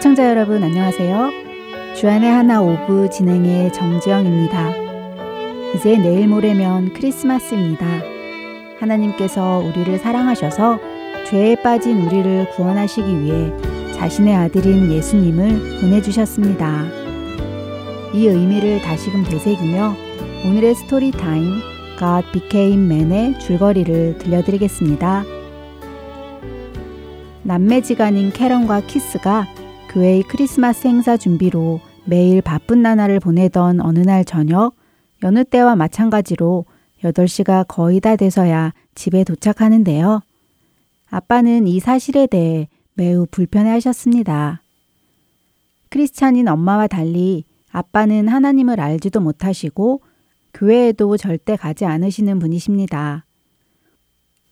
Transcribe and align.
애청자 0.00 0.30
여러분 0.30 0.62
안녕하세요. 0.62 1.30
주안의 1.94 2.30
하나 2.30 2.62
오브 2.62 3.10
진행의 3.10 3.70
정지영입니다. 3.74 4.70
이제 5.74 5.98
내일 5.98 6.26
모레면 6.26 6.94
크리스마스입니다. 6.94 7.84
하나님께서 8.78 9.58
우리를 9.58 9.98
사랑하셔서 9.98 10.80
죄에 11.26 11.56
빠진 11.56 12.00
우리를 12.00 12.48
구원하시기 12.48 13.20
위해 13.20 13.52
자신의 13.92 14.34
아들인 14.36 14.90
예수님을 14.90 15.80
보내주셨습니다. 15.82 16.86
이 18.14 18.26
의미를 18.26 18.80
다시금 18.80 19.24
되새기며 19.24 19.94
오늘의 20.46 20.76
스토리 20.76 21.10
타임 21.10 21.60
God 21.98 22.26
Became 22.32 22.86
Man의 22.86 23.38
줄거리를 23.38 24.16
들려드리겠습니다. 24.16 25.24
남매지간인 27.42 28.30
캐런과 28.30 28.80
키스가 28.86 29.59
교회의 29.90 30.22
크리스마스 30.22 30.86
행사 30.86 31.16
준비로 31.16 31.80
매일 32.04 32.42
바쁜 32.42 32.80
나날을 32.80 33.18
보내던 33.18 33.80
어느 33.80 33.98
날 33.98 34.24
저녁 34.24 34.76
여느 35.24 35.42
때와 35.42 35.74
마찬가지로 35.74 36.64
8시가 37.02 37.64
거의 37.66 37.98
다 37.98 38.14
돼서야 38.14 38.72
집에 38.94 39.24
도착하는데요. 39.24 40.22
아빠는 41.10 41.66
이 41.66 41.80
사실에 41.80 42.28
대해 42.28 42.68
매우 42.94 43.26
불편해 43.28 43.68
하셨습니다. 43.70 44.62
크리스찬인 45.88 46.46
엄마와 46.46 46.86
달리 46.86 47.44
아빠는 47.72 48.28
하나님을 48.28 48.78
알지도 48.78 49.18
못하시고 49.18 50.02
교회에도 50.54 51.16
절대 51.16 51.56
가지 51.56 51.84
않으시는 51.84 52.38
분이십니다. 52.38 53.24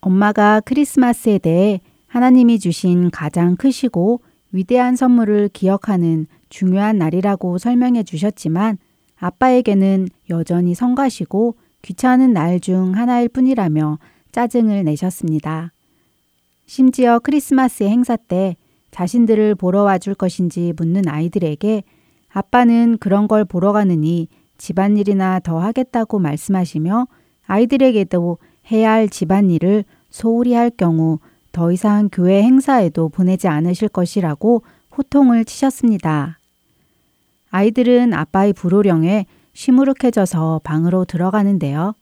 엄마가 0.00 0.62
크리스마스에 0.64 1.38
대해 1.38 1.80
하나님이 2.08 2.58
주신 2.58 3.10
가장 3.10 3.54
크시고 3.54 4.22
위대한 4.52 4.96
선물을 4.96 5.50
기억하는 5.52 6.27
중요한 6.48 6.98
날이라고 6.98 7.58
설명해 7.58 8.02
주셨지만 8.04 8.78
아빠에게는 9.18 10.08
여전히 10.30 10.74
성가시고 10.74 11.56
귀찮은 11.82 12.32
날 12.32 12.60
중 12.60 12.94
하나일 12.96 13.28
뿐이라며 13.28 13.98
짜증을 14.32 14.84
내셨습니다. 14.84 15.72
심지어 16.66 17.19
크리스마스 17.19 17.84
행사 17.84 18.16
때 18.16 18.56
자신들을 18.91 19.54
보러 19.54 19.82
와줄 19.82 20.14
것인지 20.14 20.72
묻는 20.76 21.08
아이들에게 21.08 21.82
아빠는 22.30 22.98
그런 22.98 23.28
걸 23.28 23.44
보러 23.44 23.72
가느니 23.72 24.28
집안일이나 24.58 25.41
더 25.41 25.58
하겠다고 25.58 26.19
말씀하시며 26.19 27.06
아이들에게도 27.46 28.38
해야 28.70 28.92
할 28.92 29.08
집안일을 29.08 29.84
소홀히 30.10 30.54
할 30.54 30.70
경우 30.70 31.19
더 31.52 31.72
이상 31.72 32.08
교회 32.10 32.42
행사에도 32.42 33.08
보내지 33.08 33.48
않으실 33.48 33.88
것이라고 33.88 34.62
호통을 34.96 35.44
치셨습니다. 35.44 36.38
아이들은 37.50 38.12
아빠의 38.12 38.52
불호령에 38.52 39.27
시무룩해져서 39.52 40.60
방으로 40.64 41.04
들어가는데요. 41.04 41.94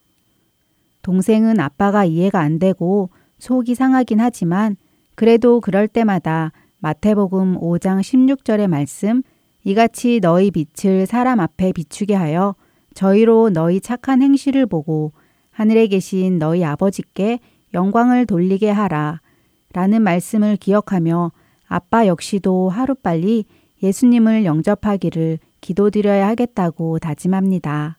동생은 1.03 1.61
아빠가 1.61 2.05
이해가 2.05 2.41
안 2.41 2.59
되고 2.59 3.11
속이 3.39 3.75
상하긴 3.75 4.21
하지만 4.21 4.77
그래도 5.15 5.61
그럴 5.61 5.89
때마다 5.89 6.53
마태복음 6.79 7.59
5장 7.59 8.01
16절의 8.01 8.67
말씀 8.67 9.23
이같이 9.65 10.21
너희 10.21 10.51
빛을 10.51 11.07
사람 11.07 11.41
앞에 11.41 11.73
비추게 11.73 12.15
하여 12.15 12.55
저희로 12.95 13.51
너희 13.51 13.81
착한 13.81 14.23
행실을 14.23 14.67
보고 14.67 15.13
하늘에 15.51 15.87
계신 15.87 16.39
너희 16.39 16.65
아버지께 16.65 17.41
영광을 17.75 18.27
돌리게 18.27 18.71
하라 18.71 19.21
라는 19.77 20.01
말씀을 20.01 20.57
기억하며 20.57 21.33
아빠 21.67 22.07
역시도 22.07 22.71
하루빨리 22.71 23.45
예수님을 23.83 24.47
영접하기를 24.47 25.39
기도드려야 25.61 26.29
하겠다고 26.29 26.99
다짐합니다. 26.99 27.99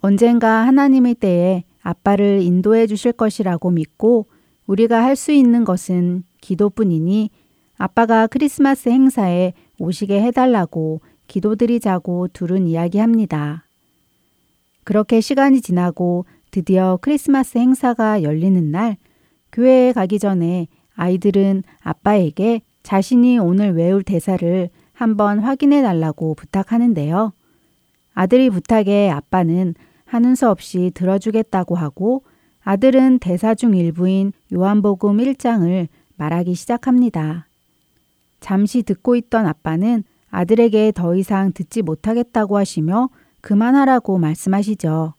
언젠가 0.00 0.66
하나님의 0.66 1.14
때에 1.14 1.64
아빠를 1.80 2.42
인도해 2.42 2.86
주실 2.86 3.12
것이라고 3.12 3.70
믿고 3.70 4.26
우리가 4.66 5.02
할 5.02 5.16
수 5.16 5.32
있는 5.32 5.64
것은 5.64 6.24
기도뿐이니 6.42 7.30
아빠가 7.78 8.26
크리스마스 8.26 8.90
행사에 8.90 9.54
오시게 9.78 10.20
해달라고 10.24 11.00
기도드리자고 11.26 12.28
둘은 12.34 12.66
이야기합니다. 12.66 13.64
그렇게 14.84 15.22
시간이 15.22 15.62
지나고 15.62 16.26
드디어 16.50 16.98
크리스마스 17.00 17.56
행사가 17.56 18.22
열리는 18.22 18.70
날 18.70 18.98
교회에 19.56 19.94
가기 19.94 20.18
전에 20.18 20.68
아이들은 20.96 21.62
아빠에게 21.80 22.60
자신이 22.82 23.38
오늘 23.38 23.72
외울 23.74 24.02
대사를 24.02 24.68
한번 24.92 25.38
확인해 25.38 25.80
달라고 25.80 26.34
부탁하는데요. 26.34 27.32
아들이 28.12 28.50
부탁에 28.50 29.08
아빠는 29.08 29.74
하는 30.04 30.34
수 30.34 30.50
없이 30.50 30.92
들어주겠다고 30.94 31.74
하고 31.74 32.22
아들은 32.64 33.18
대사 33.18 33.54
중 33.54 33.74
일부인 33.74 34.34
요한복음 34.52 35.16
1장을 35.16 35.88
말하기 36.16 36.54
시작합니다. 36.54 37.46
잠시 38.40 38.82
듣고 38.82 39.16
있던 39.16 39.46
아빠는 39.46 40.04
아들에게 40.28 40.92
더 40.94 41.16
이상 41.16 41.52
듣지 41.54 41.80
못하겠다고 41.80 42.58
하시며 42.58 43.08
그만하라고 43.40 44.18
말씀하시죠. 44.18 45.14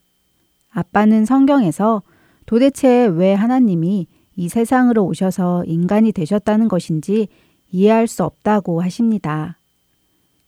아빠는 0.70 1.24
성경에서 1.24 2.02
도대체 2.46 3.06
왜 3.06 3.34
하나님이 3.34 4.06
이 4.38 4.48
세상으로 4.48 5.04
오셔서 5.04 5.64
인간이 5.66 6.12
되셨다는 6.12 6.68
것인지 6.68 7.28
이해할 7.70 8.06
수 8.06 8.24
없다고 8.24 8.80
하십니다. 8.80 9.58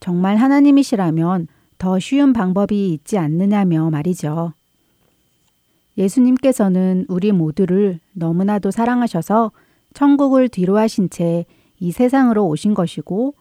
정말 0.01 0.37
하나님이시라면 0.37 1.49
더 1.77 1.99
쉬운 1.99 2.33
방법이 2.33 2.95
있지 2.95 3.19
않느냐며 3.19 3.91
말이죠. 3.91 4.55
예수님께서는 5.99 7.05
우리 7.09 7.33
모두를 7.33 8.01
너무나도 8.15 8.71
사랑하셔서 8.71 9.51
천국을 9.93 10.49
뒤로 10.49 10.79
하신 10.79 11.11
채 11.11 11.45
이 11.81 11.93
세상으로 11.93 12.47
오신 12.47 12.75
것이고 12.75 13.35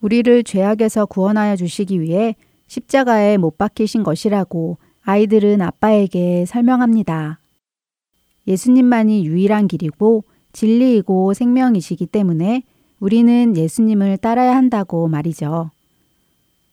우리를 0.00 0.42
죄악에서 0.42 1.06
구원하여 1.06 1.54
주시기 1.54 2.00
위해 2.00 2.34
십자가에 2.66 3.36
못 3.36 3.56
박히신 3.58 4.02
것이라고 4.02 4.78
아이들은 5.02 5.60
아빠에게 5.60 6.46
설명합니다. 6.46 7.38
예수님만이 8.46 9.26
유일한 9.26 9.68
길이고 9.68 10.24
진리이고 10.52 11.34
생명이시기 11.34 12.06
때문에 12.06 12.62
우리는 13.00 13.56
예수님을 13.56 14.18
따라야 14.18 14.56
한다고 14.56 15.08
말이죠. 15.08 15.70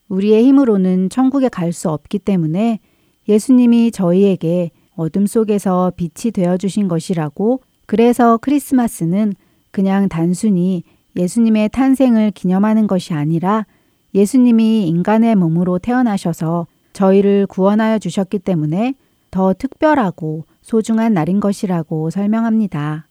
우리의 0.09 0.43
힘으로는 0.45 1.09
천국에 1.09 1.49
갈 1.49 1.73
수 1.73 1.89
없기 1.89 2.19
때문에 2.19 2.79
예수님이 3.27 3.91
저희에게 3.91 4.71
어둠 4.95 5.25
속에서 5.25 5.91
빛이 5.95 6.31
되어 6.33 6.57
주신 6.57 6.87
것이라고 6.87 7.61
그래서 7.85 8.37
크리스마스는 8.37 9.33
그냥 9.71 10.09
단순히 10.09 10.83
예수님의 11.15 11.69
탄생을 11.69 12.31
기념하는 12.31 12.87
것이 12.87 13.13
아니라 13.13 13.65
예수님이 14.13 14.87
인간의 14.87 15.35
몸으로 15.35 15.79
태어나셔서 15.79 16.67
저희를 16.93 17.47
구원하여 17.47 17.99
주셨기 17.99 18.39
때문에 18.39 18.93
더 19.31 19.53
특별하고 19.53 20.45
소중한 20.61 21.13
날인 21.13 21.39
것이라고 21.39 22.09
설명합니다. 22.09 23.07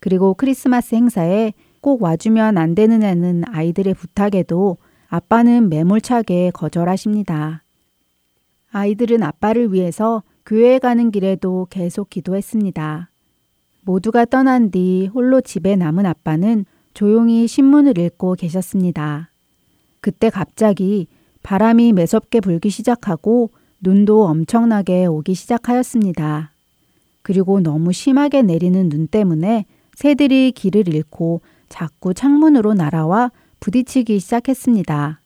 그리고 0.00 0.34
크리스마스 0.34 0.94
행사에 0.94 1.52
꼭 1.80 2.02
와주면 2.02 2.58
안 2.58 2.74
되느냐는 2.74 3.42
아이들의 3.48 3.94
부탁에도 3.94 4.78
아빠는 5.08 5.68
매몰차게 5.68 6.52
거절하십니다. 6.54 7.62
아이들은 8.70 9.22
아빠를 9.22 9.72
위해서 9.72 10.22
교회에 10.46 10.78
가는 10.78 11.10
길에도 11.10 11.66
계속 11.70 12.10
기도했습니다. 12.10 13.10
모두가 13.82 14.24
떠난 14.24 14.70
뒤 14.70 15.10
홀로 15.12 15.40
집에 15.40 15.76
남은 15.76 16.06
아빠는 16.06 16.64
조용히 16.94 17.46
신문을 17.46 17.98
읽고 17.98 18.34
계셨습니다. 18.34 19.30
그때 20.00 20.30
갑자기 20.30 21.08
바람이 21.42 21.92
매섭게 21.92 22.40
불기 22.40 22.70
시작하고 22.70 23.50
눈도 23.84 24.26
엄청나게 24.26 25.06
오기 25.06 25.34
시작하였습니다. 25.34 26.52
그리고 27.22 27.60
너무 27.60 27.92
심하게 27.92 28.42
내리는 28.42 28.88
눈 28.88 29.08
때문에 29.08 29.66
새들이 29.96 30.52
길을 30.52 30.86
잃고 30.86 31.40
자꾸 31.68 32.14
창문으로 32.14 32.74
날아와 32.74 33.32
부딪히기 33.58 34.20
시작했습니다. 34.20 35.20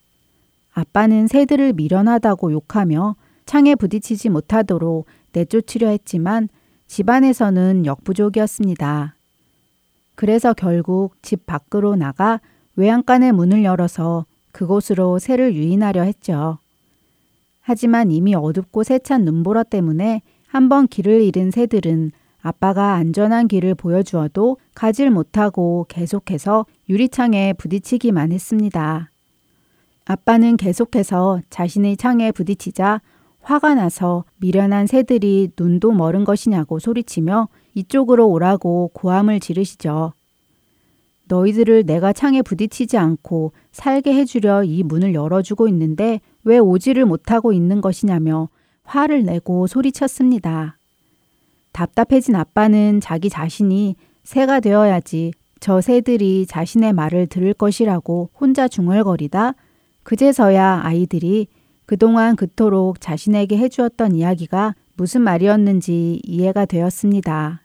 아빠는 0.73 1.27
새들을 1.27 1.73
미련하다고 1.73 2.51
욕하며 2.51 3.15
창에 3.45 3.75
부딪히지 3.75 4.29
못하도록 4.29 5.05
내쫓으려 5.33 5.89
했지만 5.89 6.49
집안에서는 6.87 7.85
역부족이었습니다. 7.85 9.15
그래서 10.15 10.53
결국 10.53 11.15
집 11.21 11.45
밖으로 11.45 11.95
나가 11.95 12.41
외양간의 12.75 13.33
문을 13.33 13.63
열어서 13.63 14.25
그곳으로 14.51 15.19
새를 15.19 15.53
유인하려 15.53 16.01
했죠. 16.01 16.57
하지만 17.67 18.11
이미 18.11 18.33
어둡고 18.33 18.83
세찬 18.83 19.25
눈보라 19.25 19.63
때문에 19.63 20.21
한번 20.47 20.87
길을 20.87 21.21
잃은 21.21 21.51
새들은 21.51 22.13
아빠가 22.39 22.93
안전한 22.93 23.49
길을 23.49 23.75
보여주어도 23.75 24.55
가질 24.73 25.11
못하고 25.11 25.85
계속해서 25.89 26.65
유리창에 26.87 27.51
부딪히기만 27.57 28.31
했습니다. 28.31 29.11
아빠는 30.05 30.55
계속해서 30.55 31.41
자신의 31.49 31.97
창에 31.97 32.31
부딪히자 32.31 33.01
화가 33.41 33.75
나서 33.75 34.23
미련한 34.37 34.87
새들이 34.87 35.49
눈도 35.59 35.91
멀은 35.91 36.23
것이냐고 36.23 36.79
소리치며 36.79 37.49
이쪽으로 37.75 38.29
오라고 38.29 38.91
고함을 38.93 39.41
지르시죠. 39.41 40.13
너희들을 41.27 41.85
내가 41.85 42.13
창에 42.13 42.41
부딪히지 42.41 42.97
않고 42.97 43.51
살게 43.73 44.13
해주려 44.13 44.63
이 44.63 44.83
문을 44.83 45.13
열어주고 45.13 45.67
있는데 45.67 46.21
왜 46.47 46.59
오지를 46.59 47.05
못하고 47.05 47.51
있는 47.51 47.81
것이냐며 47.81 48.47
화를 48.85 49.25
내고 49.25 49.67
소리쳤습니다. 49.67 50.77
답답해진 51.73 52.35
아빠는 52.35 53.01
자기 53.01 53.29
자신이 53.29 53.97
새가 54.23 54.61
되어야지 54.61 55.33
저 55.59 55.81
새들이 55.81 56.45
자신의 56.47 56.93
말을 56.93 57.27
들을 57.27 57.53
것이라고 57.53 58.29
혼자 58.33 58.69
중얼거리다 58.69 59.55
그제서야 60.03 60.83
아이들이 60.85 61.47
그동안 61.85 62.37
그토록 62.37 63.01
자신에게 63.01 63.57
해주었던 63.57 64.15
이야기가 64.15 64.73
무슨 64.95 65.23
말이었는지 65.23 66.21
이해가 66.23 66.65
되었습니다. 66.65 67.61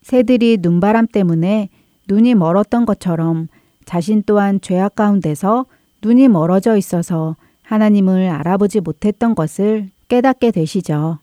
새들이 0.00 0.56
눈바람 0.58 1.06
때문에 1.08 1.68
눈이 2.08 2.34
멀었던 2.34 2.86
것처럼 2.86 3.48
자신 3.84 4.22
또한 4.24 4.62
죄악 4.62 4.94
가운데서 4.94 5.66
눈이 6.02 6.28
멀어져 6.28 6.78
있어서 6.78 7.36
하나님을 7.74 8.28
알아보지 8.28 8.80
못했던 8.80 9.34
것을 9.34 9.90
깨닫게 10.08 10.52
되시죠. 10.52 11.18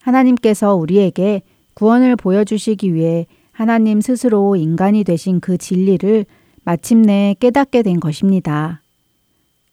하나님께서 0.00 0.74
우리에게 0.74 1.42
구원을 1.74 2.14
보여주시기 2.16 2.94
위해 2.94 3.26
하나님 3.50 4.00
스스로 4.00 4.54
인간이 4.54 5.02
되신 5.02 5.40
그 5.40 5.58
진리를 5.58 6.26
마침내 6.64 7.34
깨닫게 7.40 7.82
된 7.82 7.98
것입니다. 7.98 8.82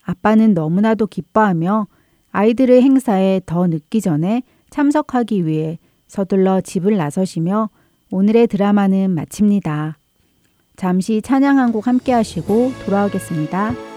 아빠는 0.03 0.53
너무나도 0.53 1.07
기뻐하며 1.07 1.87
아이들의 2.31 2.81
행사에 2.81 3.41
더 3.45 3.67
늦기 3.67 4.01
전에 4.01 4.41
참석하기 4.71 5.45
위해 5.45 5.77
서둘러 6.07 6.61
집을 6.61 6.97
나서시며 6.97 7.69
오늘의 8.09 8.47
드라마는 8.47 9.11
마칩니다. 9.11 9.97
잠시 10.75 11.21
찬양 11.21 11.59
한 11.59 11.71
곡 11.71 11.85
함께 11.87 12.11
하시고 12.11 12.71
돌아오겠습니다. 12.85 13.92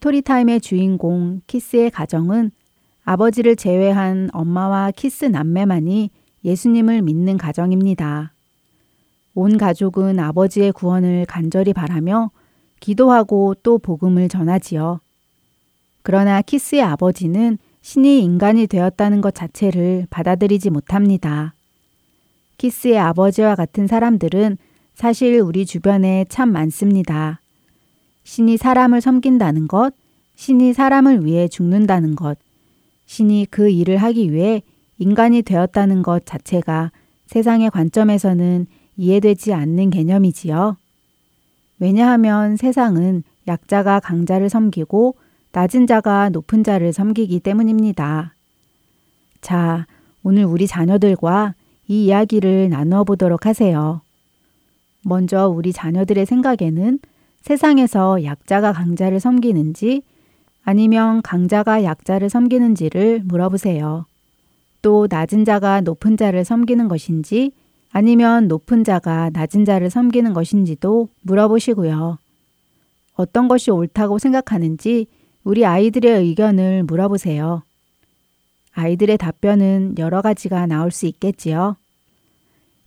스토리타임의 0.00 0.62
주인공 0.62 1.42
키스의 1.46 1.90
가정은 1.90 2.50
아버지를 3.04 3.54
제외한 3.54 4.30
엄마와 4.32 4.92
키스 4.92 5.26
남매만이 5.26 6.10
예수님을 6.42 7.02
믿는 7.02 7.36
가정입니다. 7.36 8.32
온 9.34 9.58
가족은 9.58 10.18
아버지의 10.18 10.72
구원을 10.72 11.26
간절히 11.26 11.74
바라며 11.74 12.30
기도하고 12.80 13.54
또 13.62 13.78
복음을 13.78 14.28
전하지요. 14.28 15.00
그러나 16.02 16.40
키스의 16.40 16.82
아버지는 16.82 17.58
신이 17.82 18.22
인간이 18.22 18.66
되었다는 18.66 19.20
것 19.20 19.34
자체를 19.34 20.06
받아들이지 20.08 20.70
못합니다. 20.70 21.54
키스의 22.56 22.98
아버지와 22.98 23.54
같은 23.54 23.86
사람들은 23.86 24.56
사실 24.94 25.40
우리 25.40 25.66
주변에 25.66 26.24
참 26.28 26.52
많습니다. 26.52 27.39
신이 28.24 28.56
사람을 28.56 29.00
섬긴다는 29.00 29.68
것, 29.68 29.94
신이 30.36 30.72
사람을 30.72 31.24
위해 31.24 31.48
죽는다는 31.48 32.16
것, 32.16 32.38
신이 33.06 33.46
그 33.50 33.68
일을 33.68 33.96
하기 33.98 34.32
위해 34.32 34.62
인간이 34.98 35.42
되었다는 35.42 36.02
것 36.02 36.24
자체가 36.26 36.92
세상의 37.26 37.70
관점에서는 37.70 38.66
이해되지 38.96 39.54
않는 39.54 39.90
개념이지요. 39.90 40.76
왜냐하면 41.78 42.56
세상은 42.56 43.22
약자가 43.48 44.00
강자를 44.00 44.48
섬기고 44.50 45.16
낮은 45.52 45.86
자가 45.86 46.28
높은 46.28 46.62
자를 46.62 46.92
섬기기 46.92 47.40
때문입니다. 47.40 48.34
자, 49.40 49.86
오늘 50.22 50.44
우리 50.44 50.66
자녀들과 50.66 51.54
이 51.88 52.04
이야기를 52.04 52.68
나누어 52.68 53.04
보도록 53.04 53.46
하세요. 53.46 54.02
먼저 55.02 55.48
우리 55.48 55.72
자녀들의 55.72 56.26
생각에는 56.26 56.98
세상에서 57.42 58.24
약자가 58.24 58.72
강자를 58.72 59.20
섬기는지 59.20 60.02
아니면 60.62 61.22
강자가 61.22 61.84
약자를 61.84 62.28
섬기는지를 62.28 63.22
물어보세요. 63.24 64.06
또 64.82 65.06
낮은 65.10 65.44
자가 65.44 65.80
높은 65.80 66.16
자를 66.16 66.44
섬기는 66.44 66.88
것인지 66.88 67.52
아니면 67.92 68.46
높은 68.46 68.84
자가 68.84 69.30
낮은 69.32 69.64
자를 69.64 69.90
섬기는 69.90 70.32
것인지도 70.32 71.08
물어보시고요. 71.22 72.18
어떤 73.14 73.48
것이 73.48 73.70
옳다고 73.70 74.18
생각하는지 74.18 75.06
우리 75.42 75.66
아이들의 75.66 76.22
의견을 76.22 76.84
물어보세요. 76.84 77.62
아이들의 78.72 79.18
답변은 79.18 79.96
여러 79.98 80.22
가지가 80.22 80.66
나올 80.66 80.90
수 80.90 81.06
있겠지요. 81.06 81.76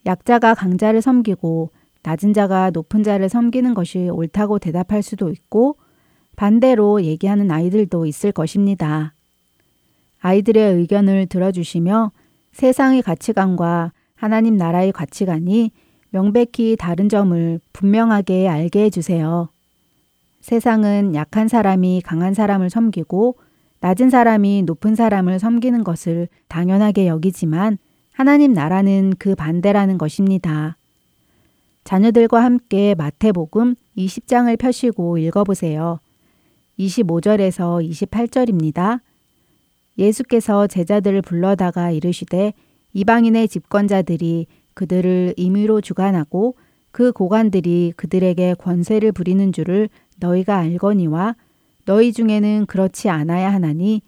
약자가 0.05 0.53
강자를 0.53 1.01
섬기고 1.01 1.71
낮은 2.03 2.33
자가 2.33 2.69
높은 2.71 3.01
자를 3.03 3.29
섬기는 3.29 3.73
것이 3.73 4.09
옳다고 4.09 4.59
대답할 4.59 5.01
수도 5.01 5.29
있고 5.29 5.77
반대로 6.35 7.03
얘기하는 7.03 7.49
아이들도 7.49 8.05
있을 8.05 8.31
것입니다. 8.31 9.13
아이들의 10.19 10.75
의견을 10.75 11.27
들어주시며 11.27 12.11
세상의 12.51 13.01
가치관과 13.01 13.91
하나님 14.15 14.57
나라의 14.57 14.91
가치관이 14.91 15.71
명백히 16.11 16.75
다른 16.77 17.09
점을 17.09 17.59
분명하게 17.73 18.47
알게 18.47 18.83
해주세요. 18.85 19.49
세상은 20.41 21.15
약한 21.15 21.47
사람이 21.47 22.01
강한 22.05 22.33
사람을 22.33 22.69
섬기고 22.69 23.37
낮은 23.79 24.09
사람이 24.09 24.63
높은 24.63 24.95
사람을 24.95 25.39
섬기는 25.39 25.83
것을 25.83 26.27
당연하게 26.47 27.07
여기지만 27.07 27.77
하나님 28.13 28.53
나라는 28.53 29.13
그 29.17 29.35
반대라는 29.35 29.97
것입니다. 29.97 30.77
자녀들과 31.83 32.43
함께 32.43 32.95
마태복음 32.95 33.75
20장을 33.97 34.57
펴시고 34.57 35.17
읽어보세요. 35.17 35.99
25절에서 36.79 37.87
28절입니다. 37.87 39.01
예수께서 39.97 40.67
제자들을 40.67 41.21
불러다가 41.21 41.91
이르시되 41.91 42.53
이방인의 42.93 43.47
집권자들이 43.47 44.47
그들을 44.73 45.33
임의로 45.37 45.81
주관하고 45.81 46.55
그 46.91 47.11
고관들이 47.11 47.93
그들에게 47.95 48.55
권세를 48.55 49.11
부리는 49.11 49.51
줄을 49.51 49.89
너희가 50.19 50.57
알거니와 50.57 51.35
너희 51.85 52.13
중에는 52.13 52.65
그렇지 52.67 53.09
않아야 53.09 53.51
하나니 53.51 54.01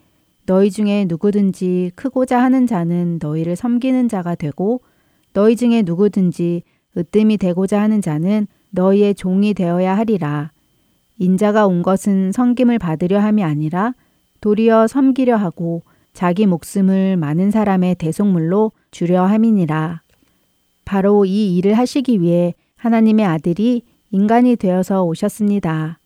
너희 0.46 0.72
중에 0.72 1.06
누구든지 1.08 1.92
크고자 1.96 2.42
하는 2.42 2.68
자는 2.68 3.20
너희를 3.22 3.56
섬기는 3.56 4.08
자가 4.08 4.36
되고 4.36 4.82
너희 5.34 5.56
중에 5.56 5.82
누구든지 5.82 6.64
으뜸이 6.98 7.38
되고자 7.38 7.82
하는 7.82 8.02
자는 8.02 8.48
너희의 8.72 9.16
종이 9.16 9.54
되어야 9.54 9.98
하리라. 9.98 10.52
인자가 11.18 11.66
온 11.66 11.82
것은 11.82 12.32
섬김을 12.32 12.80
받으려 12.80 13.20
함이 13.20 13.44
아니라 13.44 13.94
도리어 14.42 14.88
섬기려 14.88 15.36
하고 15.36 15.84
자기 16.14 16.46
목숨을 16.46 17.18
많은 17.18 17.52
사람의 17.52 17.96
대속물로 17.96 18.72
주려 18.92 19.24
함이니라. 19.26 20.02
바로 20.86 21.26
이 21.26 21.58
일을 21.58 21.74
하시기 21.74 22.22
위해 22.22 22.54
하나님의 22.78 23.26
아들이 23.26 23.82
인간이 24.12 24.56
되어서 24.56 25.04
오셨습니다. 25.04 26.00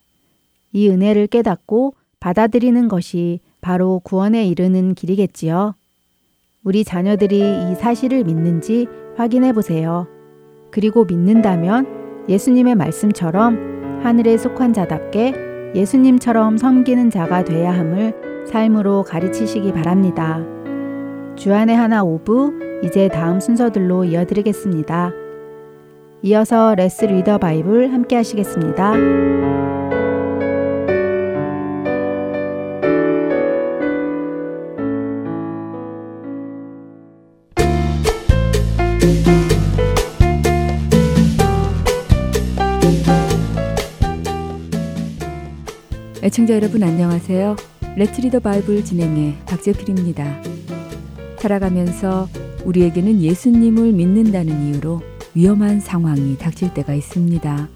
이 0.72 0.90
은혜를 0.90 1.28
깨닫고 1.28 1.94
받아들이는 2.20 2.88
것이 2.88 3.40
바로 3.62 4.00
구원에 4.04 4.48
이르는 4.48 4.96
길이겠지요. 4.96 5.76
우리 6.64 6.84
자녀들이 6.84 7.38
이 7.38 7.76
사실을 7.76 8.24
믿는지 8.24 8.88
확인해 9.16 9.54
보세요. 9.54 10.08
그리고 10.72 11.06
믿는다면 11.06 12.26
예수님의 12.30 12.76
말씀처럼 12.76 14.02
하늘에 14.04 14.38
속한 14.38 14.74
자답게 14.74 15.34
예수님처럼 15.76 16.58
섬기는 16.58 17.10
자가 17.10 17.44
돼야 17.44 17.72
함을 17.72 18.46
삶으로 18.48 19.04
가르치시기 19.04 19.74
바랍니다. 19.74 20.44
주안의 21.36 21.76
하나 21.76 22.04
오부 22.04 22.54
이제 22.84 23.08
다음 23.08 23.40
순서들로 23.40 24.06
이어드리겠습니다. 24.06 25.12
이어서 26.24 26.76
Let's 26.76 27.06
Read 27.06 27.24
the 27.24 27.38
Bible 27.38 27.94
함께 27.94 28.16
하시겠습니다. 28.16 28.94
애청자 46.30 46.54
여러분 46.54 46.84
안녕하세요. 46.84 47.56
Let's 47.96 48.14
Read 48.14 48.29
the 48.29 48.40
Bible 48.42 48.86
진행의 48.86 49.36
박재필입니다. 49.48 50.44
살아가면서 51.40 52.30
우리에게는 52.66 53.20
예수님을 53.20 53.94
믿는다는 53.94 54.68
이유로 54.68 55.02
위험한 55.34 55.80
상황이 55.80 56.38
닥칠 56.38 56.72
때가 56.76 56.94
있습니다. 56.94 57.68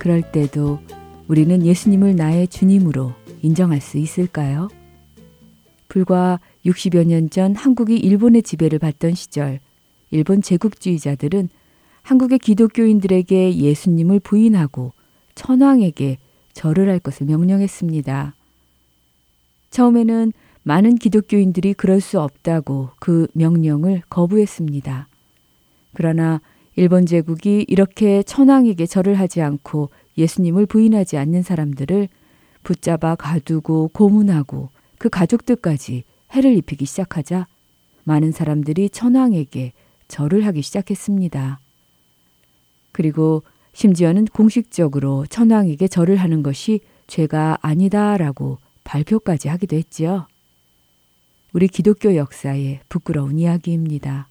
그럴 0.00 0.20
때도 0.32 0.80
우리는 1.28 1.64
예수님을 1.64 2.16
나의 2.16 2.48
주님으로 2.48 3.12
인정할 3.40 3.80
수 3.80 3.98
있을까요? 3.98 4.66
불과 5.86 6.40
60여 6.66 7.06
년 7.06 7.30
전 7.30 7.54
한국이 7.54 7.96
일본의 7.98 8.42
지배를 8.42 8.80
받던 8.80 9.14
시절 9.14 9.60
일본 10.10 10.42
제국주의자들은 10.42 11.48
한국의 12.02 12.40
기독교인들에게 12.40 13.54
예수님을 13.58 14.18
부인하고 14.18 14.92
천황에게 15.36 16.18
절을 16.52 16.88
할 16.88 16.98
것을 16.98 17.26
명령했습니다. 17.26 18.34
처음에는 19.70 20.32
많은 20.62 20.96
기독교인들이 20.96 21.74
그럴 21.74 22.00
수 22.00 22.20
없다고 22.20 22.90
그 22.98 23.26
명령을 23.34 24.02
거부했습니다. 24.08 25.08
그러나 25.94 26.40
일본 26.76 27.06
제국이 27.06 27.64
이렇게 27.68 28.22
천황에게 28.22 28.86
절을 28.86 29.14
하지 29.18 29.42
않고 29.42 29.90
예수님을 30.18 30.66
부인하지 30.66 31.16
않는 31.16 31.42
사람들을 31.42 32.08
붙잡아 32.62 33.14
가두고 33.16 33.88
고문하고 33.92 34.70
그 34.98 35.08
가족들까지 35.08 36.04
해를 36.32 36.56
입히기 36.56 36.84
시작하자 36.84 37.46
많은 38.04 38.32
사람들이 38.32 38.90
천황에게 38.90 39.72
절을 40.08 40.44
하기 40.46 40.62
시작했습니다. 40.62 41.60
그리고 42.92 43.42
심지어는 43.72 44.26
공식적으로 44.26 45.26
천황에게 45.26 45.88
절을 45.88 46.16
하는 46.16 46.42
것이 46.42 46.80
죄가 47.06 47.58
아니다라고 47.60 48.58
발표까지 48.84 49.48
하기도 49.48 49.76
했지요. 49.76 50.26
우리 51.52 51.68
기독교 51.68 52.14
역사의 52.16 52.80
부끄러운 52.88 53.38
이야기입니다. 53.38 54.28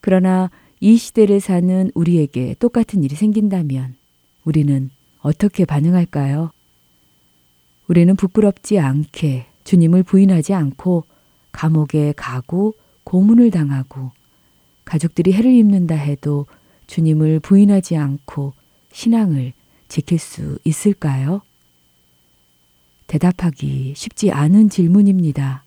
그러나 0.00 0.50
이 0.80 0.96
시대를 0.96 1.40
사는 1.40 1.90
우리에게 1.94 2.54
똑같은 2.58 3.02
일이 3.02 3.14
생긴다면 3.14 3.96
우리는 4.44 4.90
어떻게 5.20 5.64
반응할까요? 5.64 6.50
우리는 7.88 8.16
부끄럽지 8.16 8.78
않게 8.78 9.46
주님을 9.64 10.02
부인하지 10.02 10.54
않고 10.54 11.04
감옥에 11.52 12.12
가고 12.16 12.74
고문을 13.04 13.50
당하고 13.50 14.12
가족들이 14.84 15.32
해를 15.32 15.52
입는다 15.52 15.94
해도 15.94 16.46
주님을 16.88 17.38
부인하지 17.40 17.96
않고 17.96 18.54
신앙을 18.90 19.52
지킬 19.86 20.18
수 20.18 20.58
있을까요? 20.64 21.42
대답하기 23.06 23.94
쉽지 23.96 24.32
않은 24.32 24.68
질문입니다. 24.68 25.64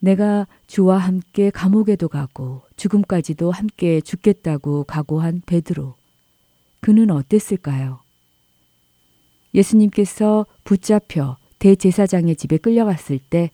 내가 0.00 0.46
주와 0.66 0.98
함께 0.98 1.50
감옥에도 1.50 2.08
가고 2.08 2.62
죽음까지도 2.76 3.50
함께 3.50 4.00
죽겠다고 4.00 4.84
각오한 4.84 5.42
베드로. 5.46 5.94
그는 6.80 7.10
어땠을까요? 7.10 8.00
예수님께서 9.54 10.46
붙잡혀 10.64 11.38
대제사장의 11.58 12.36
집에 12.36 12.58
끌려갔을 12.58 13.18
때 13.18 13.50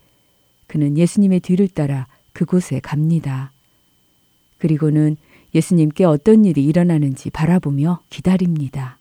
그는 0.66 0.98
예수님의 0.98 1.40
뒤를 1.40 1.68
따라 1.68 2.08
그곳에 2.32 2.80
갑니다. 2.80 3.52
그리고는 4.58 5.16
예수님께 5.54 6.04
어떤 6.04 6.44
일이 6.44 6.64
일어나는지 6.64 7.30
바라보며 7.30 8.00
기다립니다. 8.10 8.98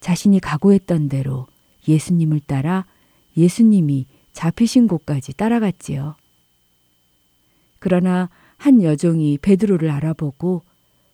자신이 0.00 0.40
각오했던 0.40 1.08
대로 1.08 1.46
예수님을 1.86 2.40
따라 2.40 2.84
예수님이 3.36 4.06
잡히신 4.32 4.88
곳까지 4.88 5.34
따라갔지요. 5.34 6.16
그러나 7.78 8.28
한 8.56 8.82
여종이 8.82 9.38
베드로를 9.38 9.90
알아보고 9.90 10.62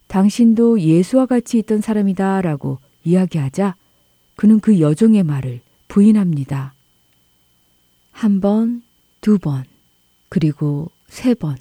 당신도 0.07 0.81
예수와 0.81 1.26
같이 1.26 1.59
있던 1.59 1.81
사람이다 1.81 2.43
라고 2.43 2.78
이야기하자 3.05 3.76
그는 4.37 4.61
그 4.61 4.81
여종의 4.81 5.23
말을 5.23 5.61
부인합니다. 5.88 6.75
한 8.13 8.41
번, 8.41 8.82
두 9.21 9.39
번, 9.39 9.65
그리고 10.28 10.91
세 11.08 11.34
번. 11.34 11.56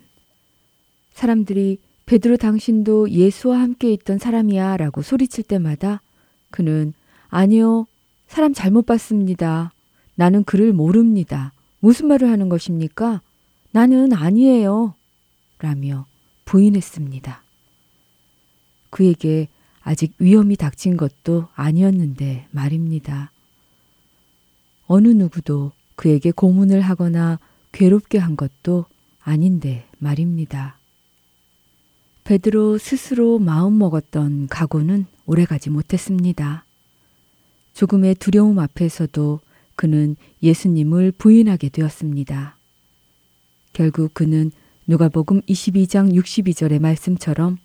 사람들이 1.14 1.80
베드로 2.08 2.38
당신도 2.38 3.12
예수와 3.12 3.60
함께 3.60 3.92
있던 3.92 4.18
사람이야 4.18 4.78
라고 4.78 5.02
소리칠 5.02 5.44
때마다 5.44 6.02
그는 6.50 6.94
아니요, 7.28 7.86
사람 8.28 8.54
잘못 8.54 8.86
봤습니다. 8.86 9.74
나는 10.16 10.46
그를 10.46 10.72
모릅니다. 10.72 11.52
무슨 11.80 12.08
말을 12.08 12.30
하는 12.30 12.48
것입니까? 12.48 13.22
나는 13.72 14.14
아니에요. 14.14 14.96
라며 15.60 16.06
부인했습니다. 16.46 17.44
그에게 18.90 19.50
아직 19.82 20.14
위험이 20.18 20.56
닥친 20.56 20.96
것도 20.96 21.50
아니었는데 21.56 22.48
말입니다. 22.52 23.32
어느 24.86 25.10
누구도 25.10 25.74
그에게 25.98 26.32
고문을 26.32 26.80
하거나 26.80 27.38
괴롭게 27.74 28.18
한 28.18 28.38
것도 28.38 28.86
아닌데 29.22 29.86
말입니다. 30.00 30.77
베드로 32.28 32.78
스스로 32.78 33.40
마음먹었던 33.40 34.48
각오는 34.50 35.06
오래가지 35.28 35.70
못했습니다. 35.70 36.66
조금의 37.74 38.16
두려움 38.16 38.60
앞에서도 38.60 39.40
그는 39.78 40.18
예수님을 40.44 41.14
부인하게 41.14 41.70
되었습니다. 41.70 42.58
결국 43.72 44.14
그는 44.14 44.52
누가복음 44.88 45.40
22장 45.44 46.14
62절의 46.16 46.80
말씀처럼 46.82 47.60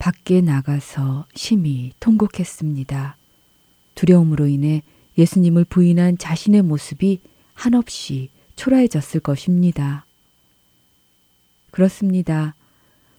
밖에 0.00 0.40
나가서 0.40 1.26
심히 1.36 1.92
통곡했습니다. 2.00 3.16
두려움으로 3.94 4.48
인해 4.48 4.82
예수님을 5.18 5.66
부인한 5.66 6.18
자신의 6.18 6.62
모습이 6.62 7.20
한없이 7.54 8.30
초라해졌을 8.56 9.20
것입니다. 9.20 10.04
그렇습니다. 11.70 12.56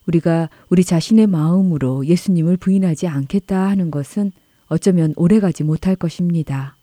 우리가 0.07 0.49
우리 0.69 0.83
자신의 0.83 1.27
마음으로 1.27 2.05
예수님을 2.05 2.57
부인하지 2.57 3.07
않겠다 3.07 3.67
하는 3.67 3.91
것은 3.91 4.31
어쩌면 4.67 5.13
오래가지 5.15 5.63
못할 5.63 5.95
것입니다. 5.95 6.75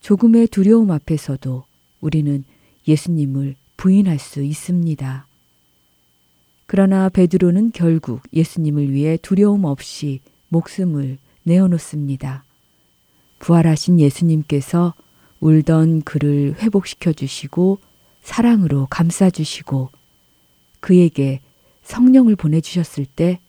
조금의 0.00 0.48
두려움 0.48 0.90
앞에서도 0.90 1.64
우리는 2.00 2.44
예수님을 2.86 3.56
부인할 3.76 4.18
수 4.18 4.42
있습니다. 4.42 5.26
그러나 6.66 7.08
베드로는 7.08 7.72
결국 7.72 8.22
예수님을 8.32 8.92
위해 8.92 9.16
두려움 9.16 9.64
없이 9.64 10.20
목숨을 10.48 11.18
내어놓습니다. 11.42 12.44
부활하신 13.40 13.98
예수님께서 13.98 14.94
울던 15.40 16.02
그를 16.02 16.54
회복시켜 16.58 17.12
주시고 17.12 17.78
사랑으로 18.22 18.86
감싸 18.90 19.30
주시고 19.30 19.88
그에게 20.80 21.40
성령을 21.90 22.36
보내주셨을 22.36 23.04
때 23.04 23.40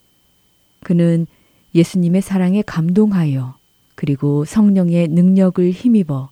그는 0.81 1.27
예수님의 1.75 2.21
사랑에 2.21 2.63
감동하여 2.63 3.55
그리고 3.95 4.45
성령의 4.45 5.09
능력을 5.09 5.69
힘입어 5.71 6.29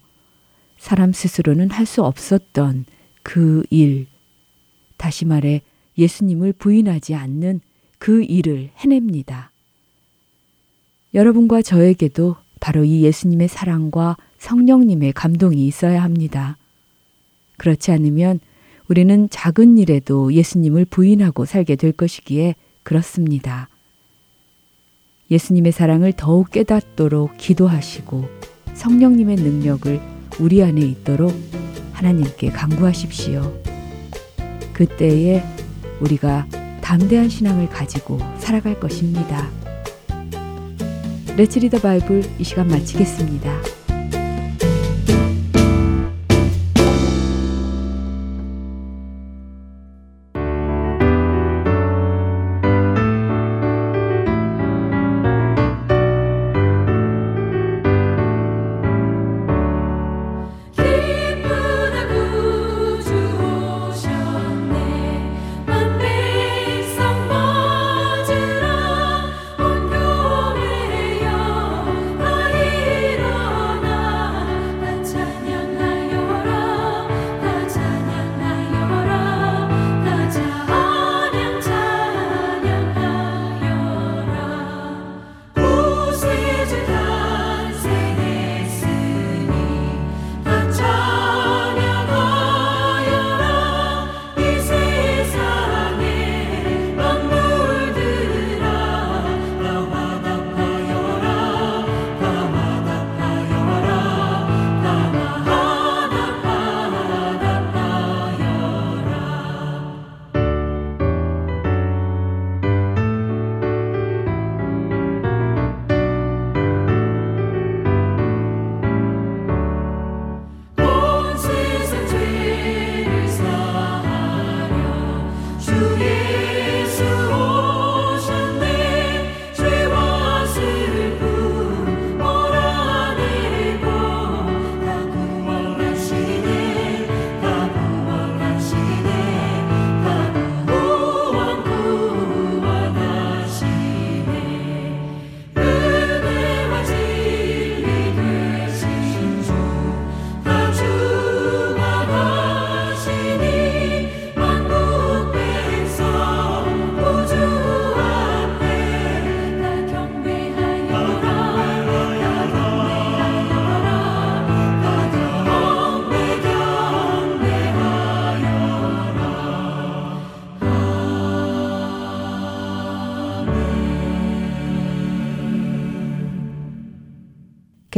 사람 0.78 1.14
스스로는 1.14 1.70
할 1.70 1.86
수 1.86 2.04
없었던 2.04 2.86
그 3.22 3.64
일, 3.70 4.08
다시 4.98 5.26
말해 5.26 5.62
예수님을 5.98 6.54
부인하지 6.54 7.14
않는 7.14 7.62
그 8.00 8.24
일을 8.24 8.72
해냅니다. 8.78 9.52
여러분과 11.14 11.62
저에게도 11.62 12.38
바로 12.60 12.84
이 12.86 13.04
예수님의 13.04 13.50
사랑과 13.50 14.18
성령님의 14.40 15.14
감동이 15.14 15.68
있어야 15.68 16.02
합니다. 16.02 16.58
그렇지 17.58 17.92
않으면 17.92 18.40
우리는 18.90 19.30
작은 19.30 19.78
일에도 19.78 20.34
예수님을 20.34 20.86
부인하고 20.86 21.46
살게 21.46 21.76
될 21.76 21.92
것이기에 21.92 22.56
그렇습니다. 22.82 23.70
예수님의 25.30 25.72
사랑을 25.72 26.12
더욱 26.12 26.50
깨닫도록 26.50 27.38
기도하시고 27.38 28.28
성령님의 28.74 29.36
능력을 29.36 30.02
우리 30.40 30.64
안에 30.64 30.82
있도록 30.82 31.32
하나님께 31.94 32.50
간구하십시오. 32.50 33.62
그때에 34.74 35.44
우리가 36.02 36.48
담대한 36.82 37.30
신앙을 37.30 37.70
가지고 37.70 38.18
살아갈 38.40 38.80
것입니다. 38.80 39.48
레츠 41.38 41.60
리더 41.60 41.78
바이블 41.78 42.24
이 42.40 42.44
시간 42.44 42.68
마치겠습니다. 42.68 43.79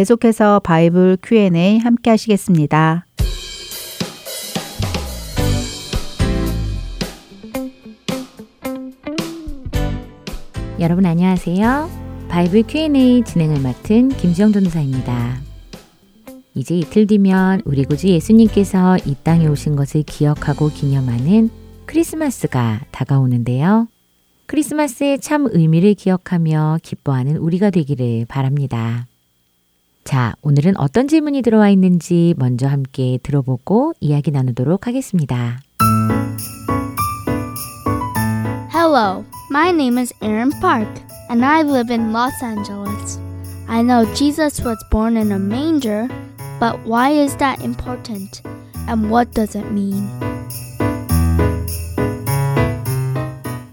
계속해서 0.01 0.61
바이블 0.61 1.19
Q&A 1.21 1.77
함께 1.77 2.09
하시겠습니다. 2.09 3.05
여러분 10.79 11.05
안녕하세요. 11.05 11.87
바이블 12.29 12.63
Q&A 12.63 13.23
진행을 13.23 13.61
맡은 13.61 14.09
김지영 14.09 14.53
전도사입니다. 14.53 15.39
이제 16.55 16.79
이틀 16.79 17.05
뒤면 17.05 17.61
우리 17.65 17.83
구주 17.83 18.07
예수님께서 18.07 18.97
이 19.05 19.15
땅에 19.23 19.45
오신 19.45 19.75
것을 19.75 20.01
기억하고 20.01 20.69
기념하는 20.69 21.51
크리스마스가 21.85 22.81
다가오는데요. 22.89 23.87
크리스마스의 24.47 25.19
참 25.19 25.47
의미를 25.51 25.93
기억하며 25.93 26.79
기뻐하는 26.81 27.37
우리가 27.37 27.69
되기를 27.69 28.25
바랍니다. 28.27 29.05
자, 30.03 30.33
오늘은 30.41 30.77
어떤 30.77 31.07
질문이 31.07 31.41
들어와 31.41 31.69
있는지 31.69 32.33
먼저 32.37 32.67
함께 32.67 33.19
들어보고 33.23 33.93
이야기 33.99 34.31
나누도록 34.31 34.87
하겠습니다. 34.87 35.59
Hello, 38.73 39.23
my 39.51 39.69
name 39.69 39.99
is 39.99 40.13
Aaron 40.21 40.51
Park, 40.59 40.89
and 41.29 41.45
I 41.45 41.61
live 41.61 41.93
in 41.93 42.11
Los 42.11 42.33
Angeles. 42.43 43.19
I 43.67 43.81
know 43.83 44.11
Jesus 44.15 44.61
was 44.65 44.77
born 44.89 45.17
in 45.17 45.31
a 45.31 45.39
manger, 45.39 46.07
but 46.59 46.79
why 46.85 47.11
is 47.11 47.37
that 47.37 47.63
important? 47.63 48.41
And 48.87 49.09
what 49.11 49.31
does 49.33 49.57
it 49.57 49.67
mean? 49.71 50.09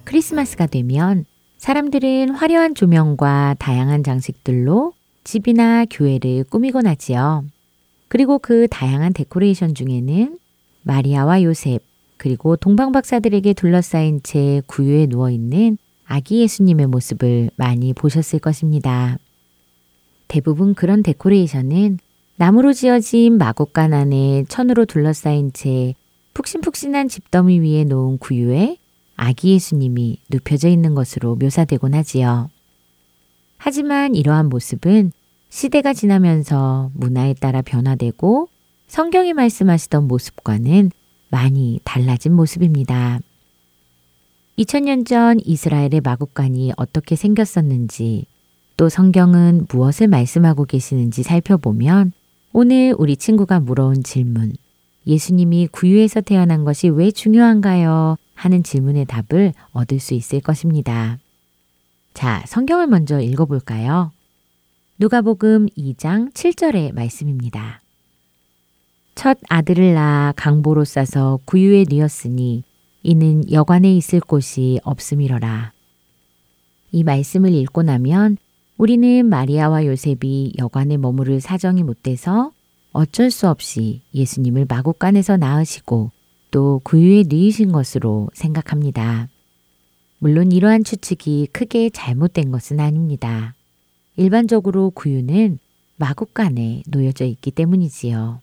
크리스마스가 0.04 0.66
되면 0.66 1.24
사람들은 1.56 2.30
화려한 2.30 2.74
조명과 2.74 3.56
다양한 3.58 4.04
장식들로 4.04 4.92
집이나 5.28 5.84
교회를 5.84 6.44
꾸미곤 6.44 6.86
하지요. 6.86 7.44
그리고 8.08 8.38
그 8.38 8.66
다양한 8.66 9.12
데코레이션 9.12 9.74
중에는 9.74 10.38
마리아와 10.84 11.42
요셉, 11.42 11.82
그리고 12.16 12.56
동방박사들에게 12.56 13.52
둘러싸인 13.52 14.22
채 14.22 14.62
구유에 14.66 15.04
누워 15.04 15.28
있는 15.30 15.76
아기 16.06 16.40
예수님의 16.40 16.86
모습을 16.86 17.50
많이 17.56 17.92
보셨을 17.92 18.38
것입니다. 18.38 19.18
대부분 20.28 20.72
그런 20.72 21.02
데코레이션은 21.02 21.98
나무로 22.36 22.72
지어진 22.72 23.36
마곡간 23.36 23.92
안에 23.92 24.46
천으로 24.48 24.86
둘러싸인 24.86 25.52
채 25.52 25.94
푹신푹신한 26.32 27.08
집더미 27.08 27.60
위에 27.60 27.84
놓은 27.84 28.16
구유에 28.16 28.78
아기 29.16 29.52
예수님이 29.52 30.20
눕혀져 30.30 30.70
있는 30.70 30.94
것으로 30.94 31.36
묘사되곤 31.36 31.92
하지요. 31.92 32.48
하지만 33.58 34.14
이러한 34.14 34.48
모습은 34.48 35.12
시대가 35.50 35.92
지나면서 35.92 36.90
문화에 36.94 37.34
따라 37.34 37.62
변화되고 37.62 38.48
성경이 38.86 39.32
말씀하시던 39.32 40.06
모습과는 40.06 40.90
많이 41.30 41.80
달라진 41.84 42.34
모습입니다. 42.34 43.20
2000년 44.58 45.06
전 45.06 45.38
이스라엘의 45.44 46.00
마국간이 46.02 46.72
어떻게 46.76 47.16
생겼었는지 47.16 48.26
또 48.76 48.88
성경은 48.88 49.66
무엇을 49.70 50.08
말씀하고 50.08 50.64
계시는지 50.64 51.22
살펴보면 51.22 52.12
오늘 52.52 52.94
우리 52.98 53.16
친구가 53.16 53.60
물어온 53.60 54.02
질문, 54.02 54.54
예수님이 55.06 55.68
구유에서 55.68 56.20
태어난 56.22 56.64
것이 56.64 56.88
왜 56.88 57.10
중요한가요? 57.10 58.16
하는 58.34 58.62
질문의 58.62 59.06
답을 59.06 59.52
얻을 59.72 59.98
수 60.00 60.14
있을 60.14 60.40
것입니다. 60.40 61.18
자, 62.14 62.42
성경을 62.46 62.86
먼저 62.86 63.20
읽어볼까요? 63.20 64.12
누가복음 65.00 65.66
2장 65.78 66.32
7절의 66.32 66.92
말씀입니다. 66.92 67.80
첫 69.14 69.38
아들을 69.48 69.94
낳아 69.94 70.32
강보로 70.34 70.84
싸서 70.84 71.38
구유에 71.44 71.84
뉘었으니 71.88 72.64
이는 73.04 73.48
여관에 73.52 73.94
있을 73.94 74.18
곳이 74.18 74.80
없음이러라. 74.82 75.72
이 76.90 77.04
말씀을 77.04 77.54
읽고 77.54 77.84
나면 77.84 78.38
우리는 78.76 79.24
마리아와 79.24 79.86
요셉이 79.86 80.54
여관에 80.58 80.96
머무를 80.96 81.40
사정이 81.40 81.84
못 81.84 82.02
돼서 82.02 82.50
어쩔 82.90 83.30
수 83.30 83.48
없이 83.48 84.00
예수님을 84.14 84.66
마국간에서 84.68 85.36
낳으시고 85.36 86.10
또 86.50 86.80
구유에 86.82 87.22
뉘으신 87.28 87.70
것으로 87.70 88.30
생각합니다. 88.34 89.28
물론 90.18 90.50
이러한 90.50 90.82
추측이 90.82 91.50
크게 91.52 91.90
잘못된 91.90 92.50
것은 92.50 92.80
아닙니다. 92.80 93.54
일반적으로 94.18 94.90
구유는 94.90 95.60
마국간에 95.96 96.82
놓여져 96.88 97.24
있기 97.24 97.52
때문이지요. 97.52 98.40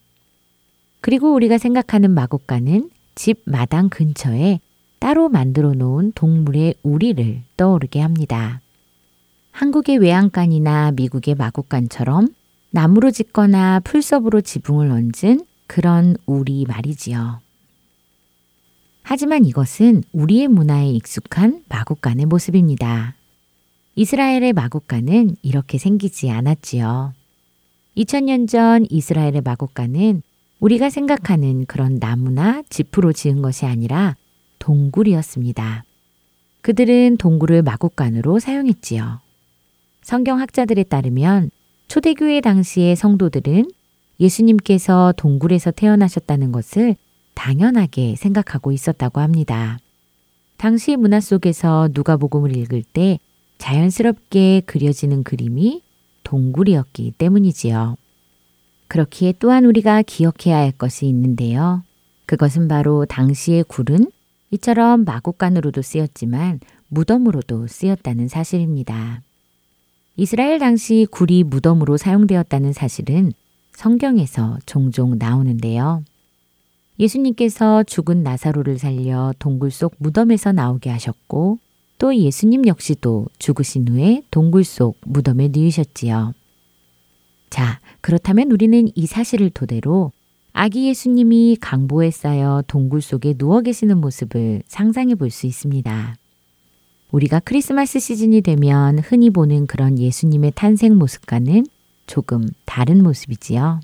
그리고 1.02 1.34
우리가 1.34 1.58
생각하는 1.58 2.12
마국간은 2.12 2.90
집 3.14 3.42
마당 3.44 3.90
근처에 3.90 4.62
따로 5.00 5.28
만들어 5.28 5.74
놓은 5.74 6.14
동물의 6.16 6.76
우리를 6.82 7.42
떠오르게 7.58 8.00
합니다. 8.00 8.62
한국의 9.52 9.98
외양간이나 9.98 10.92
미국의 10.92 11.36
마국간처럼 11.36 12.30
나무로 12.72 13.12
짓거나 13.12 13.82
풀섭으로 13.82 14.42
지붕을 14.42 14.90
얹은 14.90 15.46
그런 15.68 16.16
우리 16.26 16.66
말이지요. 16.66 17.42
하지만 19.04 19.44
이것은 19.44 20.04
우리의 20.14 20.48
문화에 20.48 20.90
익숙한 20.90 21.64
마국간의 21.68 22.28
모습입니다. 22.28 23.15
이스라엘의 23.98 24.52
마국간은 24.52 25.38
이렇게 25.42 25.78
생기지 25.78 26.30
않았지요. 26.30 27.14
2000년 27.96 28.50
전 28.50 28.86
이스라엘의 28.90 29.42
마국간은 29.42 30.22
우리가 30.60 30.90
생각하는 30.90 31.66
그런 31.66 32.00
나무나 32.00 32.62
지프로 32.70 33.14
지은 33.14 33.42
것이 33.42 33.66
아니라 33.66 34.18
동굴이었습니다. 34.60 35.86
그들은 36.62 37.16
동굴을 37.18 37.62
마국간으로 37.62 38.40
사용했지요. 38.40 39.22
성경학자들에 40.02 40.84
따르면 40.84 41.50
초대교회 41.88 42.42
당시의 42.42 42.98
성도들은 42.98 43.72
예수님께서 44.20 45.14
동굴에서 45.16 45.72
태어나셨다는 45.72 46.52
것을 46.52 46.96
당연하게 47.34 48.16
생각하고 48.18 48.74
있었다고 48.74 49.22
합니다. 49.22 49.78
당시 50.58 50.98
문화 50.98 51.22
속에서 51.22 51.90
누가복음을 51.94 52.56
읽을 52.58 52.84
때 52.84 53.20
자연스럽게 53.66 54.62
그려지는 54.68 55.24
그림이 55.24 55.82
동굴이었기 56.24 57.14
때문이지요. 57.18 57.96
그렇기에 58.88 59.34
또한 59.40 59.66
우리가 59.66 60.04
기억해야 60.04 60.58
할 60.58 60.72
것이 60.72 61.08
있는데요. 61.08 61.82
그것은 62.28 62.68
바로 62.68 63.06
당시의 63.06 63.64
굴은 63.64 64.12
이처럼 64.52 65.04
마곡간으로도 65.04 65.82
쓰였지만 65.82 66.60
무덤으로도 66.90 67.66
쓰였다는 67.66 68.28
사실입니다. 68.28 69.24
이스라엘 70.16 70.60
당시 70.60 71.08
굴이 71.10 71.44
무덤으로 71.44 71.98
사용되었다는 71.98 72.72
사실은 72.72 73.32
성경에서 73.74 74.60
종종 74.68 75.18
나오는데요. 75.18 76.04
예수님께서 77.00 77.82
죽은 77.82 78.22
나사로를 78.22 78.78
살려 78.78 79.34
동굴 79.40 79.72
속 79.72 79.96
무덤에서 79.98 80.52
나오게 80.52 80.92
하셨고 80.92 81.58
또 81.98 82.16
예수님 82.16 82.68
역시도 82.68 83.28
죽으신 83.40 83.88
후에 83.88 84.22
동굴 84.32 84.64
속 84.64 84.98
무덤에 85.06 85.50
누이셨지요. 85.52 86.34
자, 87.50 87.80
그렇다면 88.02 88.52
우리는 88.52 88.90
이 88.94 89.06
사실을 89.06 89.50
토대로 89.50 90.12
아기 90.52 90.88
예수님이 90.88 91.58
강보에 91.60 92.12
쌓여 92.12 92.64
동굴 92.68 93.02
속에 93.02 93.34
누워 93.34 93.62
계시는 93.62 94.00
모습을 94.00 94.64
상상해 94.68 95.16
볼 95.16 95.30
수 95.30 95.48
있습니다. 95.48 96.16
우리가 97.12 97.40
크리스마스 97.40 98.00
시즌이 98.00 98.42
되면 98.42 99.00
흔히 99.00 99.30
보는 99.30 99.68
그런 99.68 99.98
예수님의 100.00 100.54
탄생 100.56 100.98
모습과는 100.98 101.66
조금 102.08 102.46
다른 102.66 103.04
모습이지요. 103.04 103.80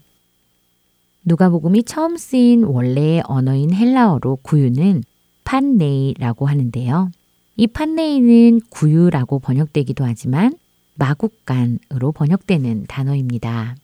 누가복음이 1.24 1.84
처음 1.84 2.18
쓰인 2.18 2.64
원래의 2.64 3.24
언어인 3.26 3.74
헬라어로 3.74 4.40
구유는 4.42 5.04
판네이라고 5.44 6.48
하는데요. 6.48 7.12
이 7.58 7.68
판네이는 7.68 8.62
구유라고 8.70 9.40
번역되기도 9.40 10.04
하지만 10.06 10.56
마국간으로 10.96 12.12
번역되는 12.14 12.86
단어입니다. 12.88 13.76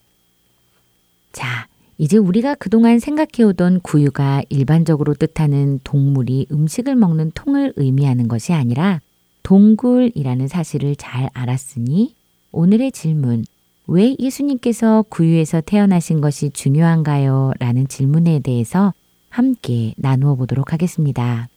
자, 1.32 1.68
이제 1.98 2.18
우리가 2.18 2.56
그동안 2.56 3.00
생각해오던 3.00 3.82
구유가 3.82 4.44
일반적으로 4.50 5.14
뜻하는 5.14 5.80
동물이 5.84 6.48
음식을 6.52 6.96
먹는 6.96 7.32
통을 7.34 7.74
의미하는 7.76 8.28
것이 8.28 8.54
아니라 8.54 9.02
동굴이라는 9.44 10.48
사실을 10.48 10.96
잘 10.96 11.30
알았으니 11.34 12.16
오늘의 12.52 12.92
질문, 12.92 13.46
왜 13.88 14.16
예수님께서 14.20 15.06
구유에서 15.10 15.62
태어나신 15.62 16.22
것이 16.22 16.50
중요한가요? 16.50 17.54
라는 17.60 17.88
질문에 17.88 18.40
대해서 18.40 18.94
함께 19.30 19.94
나누어 19.98 20.36
보도록 20.36 20.74
하겠습니다. 20.74 21.48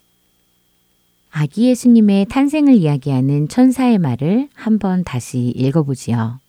아기 1.31 1.69
예수님의 1.69 2.27
탄생을 2.27 2.75
이야기하는 2.75 3.49
천사의 3.49 3.99
말을 3.99 4.49
한번 4.55 5.05
다시 5.05 5.53
읽어보지요. 5.57 6.41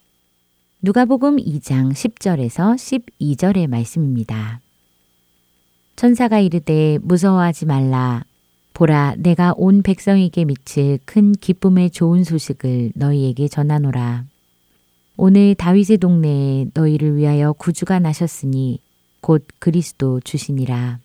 누가복음 0.82 1.36
2장 1.36 1.92
10절에서 1.92 2.74
12절의 2.74 3.68
말씀입니다. 3.68 4.60
천사가 5.94 6.40
이르되 6.40 6.98
무서워하지 7.00 7.66
말라 7.66 8.24
보라 8.74 9.14
내가 9.18 9.54
온 9.56 9.82
백성에게 9.82 10.44
미칠 10.46 10.98
큰 11.04 11.32
기쁨의 11.32 11.90
좋은 11.90 12.24
소식을 12.24 12.92
너희에게 12.96 13.46
전하노라. 13.46 14.24
오늘 15.16 15.54
다윗의 15.54 15.98
동네에 15.98 16.66
너희를 16.74 17.16
위하여 17.16 17.52
구주가 17.52 18.00
나셨으니 18.00 18.80
곧 19.20 19.46
그리스도 19.60 20.18
주시니라. 20.20 20.98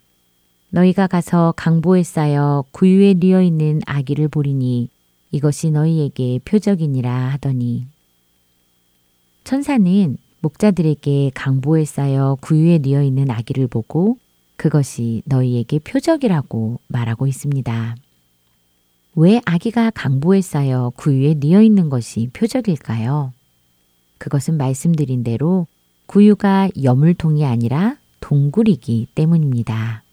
너희가 0.69 1.07
가서 1.07 1.53
강보에 1.55 2.03
쌓여 2.03 2.65
구유에 2.71 3.15
뉘어 3.15 3.41
있는 3.41 3.81
아기를 3.85 4.27
보리니 4.27 4.89
이것이 5.31 5.71
너희에게 5.71 6.39
표적이니라 6.43 7.11
하더니 7.31 7.87
천사는 9.43 10.17
목자들에게 10.41 11.31
강보에 11.33 11.85
쌓여 11.85 12.37
구유에 12.41 12.79
뉘어 12.79 13.01
있는 13.01 13.31
아기를 13.31 13.67
보고 13.67 14.17
그것이 14.57 15.21
너희에게 15.25 15.79
표적이라고 15.79 16.79
말하고 16.87 17.27
있습니다. 17.27 17.95
왜 19.15 19.41
아기가 19.45 19.89
강보에 19.91 20.41
쌓여 20.41 20.91
구유에 20.95 21.35
뉘어 21.39 21.61
있는 21.61 21.89
것이 21.89 22.29
표적일까요? 22.33 23.33
그것은 24.17 24.57
말씀드린 24.57 25.23
대로 25.23 25.67
구유가 26.07 26.69
여물통이 26.81 27.45
아니라 27.45 27.97
동굴이기 28.19 29.07
때문입니다. 29.15 30.03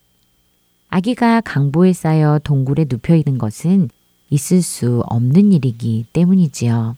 아기가 0.95 1.41
강보에 1.41 1.93
쌓여 1.93 2.39
동굴에 2.45 2.87
눕혀 2.89 3.17
있는 3.17 3.37
것은 3.37 3.91
있을 4.31 4.63
수 4.63 5.03
없는 5.07 5.51
일이기 5.51 6.07
때문이지요. 6.13 6.97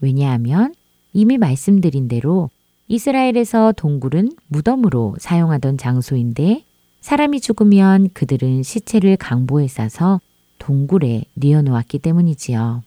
왜냐하면 0.00 0.74
이미 1.12 1.38
말씀드린 1.38 2.08
대로 2.08 2.50
이스라엘에서 2.88 3.70
동굴은 3.76 4.32
무덤으로 4.48 5.14
사용하던 5.20 5.78
장소인데 5.78 6.64
사람이 7.00 7.40
죽으면 7.40 8.08
그들은 8.14 8.64
시체를 8.64 9.16
강보에 9.16 9.68
싸서 9.68 10.20
동굴에 10.58 11.22
뉘어놓았기 11.34 12.00
때문이지요. 12.00 12.82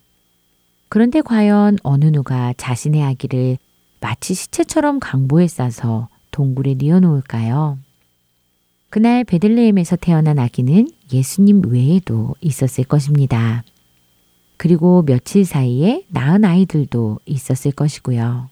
그런데 0.89 1.21
과연 1.21 1.77
어느 1.83 2.03
누가 2.07 2.53
자신의 2.57 3.01
아기를 3.01 3.57
마치 4.01 4.33
시체처럼 4.33 4.99
강보에 4.99 5.47
싸서 5.47 6.09
동굴에 6.31 6.75
뉘어놓을까요? 6.79 7.77
그날 8.91 9.23
베들레헴에서 9.23 9.95
태어난 9.95 10.37
아기는 10.37 10.89
예수님 11.13 11.61
외에도 11.65 12.35
있었을 12.41 12.83
것입니다. 12.83 13.63
그리고 14.57 15.01
며칠 15.03 15.45
사이에 15.45 16.03
낳은 16.09 16.43
아이들도 16.43 17.19
있었을 17.25 17.71
것이고요. 17.71 18.49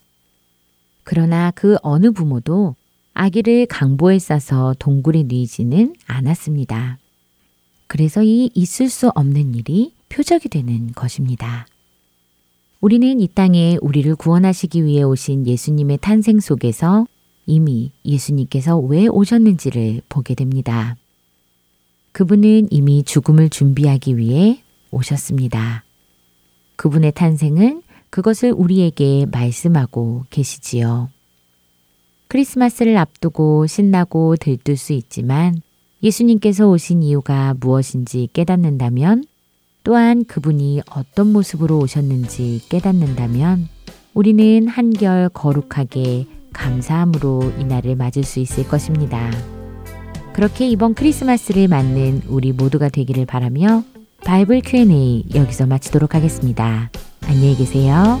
그러나 1.04 1.50
그 1.54 1.76
어느 1.82 2.10
부모도 2.10 2.74
아기를 3.12 3.66
강보에 3.66 4.18
싸서 4.18 4.76
동굴에 4.78 5.24
뉘지는 5.24 5.94
않았습니다. 6.06 6.96
그래서 7.86 8.22
이 8.22 8.50
있을 8.54 8.88
수 8.88 9.10
없는 9.14 9.54
일이 9.54 9.92
표적이 10.08 10.48
되는 10.48 10.90
것입니다. 10.92 11.66
우리는 12.80 13.20
이 13.20 13.28
땅에 13.28 13.76
우리를 13.82 14.16
구원하시기 14.16 14.86
위해 14.86 15.02
오신 15.02 15.46
예수님의 15.46 15.98
탄생 16.00 16.40
속에서 16.40 17.06
이미 17.46 17.92
예수님께서 18.04 18.78
왜 18.78 19.06
오셨는지를 19.06 20.02
보게 20.08 20.34
됩니다. 20.34 20.96
그분은 22.12 22.68
이미 22.70 23.02
죽음을 23.02 23.48
준비하기 23.50 24.16
위해 24.16 24.62
오셨습니다. 24.90 25.84
그분의 26.76 27.12
탄생은 27.12 27.82
그것을 28.10 28.52
우리에게 28.52 29.26
말씀하고 29.30 30.24
계시지요. 30.30 31.10
크리스마스를 32.28 32.96
앞두고 32.96 33.66
신나고 33.66 34.36
들뜰 34.36 34.76
수 34.76 34.92
있지만 34.92 35.60
예수님께서 36.02 36.68
오신 36.68 37.02
이유가 37.02 37.54
무엇인지 37.58 38.28
깨닫는다면 38.32 39.24
또한 39.82 40.24
그분이 40.24 40.82
어떤 40.90 41.32
모습으로 41.32 41.78
오셨는지 41.78 42.62
깨닫는다면 42.68 43.68
우리는 44.14 44.68
한결 44.68 45.28
거룩하게 45.30 46.26
감사함으로 46.52 47.54
이날을 47.58 47.96
맞을 47.96 48.22
수 48.24 48.40
있을 48.40 48.66
것입니다. 48.68 49.30
그렇게 50.32 50.68
이번 50.68 50.94
크리스마스를 50.94 51.68
맞는 51.68 52.22
우리 52.28 52.52
모두가 52.52 52.88
되기를 52.88 53.26
바라며 53.26 53.82
바이블 54.24 54.62
Q&A 54.62 55.24
여기서 55.34 55.66
마치도록 55.66 56.14
하겠습니다. 56.14 56.90
안녕히 57.26 57.56
계세요. 57.56 58.20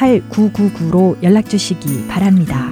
8999로 0.00 1.22
연락 1.22 1.50
주시기 1.50 2.06
바랍니다. 2.08 2.70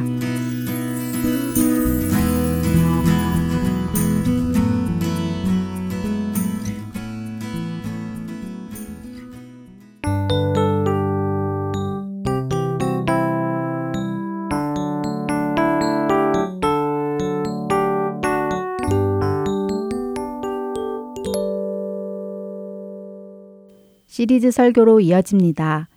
시리즈 24.06 24.50
설교로 24.50 25.00
이어집니다. 25.00 25.88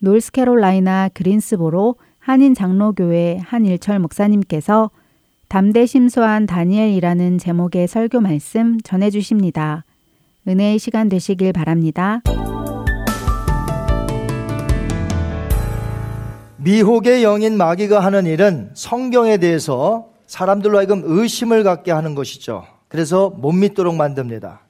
노스캐롤라이나 0.00 1.10
그린스보로 1.14 1.96
한인 2.18 2.54
장로교회 2.54 3.40
한일철 3.42 3.98
목사님께서 3.98 4.90
담대 5.48 5.86
심소한 5.86 6.46
다니엘이라는 6.46 7.38
제목의 7.38 7.88
설교 7.88 8.20
말씀 8.20 8.80
전해 8.80 9.10
주십니다. 9.10 9.84
은혜의 10.46 10.78
시간 10.78 11.08
되시길 11.08 11.52
바랍니다. 11.52 12.22
미혹의 16.58 17.24
영인 17.24 17.56
마귀가 17.56 18.00
하는 18.00 18.26
일은 18.26 18.70
성경에 18.74 19.38
대해서 19.38 20.08
사람들로 20.26 20.78
하여금 20.78 21.02
의심을 21.04 21.62
갖게 21.62 21.90
하는 21.90 22.14
것이죠. 22.14 22.64
그래서 22.88 23.30
못 23.30 23.52
믿도록 23.52 23.96
만듭니다. 23.96 24.60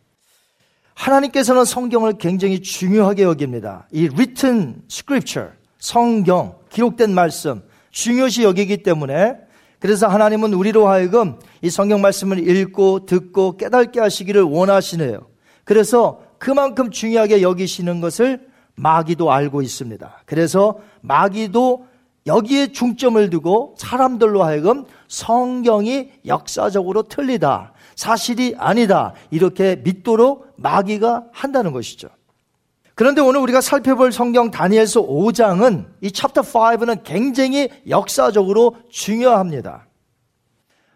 하나님께서는 1.00 1.64
성경을 1.64 2.18
굉장히 2.18 2.60
중요하게 2.60 3.22
여깁니다. 3.22 3.86
이 3.90 4.04
written 4.04 4.82
scripture, 4.90 5.52
성경, 5.78 6.56
기록된 6.68 7.14
말씀, 7.14 7.62
중요시 7.90 8.42
여기기 8.42 8.82
때문에 8.82 9.36
그래서 9.78 10.08
하나님은 10.08 10.52
우리로 10.52 10.88
하여금 10.88 11.38
이 11.62 11.70
성경 11.70 12.02
말씀을 12.02 12.46
읽고 12.46 13.06
듣고 13.06 13.56
깨닫게 13.56 13.98
하시기를 13.98 14.42
원하시네요. 14.42 15.26
그래서 15.64 16.20
그만큼 16.38 16.90
중요하게 16.90 17.40
여기시는 17.40 18.02
것을 18.02 18.46
마귀도 18.74 19.32
알고 19.32 19.62
있습니다. 19.62 20.22
그래서 20.26 20.80
마귀도 21.00 21.86
여기에 22.26 22.72
중점을 22.72 23.30
두고 23.30 23.74
사람들로 23.78 24.42
하여금 24.42 24.84
성경이 25.08 26.10
역사적으로 26.26 27.04
틀리다. 27.04 27.72
사실이 28.00 28.54
아니다. 28.56 29.12
이렇게 29.30 29.76
믿도록 29.76 30.54
마귀가 30.56 31.24
한다는 31.32 31.72
것이죠. 31.72 32.08
그런데 32.94 33.20
오늘 33.20 33.40
우리가 33.40 33.60
살펴볼 33.60 34.10
성경 34.10 34.50
다니엘서 34.50 35.02
5장은 35.02 35.84
이 36.00 36.10
챕터 36.10 36.40
5는 36.40 37.02
굉장히 37.04 37.68
역사적으로 37.90 38.76
중요합니다. 38.90 39.86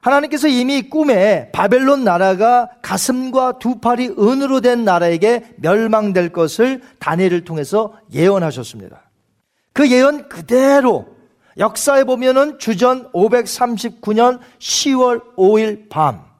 하나님께서 0.01 0.49
이미 0.49 0.89
꿈에 0.89 1.51
바벨론 1.53 2.05
나라가 2.05 2.71
가슴과 2.81 3.59
두 3.59 3.81
팔이 3.81 4.15
은으로 4.19 4.63
된 4.63 4.85
나라에게 4.85 5.45
멸망될 5.57 6.31
것을 6.31 6.81
다니엘을 7.01 7.45
통해서 7.45 7.93
예언하셨습니다. 8.15 9.11
그 9.75 9.91
예언 9.91 10.31
그대로 10.31 11.07
역사에 11.59 12.05
보면은 12.05 12.59
주전 12.59 13.13
539년 13.13 14.41
10월 14.59 15.37
5일 15.37 15.91
밤 15.91 16.34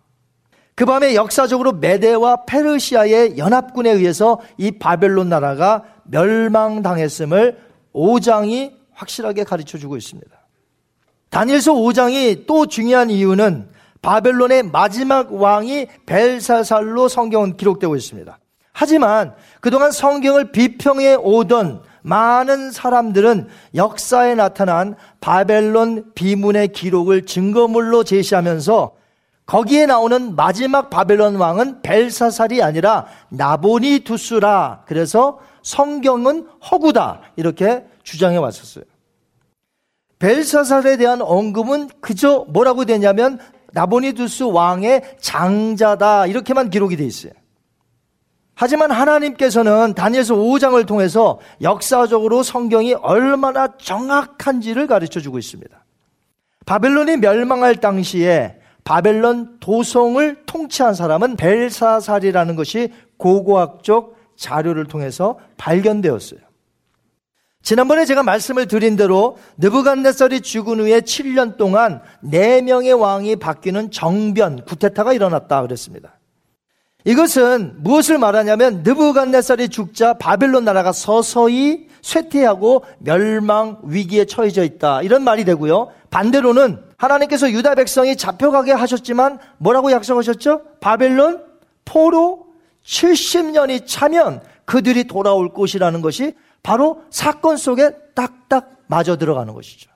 그 0.75 0.85
밤에 0.85 1.15
역사적으로 1.15 1.73
메데와 1.73 2.45
페르시아의 2.47 3.39
연합군에 3.39 3.91
의해서 3.91 4.41
이 4.59 4.73
바벨론 4.73 5.29
나라가 5.29 5.85
멸망당했음을 6.05 7.59
5장이 7.95 8.73
확실하게 8.93 9.45
가르쳐 9.45 9.79
주고 9.79 9.97
있습니다. 9.97 10.31
다니엘서 11.31 11.75
5장이 11.75 12.47
또 12.47 12.67
중요한 12.67 13.11
이유는 13.11 13.69
바벨론의 14.03 14.65
마지막 14.65 15.33
왕이 15.33 15.87
벨사살로 16.07 17.09
성경은 17.09 17.57
기록되고 17.57 17.97
있습니다. 17.97 18.39
하지만 18.73 19.35
그동안 19.61 19.93
성경을 19.93 20.51
비평해 20.51 21.15
오던 21.15 21.83
많은 22.03 22.71
사람들은 22.71 23.49
역사에 23.75 24.35
나타난 24.35 24.95
바벨론 25.21 26.13
비문의 26.15 26.69
기록을 26.69 27.25
증거물로 27.25 28.05
제시하면서 28.05 28.93
거기에 29.47 29.87
나오는 29.87 30.35
마지막 30.37 30.89
바벨론 30.89 31.37
왕은 31.37 31.83
벨사살이 31.83 32.63
아니라 32.63 33.07
나보니 33.29 34.01
두스라. 34.01 34.85
그래서 34.87 35.39
성경은 35.63 36.49
허구다. 36.71 37.21
이렇게 37.37 37.85
주장해 38.03 38.39
왔었어요. 38.39 38.85
벨사살에 40.19 40.97
대한 40.97 41.21
언급은 41.21 41.91
그저 42.01 42.47
뭐라고 42.49 42.87
되냐면 42.87 43.39
나보니두스 43.73 44.45
왕의 44.45 45.17
장자다. 45.21 46.27
이렇게만 46.27 46.71
기록이 46.71 46.97
돼 46.97 47.05
있어요. 47.05 47.33
하지만 48.55 48.93
하나님께서는 48.93 49.95
다니엘서 49.95 50.37
5장을 50.37 50.87
통해서 50.87 51.41
역사적으로 51.61 52.45
성경이 52.45 52.95
얼마나 52.95 53.77
정확한지를 53.77 54.87
가르쳐 54.87 55.21
주고 55.21 55.39
있습니다. 55.39 55.85
바벨론이 56.65 57.17
멸망할 57.17 57.77
당시에 57.77 58.61
바벨론 58.85 59.59
도성을 59.61 60.45
통치한 60.47 60.95
사람은 60.95 61.37
벨사살이라는 61.37 62.55
것이 62.55 62.93
고고학적 63.17 64.15
자료를 64.37 64.85
통해서 64.87 65.39
발견되었어요. 65.57 66.41
지난번에 67.63 68.05
제가 68.05 68.23
말씀을 68.23 68.69
드린 68.69 68.95
대로 68.95 69.39
느부갓네살이 69.57 70.43
죽은 70.43 70.81
후에 70.81 71.01
7년 71.01 71.57
동안 71.57 72.03
4명의 72.23 72.99
왕이 72.99 73.37
바뀌는 73.37 73.91
정변, 73.91 74.67
구테타가 74.67 75.15
일어났다 75.15 75.63
그랬습니다. 75.63 76.19
이것은 77.07 77.77
무엇을 77.79 78.19
말하냐면 78.19 78.83
느부갓네살이 78.83 79.71
죽자 79.71 80.15
바벨론 80.15 80.65
나라가 80.67 80.93
서서히 80.93 81.89
쇠퇴하고 82.03 82.85
멸망 82.99 83.79
위기에 83.85 84.27
처해져 84.27 84.63
있다. 84.63 85.01
이런 85.01 85.25
말이 85.25 85.47
되고요. 85.47 85.91
반대로는 86.11 86.84
하나님께서 86.97 87.51
유다 87.51 87.75
백성이 87.75 88.17
잡혀가게 88.17 88.73
하셨지만 88.73 89.39
뭐라고 89.59 89.91
약속하셨죠? 89.93 90.63
바벨론 90.81 91.45
포로 91.85 92.47
70년이 92.85 93.87
차면 93.87 94.43
그들이 94.65 95.05
돌아올 95.05 95.53
것이라는 95.53 96.01
것이 96.01 96.35
바로 96.63 97.03
사건 97.11 97.57
속에 97.57 97.91
딱딱 98.15 98.71
맞아 98.87 99.17
들어가는 99.17 99.53
것이죠. 99.53 99.91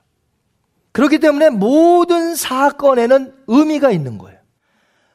그렇기 0.91 1.19
때문에 1.19 1.49
모든 1.49 2.35
사건에는 2.35 3.33
의미가 3.47 3.91
있는 3.91 4.17
거예요. 4.17 4.39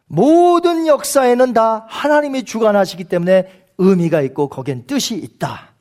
모든 0.07 0.87
역사에는 0.87 1.53
다 1.53 1.87
하나님이 1.89 2.45
주관하시기 2.45 3.05
때문에 3.05 3.66
의미가 3.78 4.20
있고 4.22 4.49
거기엔 4.49 4.87
뜻이 4.87 5.16
있다. 5.16 5.72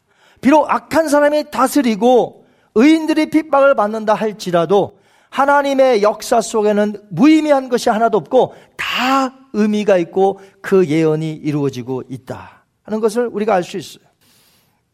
비록 0.41 0.69
악한 0.69 1.09
사람이 1.09 1.51
다스리고 1.51 2.45
의인들이 2.75 3.29
핍박을 3.29 3.75
받는다 3.75 4.13
할지라도 4.13 4.97
하나님의 5.33 6.03
역사 6.03 6.41
속에는 6.41 6.93
무의미한 7.09 7.67
것이 7.67 7.89
하나도 7.89 8.19
없고 8.19 8.53
다 8.77 9.33
의미가 9.53 9.97
있고 9.97 10.39
그 10.61 10.85
예언이 10.85 11.33
이루어지고 11.33 12.03
있다 12.07 12.65
하는 12.83 12.99
것을 12.99 13.27
우리가 13.31 13.55
알 13.55 13.63
수 13.63 13.77
있어요. 13.77 14.03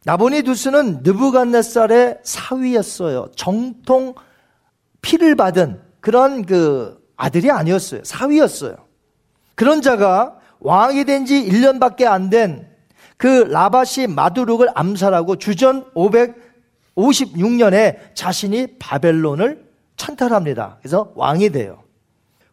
나보니두스는 0.06 1.02
느부갓네살의 1.04 2.20
사위였어요. 2.24 3.32
정통 3.36 4.16
피를 5.02 5.36
받은 5.36 5.82
그런 6.00 6.46
그 6.46 6.98
아들이 7.18 7.52
아니었어요. 7.52 8.02
사위였어요. 8.06 8.78
그런 9.56 9.82
자가 9.82 10.38
왕이 10.62 11.04
된 11.04 11.26
지 11.26 11.44
1년밖에 11.44 12.06
안 12.06 12.30
된 12.30 12.70
그 13.18 13.28
라바시 13.50 14.08
마두룩을 14.08 14.70
암살하고 14.74 15.36
주전 15.36 15.92
556년에 16.96 17.98
자신이 18.16 18.78
바벨론을 18.80 19.68
찬탈합니다. 20.00 20.78
그래서 20.82 21.12
왕이 21.16 21.52
돼요. 21.52 21.84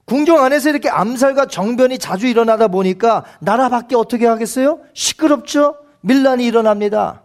궁정 0.05 0.44
안에서 0.44 0.68
이렇게 0.68 0.88
암살과 0.88 1.47
정변이 1.47 1.99
자주 1.99 2.26
일어나다 2.26 2.68
보니까 2.68 3.24
나라 3.40 3.68
밖에 3.68 3.97
어떻게 3.97 4.26
하겠어요? 4.26 4.80
시끄럽죠? 4.92 5.76
밀란이 6.03 6.44
일어납니다. 6.44 7.22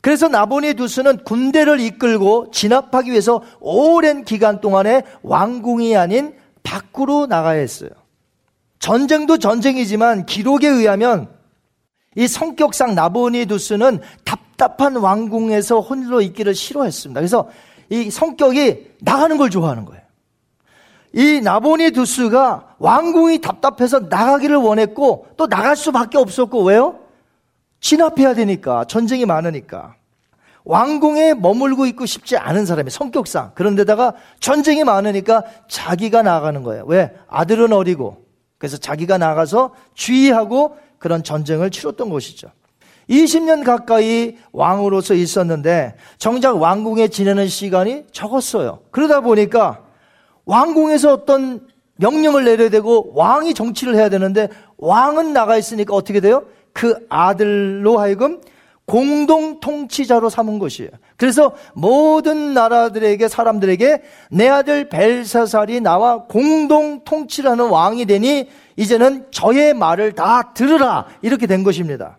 그래서 0.00 0.28
나보니 0.28 0.74
두스는 0.74 1.24
군대를 1.24 1.80
이끌고 1.80 2.50
진압하기 2.52 3.10
위해서 3.10 3.42
오랜 3.58 4.24
기간 4.24 4.60
동안에 4.60 5.02
왕궁이 5.22 5.96
아닌 5.96 6.34
밖으로 6.62 7.26
나가야 7.26 7.58
했어요. 7.58 7.90
전쟁도 8.78 9.38
전쟁이지만 9.38 10.26
기록에 10.26 10.68
의하면 10.68 11.28
이 12.14 12.28
성격상 12.28 12.94
나보니두스는 12.94 14.00
답답한 14.24 14.96
왕궁에서 14.96 15.80
홀로 15.80 16.20
있기를 16.20 16.54
싫어했습니다. 16.54 17.20
그래서 17.20 17.50
이 17.88 18.10
성격이 18.10 18.95
나가는 19.00 19.36
걸 19.36 19.50
좋아하는 19.50 19.84
거예요. 19.84 20.02
이 21.12 21.40
나보니 21.40 21.92
두스가 21.92 22.74
왕궁이 22.78 23.40
답답해서 23.40 24.00
나가기를 24.00 24.56
원했고 24.56 25.28
또 25.36 25.46
나갈 25.46 25.76
수밖에 25.76 26.18
없었고 26.18 26.62
왜요? 26.64 26.98
진압해야 27.80 28.34
되니까 28.34 28.84
전쟁이 28.84 29.24
많으니까 29.24 29.94
왕궁에 30.64 31.34
머물고 31.34 31.86
있고 31.86 32.06
싶지 32.06 32.36
않은 32.36 32.66
사람이 32.66 32.90
성격상 32.90 33.52
그런데다가 33.54 34.14
전쟁이 34.40 34.84
많으니까 34.84 35.44
자기가 35.68 36.22
나가는 36.22 36.62
거예요. 36.62 36.84
왜? 36.86 37.14
아들은 37.28 37.72
어리고 37.72 38.26
그래서 38.58 38.76
자기가 38.76 39.16
나가서 39.16 39.74
주의하고 39.94 40.76
그런 40.98 41.22
전쟁을 41.22 41.70
치렀던 41.70 42.10
것이죠. 42.10 42.50
20년 43.08 43.64
가까이 43.64 44.36
왕으로서 44.52 45.14
있었는데 45.14 45.94
정작 46.18 46.60
왕궁에 46.60 47.08
지내는 47.08 47.48
시간이 47.48 48.04
적었어요. 48.12 48.80
그러다 48.90 49.20
보니까 49.20 49.82
왕궁에서 50.44 51.12
어떤 51.12 51.66
명령을 51.96 52.44
내려야 52.44 52.68
되고 52.68 53.12
왕이 53.14 53.54
정치를 53.54 53.94
해야 53.94 54.08
되는데 54.08 54.48
왕은 54.76 55.32
나가 55.32 55.56
있으니까 55.56 55.94
어떻게 55.94 56.20
돼요? 56.20 56.44
그 56.72 57.06
아들로 57.08 57.98
하여금 57.98 58.40
공동 58.86 59.58
통치자로 59.58 60.30
삼은 60.30 60.58
것이에요. 60.58 60.90
그래서 61.16 61.54
모든 61.74 62.54
나라들에게 62.54 63.26
사람들에게 63.26 64.02
내 64.30 64.48
아들 64.48 64.88
벨사살이 64.88 65.80
나와 65.80 66.24
공동 66.24 67.02
통치라는 67.04 67.68
왕이 67.68 68.06
되니 68.06 68.48
이제는 68.76 69.26
저의 69.32 69.74
말을 69.74 70.12
다 70.12 70.52
들으라 70.54 71.06
이렇게 71.22 71.46
된 71.46 71.64
것입니다. 71.64 72.18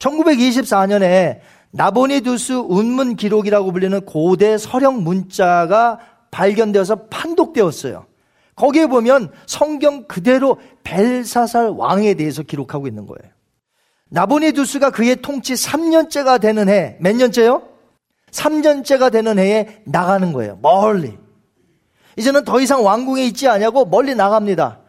1924년에 0.00 1.40
나보니두스 1.70 2.52
운문 2.52 3.16
기록이라고 3.16 3.70
불리는 3.72 4.04
고대 4.04 4.58
서령 4.58 5.04
문자가 5.04 6.00
발견되어서 6.30 7.06
판독되었어요. 7.06 8.06
거기에 8.56 8.86
보면 8.86 9.30
성경 9.46 10.04
그대로 10.04 10.58
벨사살 10.82 11.68
왕에 11.76 12.14
대해서 12.14 12.42
기록하고 12.42 12.86
있는 12.88 13.06
거예요. 13.06 13.32
나보니두스가 14.10 14.90
그의 14.90 15.16
통치 15.22 15.54
3년째가 15.54 16.40
되는 16.40 16.68
해, 16.68 16.96
몇 17.00 17.14
년째요? 17.14 17.62
3년째가 18.32 19.12
되는 19.12 19.38
해에 19.38 19.82
나가는 19.86 20.32
거예요. 20.32 20.58
멀리. 20.60 21.16
이제는 22.16 22.44
더 22.44 22.60
이상 22.60 22.84
왕궁에 22.84 23.24
있지 23.26 23.48
않냐고 23.48 23.84
멀리 23.84 24.14
나갑니다. 24.14 24.79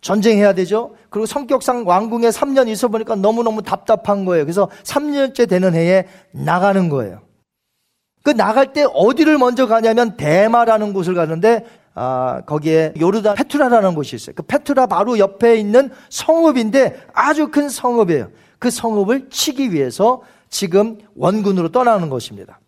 전쟁해야 0.00 0.54
되죠? 0.54 0.94
그리고 1.10 1.26
성격상 1.26 1.86
왕궁에 1.86 2.28
3년 2.28 2.68
있어 2.68 2.88
보니까 2.88 3.16
너무너무 3.16 3.62
답답한 3.62 4.24
거예요. 4.24 4.44
그래서 4.44 4.68
3년째 4.82 5.48
되는 5.48 5.74
해에 5.74 6.06
나가는 6.32 6.88
거예요. 6.88 7.20
그 8.22 8.30
나갈 8.30 8.72
때 8.72 8.84
어디를 8.92 9.38
먼저 9.38 9.66
가냐면 9.66 10.16
대마라는 10.16 10.92
곳을 10.92 11.14
가는데 11.14 11.64
아, 11.94 12.42
거기에 12.46 12.94
요르단 12.98 13.34
페투라라는 13.34 13.94
곳이 13.94 14.16
있어요. 14.16 14.34
그 14.36 14.42
페투라 14.42 14.86
바로 14.86 15.18
옆에 15.18 15.56
있는 15.56 15.90
성읍인데 16.08 17.08
아주 17.12 17.48
큰 17.48 17.68
성읍이에요. 17.68 18.30
그 18.58 18.70
성읍을 18.70 19.30
치기 19.30 19.72
위해서 19.72 20.22
지금 20.48 20.98
원군으로 21.16 21.70
떠나는 21.70 22.10
것입니다. 22.10 22.60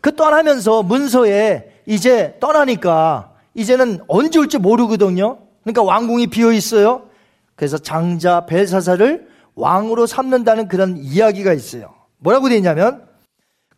그 0.00 0.14
떠나면서 0.14 0.82
문서에 0.82 1.82
이제 1.86 2.36
떠나니까 2.40 3.32
이제는 3.54 4.00
언제 4.08 4.38
올지 4.38 4.58
모르거든요. 4.58 5.38
그러니까 5.62 5.82
왕궁이 5.82 6.28
비어 6.28 6.52
있어요. 6.52 7.08
그래서 7.56 7.78
장자 7.78 8.46
벨사사를 8.46 9.28
왕으로 9.54 10.06
삼는다는 10.06 10.68
그런 10.68 10.96
이야기가 10.96 11.52
있어요. 11.52 11.94
뭐라고 12.18 12.48
되어 12.48 12.58
있냐면 12.58 13.06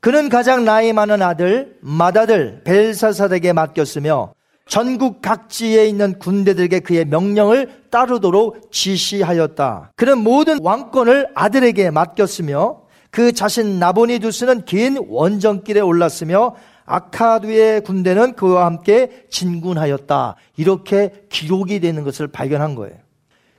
그는 0.01 0.29
가장 0.29 0.65
나이 0.65 0.93
많은 0.93 1.23
아들 1.23 1.79
마다들 1.81 2.63
벨사사에게 2.65 3.53
맡겼으며 3.53 4.35
전국 4.67 5.21
각지에 5.21 5.87
있는 5.87 6.19
군대들에게 6.19 6.81
그의 6.81 7.05
명령을 7.05 7.85
따르도록 7.91 8.71
지시하였다. 8.73 9.93
그는 9.97 10.19
모든 10.19 10.59
왕권을 10.63 11.29
아들에게 11.35 11.91
맡겼으며 11.91 12.83
그 13.11 13.33
자신 13.33 13.79
나보니두스는 13.79 14.65
긴 14.65 14.99
원정길에 15.09 15.81
올랐으며 15.81 16.55
아카두의 16.87 17.83
군대는 17.83 18.35
그와 18.35 18.67
함께 18.67 19.25
진군하였다. 19.31 20.37
이렇게 20.57 21.27
기록이 21.31 21.81
되는 21.81 22.05
것을 22.05 22.29
발견한 22.29 22.75
거예요. 22.75 22.97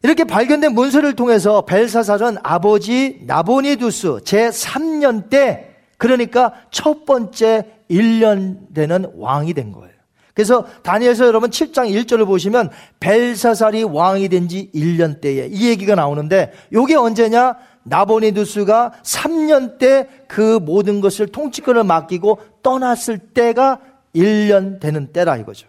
이렇게 0.03 0.23
발견된 0.23 0.73
문서를 0.73 1.15
통해서 1.15 1.61
벨사살은 1.65 2.37
아버지 2.43 3.21
나보니두스 3.25 4.19
제3년 4.23 5.29
때 5.29 5.71
그러니까 5.97 6.53
첫 6.69 7.05
번째 7.05 7.63
1년 7.89 8.73
되는 8.73 9.11
왕이 9.15 9.53
된 9.53 9.71
거예요. 9.71 9.95
그래서 10.35 10.67
다니엘서 10.83 11.25
여러분 11.25 11.49
7장 11.49 11.89
1절을 11.89 12.25
보시면 12.25 12.69
벨사살이 12.99 13.83
왕이 13.83 14.27
된 14.29 14.47
지 14.49 14.69
1년 14.75 15.21
때에 15.21 15.47
이 15.49 15.69
얘기가 15.69 15.95
나오는데 15.95 16.51
이게 16.71 16.95
언제냐? 16.95 17.55
나보니두스가 17.85 18.93
3년 19.03 19.77
때 19.77 20.07
그 20.27 20.59
모든 20.61 20.99
것을 20.99 21.27
통치권을 21.27 21.85
맡기고 21.85 22.39
떠났을 22.61 23.19
때가 23.19 23.79
1년 24.13 24.81
되는 24.81 25.13
때라 25.13 25.37
이거죠. 25.37 25.67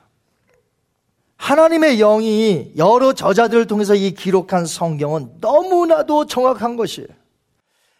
하나님의 1.37 1.99
영이 1.99 2.73
여러 2.77 3.12
저자들을 3.12 3.67
통해서 3.67 3.95
이 3.95 4.12
기록한 4.12 4.67
성경은 4.67 5.35
너무나도 5.41 6.27
정확한 6.27 6.77
것이에요. 6.77 7.09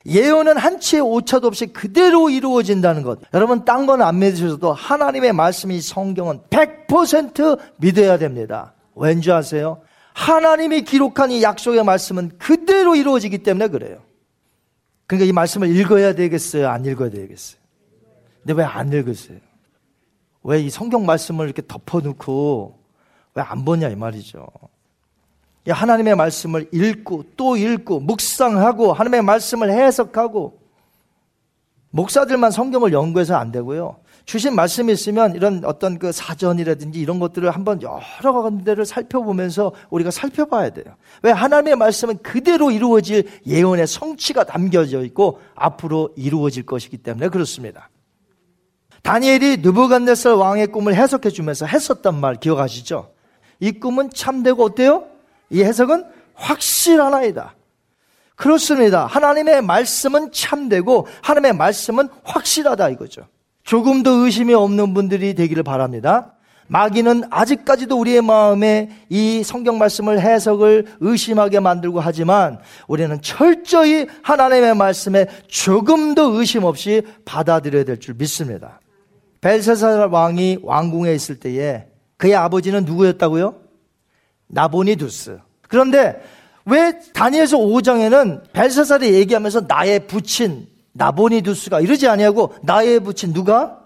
예언은 0.07 0.57
한치의 0.57 1.03
오차도 1.03 1.47
없이 1.49 1.67
그대로 1.67 2.31
이루어진다는 2.31 3.03
것. 3.03 3.19
여러분, 3.35 3.65
딴 3.65 3.87
건 3.87 4.03
안 4.03 4.19
믿으셔도 4.21 4.73
하나님의 4.73 5.33
말씀이 5.33 5.81
성경은 5.81 6.41
100% 6.51 7.59
믿어야 7.77 8.17
됩니다. 8.17 8.73
왠지 8.95 9.31
아세요? 9.31 9.83
하나님이 10.15 10.83
기록한 10.83 11.31
이 11.31 11.43
약속의 11.43 11.85
말씀은 11.85 12.39
그대로 12.39 12.97
이루어지기 12.97 13.39
때문에 13.39 13.69
그래요. 13.69 13.99
그러니까 15.07 15.29
이 15.29 15.33
말씀을 15.33 15.75
읽어야 15.77 16.15
되겠어요? 16.15 16.69
안 16.69 16.85
읽어야 16.85 17.11
되겠어요? 17.11 17.61
근데 18.43 18.53
왜 18.55 18.65
안 18.65 18.93
읽으세요? 18.93 19.39
왜 20.43 20.61
이 20.63 20.71
성경 20.71 21.05
말씀을 21.07 21.47
이렇게 21.47 21.63
덮어놓고 21.67 22.79
왜 23.35 23.43
안 23.43 23.65
보냐 23.65 23.89
이 23.89 23.97
말이죠. 23.97 24.47
하나님의 25.69 26.15
말씀을 26.15 26.69
읽고 26.73 27.25
또 27.37 27.57
읽고 27.57 28.01
묵상하고 28.01 28.93
하나님의 28.93 29.23
말씀을 29.23 29.71
해석하고 29.73 30.61
목사들만 31.91 32.51
성경을 32.53 32.93
연구해서 32.93 33.37
안 33.37 33.51
되고요. 33.51 33.97
주신 34.27 34.57
말씀이 34.57 34.93
있으면 34.93 35.37
이런 35.37 35.65
어떤 35.65 36.01
그 36.01 36.11
사전이라든지 36.11 36.99
이런 36.99 37.21
것들을 37.21 37.49
한번 37.53 37.81
여러 37.81 38.43
군데를 38.43 38.85
살펴보면서 38.85 39.73
우리가 39.89 40.11
살펴봐야 40.11 40.71
돼요. 40.71 40.97
왜 41.23 41.31
하나님의 41.31 41.77
말씀은 41.77 42.19
그대로 42.19 42.73
이루어질 42.73 43.29
예언의 43.47 43.87
성취가 43.87 44.43
담겨져 44.43 45.05
있고 45.05 45.41
앞으로 45.55 46.13
이루어질 46.17 46.67
것이기 46.67 46.99
때문에 46.99 47.29
그렇습니다. 47.29 47.89
다니엘이 49.03 49.59
느부갓네살 49.59 50.35
왕의 50.35 50.67
꿈을 50.69 50.97
해석해 50.97 51.31
주면서 51.31 51.65
했었단 51.65 52.19
말 52.19 52.35
기억하시죠? 52.35 53.13
이 53.61 53.71
꿈은 53.71 54.11
참되고 54.11 54.65
어때요? 54.65 55.07
이 55.51 55.63
해석은 55.63 56.05
확실하나이다. 56.35 57.55
그렇습니다. 58.35 59.07
하나님의 59.07 59.63
말씀은 59.63 60.33
참되고 60.33 61.07
하나님의 61.23 61.53
말씀은 61.53 62.09
확실하다 62.25 62.89
이거죠. 62.91 63.29
조금도 63.67 64.25
의심이 64.25 64.55
없는 64.55 64.95
분들이 64.95 65.35
되기를 65.35 65.63
바랍니다. 65.63 66.33
마귀는 66.69 67.25
아직까지도 67.31 67.99
우리의 67.99 68.23
마음에 68.23 68.91
이 69.09 69.43
성경 69.45 69.79
말씀을 69.79 70.21
해석을 70.21 70.87
의심하게 71.01 71.61
만들고 71.61 72.01
하지만 72.01 72.59
우리는 72.89 73.21
철저히 73.23 74.07
하나님의 74.23 74.75
말씀에 74.75 75.27
조금도 75.49 76.39
의심 76.39 76.65
없이 76.65 77.03
받아들여야 77.25 77.85
될 77.85 77.99
줄 77.99 78.15
믿습니다. 78.15 78.81
벨세살 79.41 80.09
왕이 80.09 80.59
왕궁에 80.63 81.13
있을 81.15 81.39
때에 81.39 81.87
그의 82.17 82.35
아버지는 82.35 82.85
누구였다고요? 82.85 83.55
나보니두스. 84.49 85.39
그런데 85.69 86.21
왜 86.65 86.99
다니엘서 87.15 87.59
5장에는 87.59 88.53
벨사살이 88.53 89.13
얘기하면서 89.15 89.63
나의 89.69 90.07
부친 90.07 90.67
나보니 90.97 91.43
두스가 91.43 91.81
이러지 91.81 92.09
아니하고 92.09 92.55
나의 92.63 93.01
부친 93.01 93.33
누가? 93.33 93.79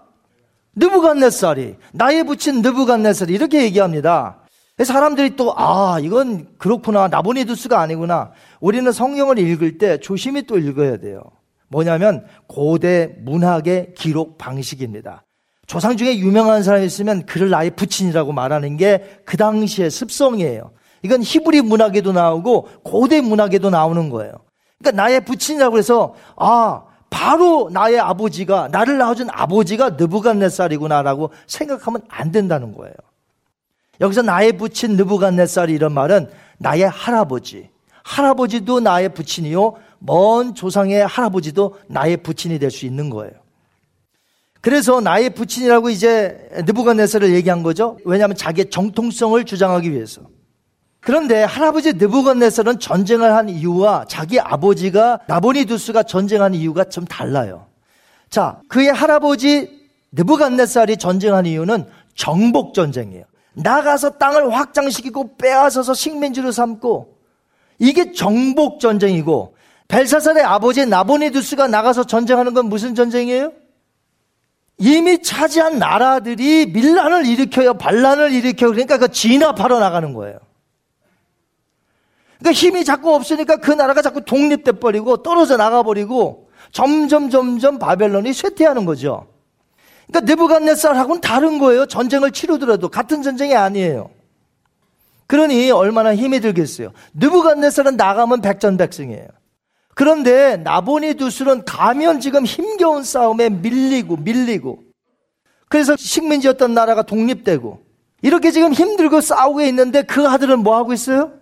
느부갓네살이 0.75 1.75
나의 1.93 2.23
부친 2.23 2.61
느부갓네살이 2.61 3.33
이렇게 3.33 3.63
얘기합니다. 3.63 4.37
사람들이 4.81 5.35
또 5.35 5.53
아 5.57 5.99
이건 6.01 6.47
그렇구나 6.57 7.07
나보니 7.07 7.45
두스가 7.45 7.79
아니구나. 7.81 8.31
우리는 8.59 8.91
성경을 8.91 9.37
읽을 9.37 9.77
때 9.77 9.99
조심히 9.99 10.43
또 10.43 10.57
읽어야 10.57 10.97
돼요. 10.97 11.21
뭐냐면 11.67 12.25
고대 12.47 13.15
문학의 13.19 13.93
기록 13.95 14.37
방식입니다. 14.37 15.23
조상 15.67 15.95
중에 15.95 16.17
유명한 16.17 16.63
사람이 16.63 16.85
있으면 16.85 17.25
그를 17.25 17.49
나의 17.49 17.71
부친이라고 17.71 18.31
말하는 18.33 18.77
게 18.77 19.21
그 19.25 19.37
당시의 19.37 19.89
습성이에요. 19.89 20.71
이건 21.03 21.23
히브리 21.23 21.61
문학에도 21.61 22.11
나오고 22.11 22.67
고대 22.83 23.21
문학에도 23.21 23.69
나오는 23.69 24.09
거예요. 24.09 24.33
그러니까 24.79 25.01
나의 25.01 25.23
부친이라고 25.25 25.77
해서 25.77 26.13
아 26.35 26.83
바로 27.11 27.69
나의 27.71 27.99
아버지가 27.99 28.69
나를 28.71 28.97
낳아준 28.97 29.27
아버지가 29.29 29.91
느부갓네살이구나라고 29.91 31.29
생각하면 31.45 32.01
안 32.07 32.31
된다는 32.31 32.73
거예요. 32.73 32.95
여기서 33.99 34.23
나의 34.23 34.53
부친 34.53 34.95
느부갓네살이 34.95 35.73
이런 35.73 35.93
말은 35.93 36.31
나의 36.57 36.89
할아버지, 36.89 37.69
할아버지도 38.03 38.79
나의 38.79 39.13
부친이요, 39.13 39.75
먼 39.99 40.55
조상의 40.55 41.05
할아버지도 41.05 41.77
나의 41.87 42.17
부친이 42.17 42.57
될 42.57 42.71
수 42.71 42.87
있는 42.87 43.11
거예요. 43.11 43.33
그래서 44.61 45.01
나의 45.01 45.31
부친이라고 45.31 45.89
이제 45.89 46.49
느부갓네살을 46.65 47.33
얘기한 47.33 47.61
거죠. 47.61 47.97
왜냐하면 48.05 48.37
자기의 48.37 48.69
정통성을 48.69 49.43
주장하기 49.43 49.91
위해서. 49.91 50.21
그런데 51.01 51.43
할아버지 51.43 51.93
느부갓네살은 51.93 52.79
전쟁을 52.79 53.35
한 53.35 53.49
이유와 53.49 54.05
자기 54.07 54.39
아버지가 54.39 55.21
나보니 55.27 55.65
두스가 55.65 56.03
전쟁한 56.03 56.53
이유가 56.53 56.83
좀 56.85 57.05
달라요. 57.05 57.65
자, 58.29 58.61
그의 58.67 58.93
할아버지 58.93 59.81
느부갓네살이 60.11 60.97
전쟁한 60.97 61.47
이유는 61.47 61.85
정복 62.15 62.75
전쟁이에요. 62.75 63.25
나가서 63.53 64.11
땅을 64.11 64.53
확장시키고 64.53 65.37
빼앗아서 65.37 65.93
식민지로 65.93 66.51
삼고 66.51 67.17
이게 67.79 68.13
정복 68.13 68.79
전쟁이고 68.79 69.55
벨사살의 69.87 70.43
아버지 70.43 70.85
나보니 70.85 71.31
두스가 71.31 71.67
나가서 71.67 72.05
전쟁하는 72.05 72.53
건 72.53 72.67
무슨 72.67 72.93
전쟁이에요? 72.95 73.51
이미 74.77 75.21
차지한 75.21 75.79
나라들이 75.79 76.67
밀란을 76.67 77.25
일으켜요, 77.25 77.73
반란을 77.73 78.31
일으켜요. 78.31 78.69
그러니까 78.71 78.97
그 78.97 79.09
진압하러 79.11 79.79
나가는 79.79 80.13
거예요. 80.13 80.39
그러니까 82.41 82.51
힘이 82.53 82.83
자꾸 82.83 83.13
없으니까 83.13 83.57
그 83.57 83.71
나라가 83.71 84.01
자꾸 84.01 84.25
독립돼 84.25 84.73
버리고 84.73 85.17
떨어져 85.17 85.57
나가 85.57 85.83
버리고 85.83 86.49
점점 86.71 87.29
점점 87.29 87.77
바벨론이 87.77 88.33
쇠퇴하는 88.33 88.85
거죠. 88.85 89.27
그러니까 90.07 90.31
느부갓네살하고는 90.31 91.21
다른 91.21 91.59
거예요. 91.59 91.85
전쟁을 91.85 92.31
치르더라도 92.31 92.89
같은 92.89 93.21
전쟁이 93.21 93.55
아니에요. 93.55 94.09
그러니 95.27 95.69
얼마나 95.69 96.15
힘이 96.15 96.39
들겠어요. 96.39 96.91
느부갓네살은 97.13 97.95
나가면 97.95 98.41
백전백승이에요. 98.41 99.27
그런데 99.93 100.57
나보니 100.57 101.13
두술은 101.13 101.65
가면 101.65 102.21
지금 102.21 102.45
힘겨운 102.45 103.03
싸움에 103.03 103.49
밀리고 103.49 104.17
밀리고 104.17 104.79
그래서 105.69 105.95
식민지였던 105.95 106.73
나라가 106.73 107.03
독립되고 107.03 107.79
이렇게 108.23 108.51
지금 108.51 108.73
힘들고 108.73 109.21
싸우고 109.21 109.61
있는데 109.61 110.01
그 110.01 110.27
아들은 110.27 110.59
뭐 110.59 110.75
하고 110.75 110.91
있어요? 110.91 111.40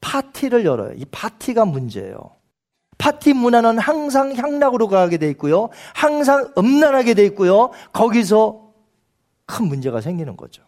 파티를 0.00 0.64
열어요. 0.64 0.92
이 0.96 1.04
파티가 1.04 1.64
문제예요. 1.64 2.38
파티 2.98 3.32
문화는 3.32 3.78
항상 3.78 4.34
향락으로 4.34 4.88
가게 4.88 5.18
돼 5.18 5.28
있고요. 5.30 5.70
항상 5.94 6.52
음란하게 6.58 7.14
돼 7.14 7.24
있고요. 7.26 7.70
거기서 7.92 8.72
큰 9.46 9.66
문제가 9.66 10.00
생기는 10.00 10.36
거죠. 10.36 10.62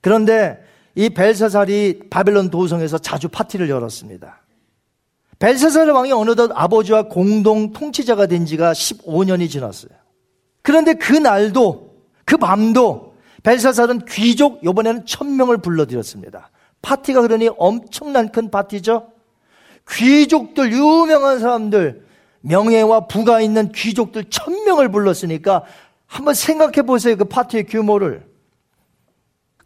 그런데 0.00 0.62
이 0.94 1.10
벨사살이 1.10 2.08
바벨론 2.10 2.50
도성에서 2.50 2.98
자주 2.98 3.28
파티를 3.28 3.70
열었습니다. 3.70 4.42
벨사살 5.38 5.88
왕이 5.88 6.12
어느덧 6.12 6.50
아버지와 6.52 7.04
공동 7.04 7.72
통치자가 7.72 8.26
된 8.26 8.44
지가 8.44 8.72
15년이 8.72 9.48
지났어요. 9.48 9.92
그런데 10.62 10.94
그 10.94 11.12
날도 11.12 11.94
그 12.24 12.36
밤도 12.36 13.14
벨사살은 13.44 14.06
귀족 14.06 14.62
이번에는 14.64 15.06
천명을 15.06 15.58
불러들였습니다. 15.58 16.50
파티가 16.82 17.22
그러니 17.22 17.50
엄청난 17.56 18.30
큰 18.30 18.50
파티죠. 18.50 19.12
귀족들, 19.90 20.72
유명한 20.72 21.38
사람들, 21.38 22.06
명예와 22.40 23.06
부가 23.06 23.40
있는 23.40 23.72
귀족들 23.72 24.24
천명을 24.24 24.90
불렀으니까 24.90 25.64
한번 26.06 26.34
생각해 26.34 26.82
보세요. 26.82 27.16
그 27.16 27.24
파티의 27.24 27.64
규모를. 27.64 28.26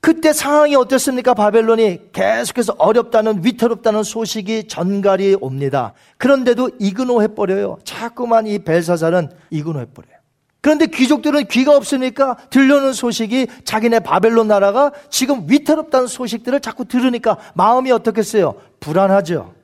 그때 0.00 0.32
상황이 0.32 0.74
어땠습니까? 0.74 1.32
바벨론이 1.32 2.10
계속해서 2.12 2.74
어렵다는, 2.76 3.44
위태롭다는 3.44 4.02
소식이 4.02 4.66
전갈이 4.66 5.36
옵니다. 5.40 5.92
그런데도 6.18 6.70
이근호해버려요. 6.80 7.78
자꾸만 7.84 8.48
이 8.48 8.58
벨사살은 8.58 9.30
이근호해버려요. 9.50 10.21
그런데 10.62 10.86
귀족들은 10.86 11.46
귀가 11.48 11.76
없으니까 11.76 12.36
들려오는 12.48 12.92
소식이 12.92 13.48
자기네 13.64 14.00
바벨론 14.00 14.46
나라가 14.46 14.92
지금 15.10 15.44
위태롭다는 15.48 16.06
소식들을 16.06 16.60
자꾸 16.60 16.84
들으니까 16.84 17.36
마음이 17.54 17.90
어떻겠어요? 17.90 18.54
불안하죠. 18.78 19.54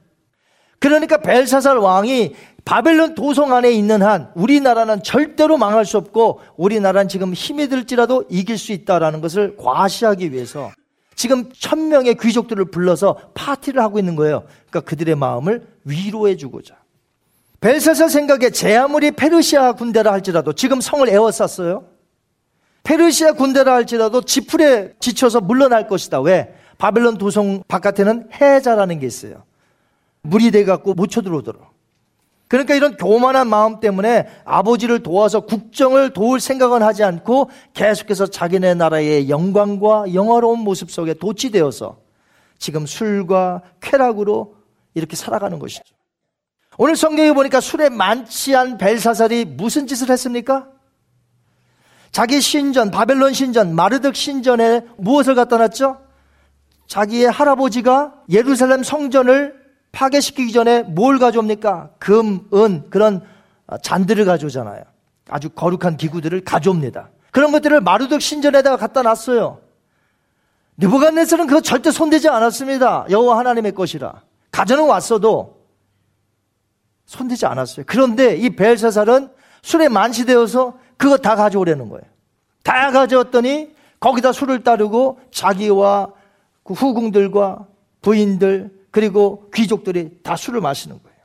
그러니까 0.81 1.19
벨사살 1.19 1.79
왕이 1.79 2.35
바벨론 2.65 3.15
도성 3.15 3.53
안에 3.53 3.71
있는 3.71 4.03
한 4.03 4.31
우리나라는 4.35 5.03
절대로 5.05 5.57
망할 5.57 5.87
수 5.87 5.97
없고 5.97 6.41
우리나라는 6.57 7.09
지금 7.09 7.33
힘이 7.33 7.69
들지라도 7.69 8.25
이길 8.29 8.59
수 8.59 8.73
있다라는 8.73 9.21
것을 9.21 9.57
과시하기 9.57 10.33
위해서 10.33 10.71
지금 11.15 11.49
천 11.53 11.89
명의 11.89 12.17
귀족들을 12.17 12.71
불러서 12.71 13.17
파티를 13.35 13.81
하고 13.81 13.99
있는 13.99 14.17
거예요. 14.17 14.45
그러니까 14.69 14.81
그들의 14.81 15.15
마음을 15.15 15.67
위로해 15.85 16.37
주고자. 16.37 16.77
벨사살 17.61 18.09
생각에 18.09 18.51
제 18.51 18.77
아무리 18.77 19.11
페르시아 19.11 19.73
군대라 19.73 20.13
할지라도 20.13 20.53
지금 20.53 20.81
성을 20.81 21.09
에워쌌어요. 21.09 21.85
페르시아 22.85 23.33
군대라 23.33 23.75
할지라도 23.75 24.23
지풀에 24.23 24.95
지쳐서 25.01 25.41
물러날 25.41 25.89
것이다. 25.89 26.21
왜? 26.21 26.55
바벨론 26.79 27.19
도성 27.19 27.65
바깥에는 27.67 28.29
해자라는 28.41 29.01
게 29.01 29.07
있어요. 29.07 29.43
물이 30.23 30.53
돼갖고 30.53 30.95
못 30.95 31.09
쳐들어오도록. 31.09 31.67
그러니까 32.47 32.75
이런 32.75 32.97
교만한 32.97 33.49
마음 33.49 33.81
때문에 33.81 34.27
아버지를 34.45 35.03
도와서 35.03 35.41
국정을 35.41 36.15
도울 36.15 36.41
생각은 36.41 36.83
하지 36.83 37.05
않고 37.05 37.51
계속해서 37.75 38.29
자기네 38.29 38.75
나라의 38.75 39.29
영광과 39.29 40.15
영화로운 40.15 40.61
모습 40.61 40.91
속에 40.91 41.15
도취되어서 41.15 41.99
지금 42.57 42.87
술과 42.87 43.63
쾌락으로 43.81 44.55
이렇게 44.95 45.15
살아가는 45.15 45.59
것이죠. 45.59 45.98
오늘 46.81 46.95
성경에 46.95 47.33
보니까 47.33 47.61
술에 47.61 47.89
만취한 47.89 48.79
벨사살이 48.79 49.45
무슨 49.45 49.89
짓을 49.89 50.11
했습니까? 50.11 50.69
자기 52.13 52.41
신전, 52.41 52.93
바벨론 52.93 53.33
신전, 53.33 53.75
마르득 53.75 54.15
신전에 54.15 54.83
무엇을 54.97 55.35
갖다 55.35 55.59
놨죠? 55.59 56.01
자기의 56.87 57.33
할아버지가 57.33 58.15
예루살렘 58.31 58.85
성전을 58.85 59.59
파괴시키기 59.91 60.53
전에 60.53 60.85
뭘 60.85 61.19
가져옵니까? 61.19 61.91
금, 61.99 62.47
은, 62.55 62.89
그런 62.91 63.23
잔들을 63.83 64.25
가져오잖아요. 64.25 64.85
아주 65.29 65.51
거룩한 65.51 65.97
기구들을 65.97 66.45
가져옵니다. 66.45 67.11
그런 67.33 67.51
것들을 67.51 67.81
마르득 67.81 68.23
신전에다가 68.23 68.77
갖다 68.77 69.03
놨어요. 69.03 69.61
느부갓네살은 70.77 71.49
그거 71.49 71.61
절대 71.61 71.91
손대지 71.91 72.29
않았습니다. 72.29 73.07
여호와 73.11 73.39
하나님의 73.39 73.75
것이라. 73.75 74.23
가져는 74.53 74.87
왔어도 74.87 75.58
손대지 77.09 77.47
않았어요. 77.47 77.85
그런데 77.89 78.37
이 78.37 78.51
벨사살은 78.51 79.31
술에 79.63 79.89
만시되어서 79.89 80.79
그거 80.99 81.17
다 81.17 81.35
가져오려는 81.37 81.89
거예요. 81.89 82.05
다 82.63 82.91
가져왔더니 82.93 83.75
거기다 83.99 84.33
술을 84.33 84.63
따르고 84.63 85.19
자기와 85.33 86.13
그 86.63 86.75
후궁들과 86.75 87.67
부인들 88.03 88.71
그리고 88.91 89.49
귀족들이 89.55 90.19
다 90.23 90.37
술을 90.37 90.61
마시는 90.61 91.03
거예요. 91.03 91.19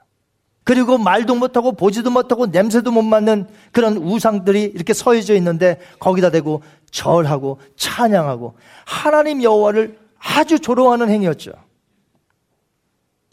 그리고 0.64 0.98
말도 0.98 1.36
못하고 1.36 1.74
보지도 1.74 2.10
못하고 2.10 2.46
냄새도 2.46 2.90
못 2.90 3.02
맡는 3.02 3.50
그런 3.74 3.98
우상들이 3.98 4.64
이렇게 4.64 4.94
서해져 4.94 5.36
있는데 5.36 5.82
거기다 6.00 6.30
대고 6.30 6.64
절하고 6.92 7.60
찬양하고 7.76 8.56
하나님 8.86 9.44
여호와를 9.44 10.00
아주 10.18 10.60
조롱하는 10.60 11.10
행위였죠. 11.10 11.52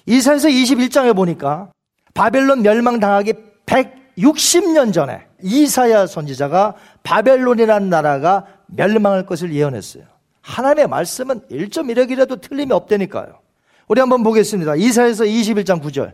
이사에서 0.07 0.49
21장에 0.49 1.15
보니까 1.15 1.71
바벨론 2.15 2.63
멸망당하기 2.63 3.35
160년 3.67 4.93
전에 4.93 5.27
이사야 5.43 6.07
선지자가 6.07 6.75
바벨론이라는 7.03 7.89
나라가 7.89 8.47
멸망할 8.67 9.27
것을 9.27 9.53
예언했어요. 9.53 10.05
하나님의 10.43 10.89
말씀은 10.89 11.43
1.1억이라도 11.51 12.41
틀림이 12.41 12.73
없다니까요. 12.73 13.39
우리 13.89 14.01
한번 14.01 14.23
보겠습니다. 14.23 14.77
이사에서 14.77 15.25
21장 15.25 15.83
9절. 15.83 16.13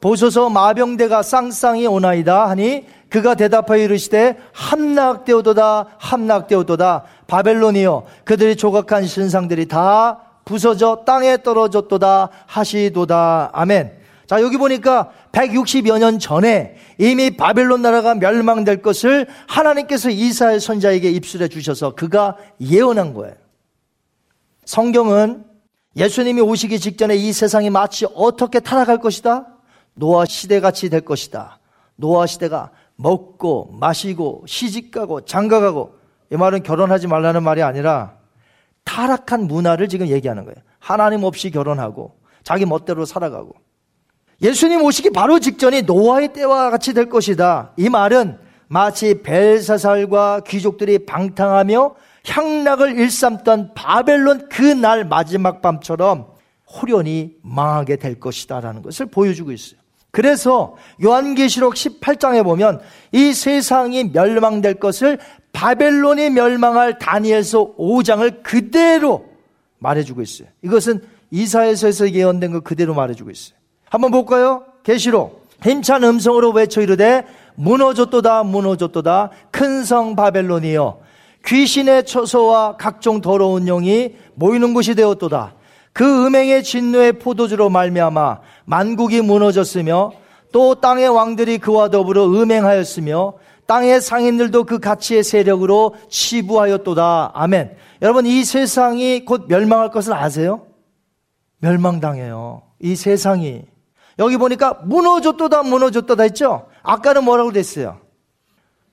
보소서 0.00 0.48
마병대가 0.48 1.22
쌍쌍이 1.22 1.86
오나이다 1.86 2.48
하니 2.48 2.86
그가 3.10 3.34
대답하여 3.34 3.82
이르시되 3.82 4.38
함락되오도다 4.52 5.86
함락되오도다 5.98 7.04
바벨론이여 7.26 8.06
그들이 8.24 8.56
조각한 8.56 9.06
신상들이 9.06 9.68
다 9.68 10.20
부서져 10.44 11.02
땅에 11.04 11.42
떨어졌도다 11.42 12.30
하시도다 12.46 13.50
아멘. 13.52 14.00
자 14.26 14.40
여기 14.40 14.56
보니까 14.56 15.10
160여 15.32 15.98
년 15.98 16.18
전에 16.18 16.76
이미 16.98 17.36
바벨론 17.36 17.82
나라가 17.82 18.14
멸망될 18.14 18.82
것을 18.82 19.26
하나님께서 19.46 20.10
이사의 20.10 20.60
선자에게 20.60 21.10
입술해 21.10 21.48
주셔서 21.48 21.94
그가 21.94 22.36
예언한 22.60 23.14
거예요. 23.14 23.34
성경은 24.64 25.44
예수님이 25.96 26.40
오시기 26.40 26.78
직전에 26.78 27.16
이 27.16 27.32
세상이 27.32 27.70
마치 27.70 28.06
어떻게 28.14 28.60
타락할 28.60 28.98
것이다? 28.98 29.46
노아 29.94 30.24
시대같이 30.24 30.88
될 30.88 31.00
것이다. 31.00 31.58
노아 31.96 32.26
시대가 32.26 32.70
먹고 32.96 33.76
마시고 33.78 34.44
시집가고 34.46 35.22
장가가고 35.24 35.94
이 36.32 36.36
말은 36.36 36.62
결혼하지 36.62 37.06
말라는 37.06 37.42
말이 37.42 37.62
아니라 37.62 38.16
타락한 38.84 39.46
문화를 39.46 39.88
지금 39.88 40.08
얘기하는 40.08 40.44
거예요. 40.44 40.56
하나님 40.78 41.24
없이 41.24 41.50
결혼하고 41.50 42.16
자기 42.42 42.64
멋대로 42.66 43.04
살아가고 43.04 43.54
예수님 44.42 44.82
오시기 44.82 45.10
바로 45.10 45.38
직전이 45.38 45.82
노아의 45.82 46.32
때와 46.32 46.70
같이 46.70 46.94
될 46.94 47.08
것이다. 47.08 47.72
이 47.76 47.88
말은 47.88 48.38
마치 48.68 49.22
벨사살과 49.22 50.42
귀족들이 50.46 51.04
방탕하며 51.04 51.94
향락을 52.26 52.98
일삼던 52.98 53.74
바벨론 53.74 54.48
그 54.48 54.62
날 54.62 55.04
마지막 55.04 55.60
밤처럼 55.60 56.26
호련히 56.66 57.36
망하게 57.42 57.96
될 57.96 58.20
것이다라는 58.20 58.82
것을 58.82 59.06
보여주고 59.06 59.52
있어요. 59.52 59.80
그래서 60.12 60.76
요한계시록 61.02 61.74
18장에 61.74 62.42
보면 62.44 62.80
이 63.12 63.32
세상이 63.32 64.10
멸망될 64.12 64.74
것을 64.74 65.18
바벨론이 65.52 66.30
멸망할 66.30 66.98
다니엘서 66.98 67.76
5장을 67.76 68.42
그대로 68.42 69.26
말해주고 69.78 70.22
있어요. 70.22 70.48
이것은 70.62 71.02
이사에서에서 71.30 72.10
예언된 72.10 72.52
것 72.52 72.64
그대로 72.64 72.94
말해주고 72.94 73.30
있어요. 73.30 73.59
한번 73.90 74.10
볼까요? 74.12 74.64
계시록 74.84 75.46
힘찬 75.62 76.04
음성으로 76.04 76.52
외쳐 76.52 76.80
이르되 76.80 77.26
무너졌도다 77.56 78.44
무너졌도다 78.44 79.30
큰 79.50 79.84
성 79.84 80.16
바벨론이여 80.16 81.00
귀신의 81.44 82.06
처소와 82.06 82.76
각종 82.76 83.20
더러운 83.20 83.64
영이 83.66 84.14
모이는 84.34 84.72
곳이 84.74 84.94
되었도다. 84.94 85.54
그 85.92 86.26
음행의 86.26 86.62
진노의 86.62 87.14
포도주로 87.14 87.68
말미암아 87.68 88.38
만국이 88.64 89.20
무너졌으며 89.22 90.12
또 90.52 90.74
땅의 90.76 91.08
왕들이 91.08 91.58
그와 91.58 91.88
더불어 91.88 92.26
음행하였으며 92.26 93.34
땅의 93.66 94.00
상인들도 94.00 94.64
그 94.64 94.78
가치의 94.78 95.24
세력으로 95.24 95.96
치부하였도다. 96.08 97.32
아멘. 97.34 97.76
여러분 98.02 98.26
이 98.26 98.44
세상이 98.44 99.24
곧 99.24 99.46
멸망할 99.48 99.90
것을 99.90 100.12
아세요? 100.12 100.66
멸망당해요. 101.58 102.62
이 102.80 102.96
세상이 102.96 103.62
여기 104.20 104.36
보니까 104.36 104.78
무너졌도다 104.84 105.64
무너졌도다 105.64 106.22
했죠? 106.22 106.68
아까는 106.82 107.24
뭐라고 107.24 107.50
그랬어요? 107.50 107.98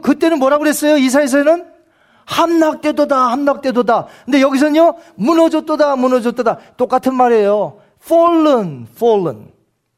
그때는 0.01 0.39
뭐라고 0.39 0.63
그랬어요? 0.63 0.97
이사에서는 0.97 1.77
함락되도다, 2.25 3.31
함락되도다. 3.31 4.07
근데 4.25 4.41
여기서는요, 4.41 4.95
무너졌도다, 5.15 5.95
무너졌도다. 5.95 6.57
똑같은 6.75 7.13
말이에요. 7.13 7.79
fallen, 8.03 8.87
fallen. 8.95 9.51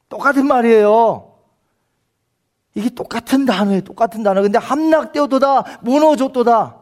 똑같은 0.10 0.48
말이에요. 0.48 1.32
이게 2.76 2.90
똑같은 2.90 3.46
단어예요, 3.46 3.82
똑같은 3.82 4.24
단어. 4.24 4.42
근데 4.42 4.58
함락되도다, 4.60 5.80
무너졌도다. 5.82 6.76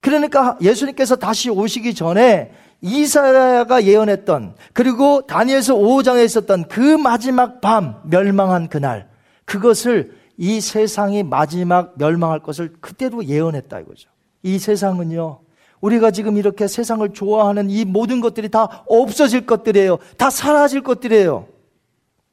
그러니까 0.00 0.56
예수님께서 0.62 1.16
다시 1.16 1.50
오시기 1.50 1.94
전에 1.94 2.52
이사야가 2.82 3.84
예언했던 3.84 4.54
그리고 4.72 5.26
다니엘서 5.26 5.74
5장에 5.74 6.24
있었던 6.24 6.68
그 6.68 6.80
마지막 6.80 7.60
밤 7.60 8.00
멸망한 8.04 8.68
그날 8.68 9.08
그것을 9.44 10.18
이 10.36 10.60
세상이 10.60 11.22
마지막 11.22 11.92
멸망할 11.98 12.40
것을 12.40 12.72
그때로 12.80 13.24
예언했다 13.24 13.80
이거죠. 13.80 14.08
이 14.42 14.58
세상은요, 14.58 15.40
우리가 15.80 16.10
지금 16.10 16.36
이렇게 16.36 16.66
세상을 16.66 17.12
좋아하는 17.12 17.68
이 17.68 17.84
모든 17.84 18.20
것들이 18.20 18.48
다 18.48 18.84
없어질 18.86 19.44
것들이에요. 19.44 19.98
다 20.16 20.30
사라질 20.30 20.82
것들이에요. 20.82 21.46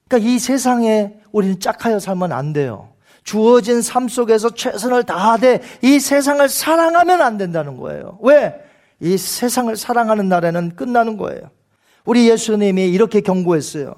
그러니까 0.08 0.30
이 0.30 0.40
세상에 0.40 1.16
우리는 1.32 1.60
짝하여 1.60 2.00
살면 2.00 2.32
안 2.32 2.54
돼요. 2.54 2.90
주어진 3.24 3.82
삶 3.82 4.08
속에서 4.08 4.52
최선을 4.52 5.04
다하되 5.04 5.62
이 5.82 6.00
세상을 6.00 6.48
사랑하면 6.48 7.22
안 7.22 7.38
된다는 7.38 7.76
거예요. 7.78 8.18
왜? 8.22 8.56
이 9.00 9.18
세상을 9.18 9.76
사랑하는 9.76 10.30
날에는 10.30 10.76
끝나는 10.76 11.18
거예요. 11.18 11.50
우리 12.06 12.30
예수님이 12.30 12.88
이렇게 12.88 13.22
경고했어요. 13.22 13.96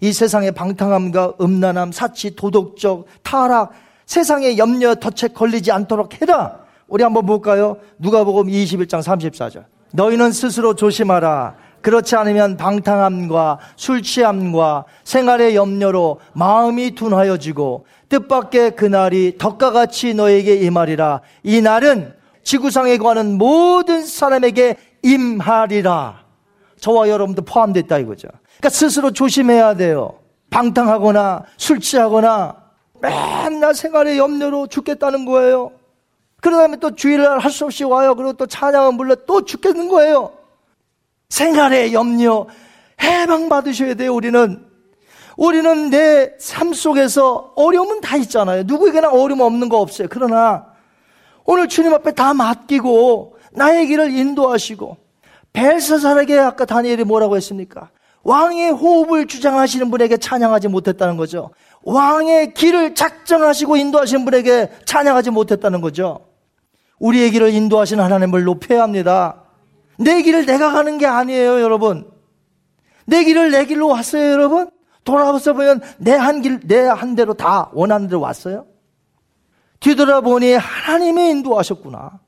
이 0.00 0.12
세상의 0.12 0.52
방탕함과 0.52 1.34
음란함, 1.40 1.92
사치, 1.92 2.34
도덕적, 2.34 3.06
타락, 3.22 3.72
세상의 4.06 4.58
염려, 4.58 4.96
덫에 4.96 5.28
걸리지 5.32 5.70
않도록 5.70 6.20
해라. 6.20 6.58
우리 6.88 7.04
한번 7.04 7.24
볼까요? 7.24 7.76
누가복음 7.98 8.48
21장 8.48 9.00
34절. 9.02 9.64
너희는 9.92 10.32
스스로 10.32 10.74
조심하라. 10.74 11.54
그렇지 11.82 12.16
않으면 12.16 12.56
방탕함과 12.56 13.58
술 13.76 14.02
취함과 14.02 14.84
생활의 15.04 15.56
염려로 15.56 16.20
마음이 16.32 16.94
둔하여지고 16.94 17.86
뜻밖의 18.08 18.76
그날이 18.76 19.36
덕과 19.38 19.72
같이 19.72 20.14
너에게 20.14 20.56
임하리라. 20.56 21.20
이 21.42 21.60
날은 21.60 22.14
지구상에 22.42 22.98
관한 22.98 23.38
모든 23.38 24.04
사람에게 24.04 24.76
임하리라. 25.02 26.22
저와 26.80 27.08
여러분도 27.08 27.42
포함됐다 27.42 27.98
이거죠. 27.98 28.28
그러니까 28.58 28.68
스스로 28.70 29.10
조심해야 29.12 29.74
돼요. 29.74 30.14
방탕하거나 30.50 31.44
술 31.56 31.80
취하거나 31.80 32.56
맨날 33.00 33.74
생활의 33.74 34.18
염려로 34.18 34.66
죽겠다는 34.66 35.24
거예요. 35.24 35.72
그러다음에 36.40 36.76
또 36.76 36.94
주일날 36.94 37.38
할 37.38 37.50
수 37.50 37.64
없이 37.64 37.84
와요. 37.84 38.14
그리고 38.14 38.32
또 38.32 38.46
찬양을 38.46 38.96
불러 38.96 39.14
또 39.26 39.44
죽겠는 39.44 39.88
거예요. 39.88 40.32
생활의 41.30 41.94
염려, 41.94 42.46
해방 43.00 43.48
받으셔야 43.48 43.94
돼요, 43.94 44.14
우리는. 44.14 44.64
우리는 45.36 45.90
내 45.90 46.36
삶 46.38 46.72
속에서 46.74 47.52
어려움은 47.56 48.00
다 48.00 48.16
있잖아요. 48.18 48.64
누구에게나 48.64 49.08
어려움 49.10 49.40
없는 49.40 49.68
거 49.68 49.78
없어요. 49.80 50.08
그러나 50.10 50.66
오늘 51.44 51.68
주님 51.68 51.92
앞에 51.94 52.12
다 52.12 52.34
맡기고 52.34 53.36
나의 53.52 53.86
길을 53.86 54.10
인도하시고 54.16 54.96
벨사살에게 55.52 56.38
아까 56.38 56.64
다니엘이 56.64 57.04
뭐라고 57.04 57.36
했습니까? 57.36 57.90
왕의 58.24 58.70
호흡을 58.70 59.26
주장하시는 59.26 59.90
분에게 59.90 60.16
찬양하지 60.16 60.68
못했다는 60.68 61.16
거죠. 61.16 61.50
왕의 61.82 62.54
길을 62.54 62.94
작정하시고 62.94 63.76
인도하시는 63.76 64.24
분에게 64.24 64.70
찬양하지 64.84 65.30
못했다는 65.30 65.80
거죠. 65.80 66.20
우리의 67.00 67.32
길을 67.32 67.52
인도하시는 67.52 68.02
하나님을 68.02 68.44
높여야 68.44 68.82
합니다. 68.82 69.42
내 69.98 70.22
길을 70.22 70.46
내가 70.46 70.70
가는 70.72 70.98
게 70.98 71.06
아니에요, 71.06 71.60
여러분. 71.60 72.08
내 73.06 73.24
길을 73.24 73.50
내 73.50 73.66
길로 73.66 73.88
왔어요, 73.88 74.30
여러분? 74.30 74.70
돌아와서 75.04 75.52
보면 75.52 75.80
내 75.98 76.12
한 76.12 76.42
길, 76.42 76.60
내 76.64 76.86
한 76.86 77.16
대로 77.16 77.34
다 77.34 77.70
원하는 77.72 78.06
대로 78.06 78.20
왔어요? 78.20 78.66
뒤돌아보니 79.82 80.52
하나님이 80.54 81.30
인도하셨구나. 81.30 82.20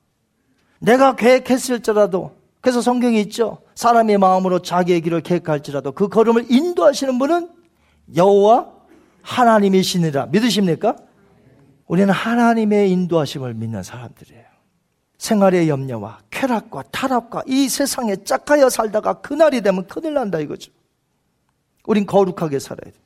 내가 0.79 1.15
계획했을지라도, 1.15 2.35
그래서 2.61 2.81
성경이 2.81 3.19
있죠. 3.21 3.59
사람의 3.75 4.17
마음으로 4.17 4.59
자기의 4.59 5.01
길을 5.01 5.21
계획할지라도 5.21 5.93
그 5.93 6.09
걸음을 6.09 6.51
인도하시는 6.51 7.17
분은 7.17 7.49
여호와 8.15 8.67
하나님이시니라. 9.21 10.27
믿으십니까? 10.27 10.97
우리는 11.87 12.13
하나님의 12.13 12.91
인도하심을 12.91 13.53
믿는 13.53 13.83
사람들이에요. 13.83 14.43
생활의 15.17 15.69
염려와 15.69 16.19
쾌락과 16.29 16.83
타락과 16.91 17.43
이 17.47 17.69
세상에 17.69 18.17
짝하여 18.17 18.69
살다가 18.69 19.21
그날이 19.21 19.61
되면 19.61 19.87
큰일 19.87 20.13
난다 20.13 20.39
이거죠. 20.39 20.71
우린 21.85 22.05
거룩하게 22.05 22.59
살아야 22.59 22.91
돼. 22.91 22.97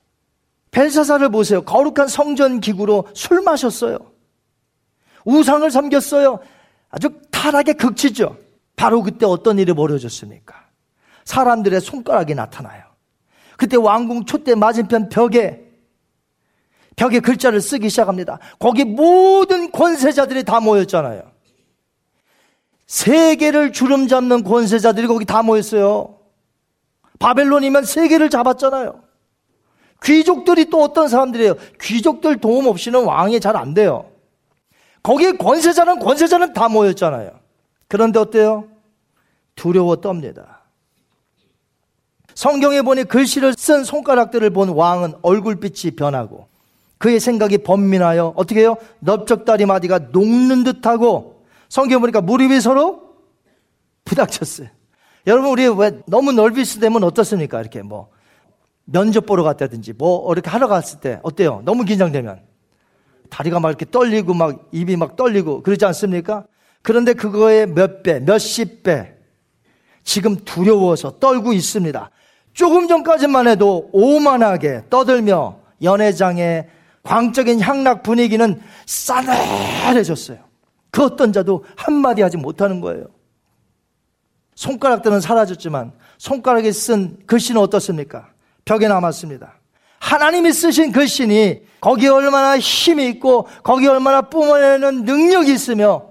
벨사사를 0.72 1.30
보세요. 1.30 1.62
거룩한 1.62 2.08
성전 2.08 2.60
기구로 2.60 3.06
술 3.14 3.42
마셨어요. 3.42 4.00
우상을 5.26 5.70
섬겼어요. 5.70 6.40
아주 6.90 7.10
타락의 7.32 7.76
극치죠. 7.76 8.38
바로 8.76 9.04
그때 9.04 9.26
어떤 9.26 9.60
일이 9.60 9.74
벌어졌습니까? 9.74 10.56
사람들의 11.26 11.82
손가락이 11.82 12.34
나타나요. 12.36 12.84
그때 13.58 13.76
왕궁 13.78 14.26
촛대 14.26 14.56
맞은편 14.56 15.10
벽에 15.10 15.66
벽에 16.96 17.20
글자를 17.20 17.62
쓰기 17.62 17.90
시작합니다. 17.90 18.40
거기 18.58 18.84
모든 18.84 19.72
권세자들이 19.72 20.44
다 20.44 20.60
모였잖아요. 20.60 21.24
세계를 22.88 23.72
주름 23.72 24.08
잡는 24.08 24.44
권세자들이 24.44 25.08
거기 25.08 25.24
다 25.26 25.44
모였어요. 25.44 26.18
바벨론이면 27.20 27.84
세계를 27.84 28.30
잡았잖아요. 28.30 29.02
귀족들이 30.04 30.70
또 30.70 30.82
어떤 30.82 31.08
사람들이에요? 31.08 31.56
귀족들 31.82 32.38
도움 32.38 32.68
없이는 32.68 33.04
왕이 33.04 33.40
잘 33.42 33.56
안 33.56 33.74
돼요. 33.74 34.10
거기에 35.04 35.34
권세자는 35.34 36.00
권세자는 36.00 36.54
다 36.54 36.68
모였잖아요. 36.68 37.32
그런데 37.88 38.20
어때요? 38.20 38.66
두려워 39.56 39.98
떱니다. 39.98 40.60
성경에 42.36 42.82
보니 42.82 43.04
글씨를 43.04 43.54
쓴 43.58 43.84
손가락들을 43.84 44.50
본 44.52 44.70
왕은 44.70 45.16
얼굴빛이 45.22 45.96
변하고 45.96 46.48
그의 46.98 47.20
생각이 47.20 47.60
번민하여 47.60 48.34
어떻게 48.36 48.62
해요? 48.62 48.78
넓적다리 49.00 49.66
마디가 49.66 50.00
녹는 50.12 50.64
듯하고 50.64 51.44
성경 51.68 52.02
보니까 52.02 52.22
무릎이 52.22 52.62
서로 52.62 53.16
부닥쳤어요. 54.06 54.68
여러분 55.28 55.52
우리 55.52 55.68
왜 55.68 56.02
너무 56.08 56.32
넓이스 56.32 56.80
되면 56.80 57.04
어떻습니까? 57.04 57.60
이렇게 57.60 57.82
뭐 57.82 58.10
면접 58.86 59.26
보러 59.26 59.44
갔다든지 59.44 59.94
뭐 59.94 60.32
이렇게 60.32 60.50
하러 60.50 60.68
갔을 60.68 61.00
때 61.00 61.20
어때요? 61.24 61.62
너무 61.66 61.84
긴장되면 61.84 62.42
다리가 63.30 63.60
막 63.60 63.70
이렇게 63.70 63.86
떨리고 63.90 64.34
막 64.34 64.68
입이 64.72 64.96
막 64.96 65.16
떨리고 65.16 65.62
그러지 65.64 65.86
않습니까? 65.86 66.46
그런데 66.82 67.14
그거의 67.14 67.68
몇 67.68 68.04
배, 68.04 68.20
몇십 68.20 68.84
배 68.84 69.14
지금 70.04 70.36
두려워서 70.38 71.20
떨고 71.20 71.54
있습니다. 71.54 72.10
조금 72.54 72.88
전까지만 72.88 73.48
해도 73.48 73.90
오만하게 73.94 74.84
떠들며 74.90 75.60
연회장의 75.82 76.70
광적인 77.04 77.62
향락 77.62 78.04
분위기는 78.04 78.60
싸늘해졌어요. 78.86 80.40
그 80.92 81.04
어떤 81.04 81.32
자도 81.32 81.64
한마디 81.76 82.22
하지 82.22 82.38
못하는 82.38 82.82
거예요. 82.82 83.06
손가락들은 84.56 85.22
사라졌지만 85.22 85.94
손가락에 86.18 86.72
쓴 86.72 87.18
글씨는 87.26 87.62
어떻습니까? 87.62 88.30
벽에 88.66 88.88
남았습니다. 88.88 89.59
하나님이 90.00 90.52
쓰신 90.52 90.92
글씨니 90.92 91.62
거기에 91.82 92.10
얼마나 92.10 92.58
힘이 92.58 93.08
있고 93.08 93.48
거기에 93.64 93.90
얼마나 93.90 94.22
뿜어내는 94.22 95.06
능력이 95.06 95.54
있으며 95.54 96.10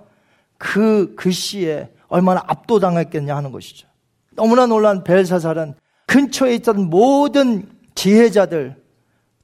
그 0.57 1.15
글씨에 1.17 1.91
얼마나 2.09 2.43
압도당했겠냐 2.47 3.37
하는 3.37 3.53
것이죠. 3.53 3.87
너무나 4.33 4.67
놀란 4.67 5.05
벨사살은 5.05 5.75
근처에 6.07 6.55
있던 6.57 6.89
모든 6.89 7.69
지혜자들, 7.95 8.77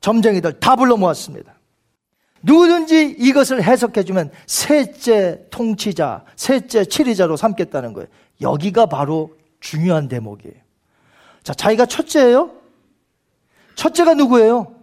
점쟁이들 0.01 0.61
다 0.61 0.77
불러 0.77 0.97
모았습니다. 0.97 1.53
누구든지 2.43 3.17
이것을 3.19 3.63
해석해주면 3.63 4.31
셋째 4.47 5.41
통치자, 5.51 6.25
셋째 6.37 6.85
치리자로 6.85 7.37
삼겠다는 7.37 7.93
거예요. 7.95 8.09
여기가 8.41 8.87
바로 8.87 9.35
중요한 9.61 10.09
대목이에요. 10.09 10.55
자, 11.43 11.55
자기가 11.55 11.87
첫째예요? 11.87 12.51
첫째가 13.75 14.15
누구예요? 14.15 14.75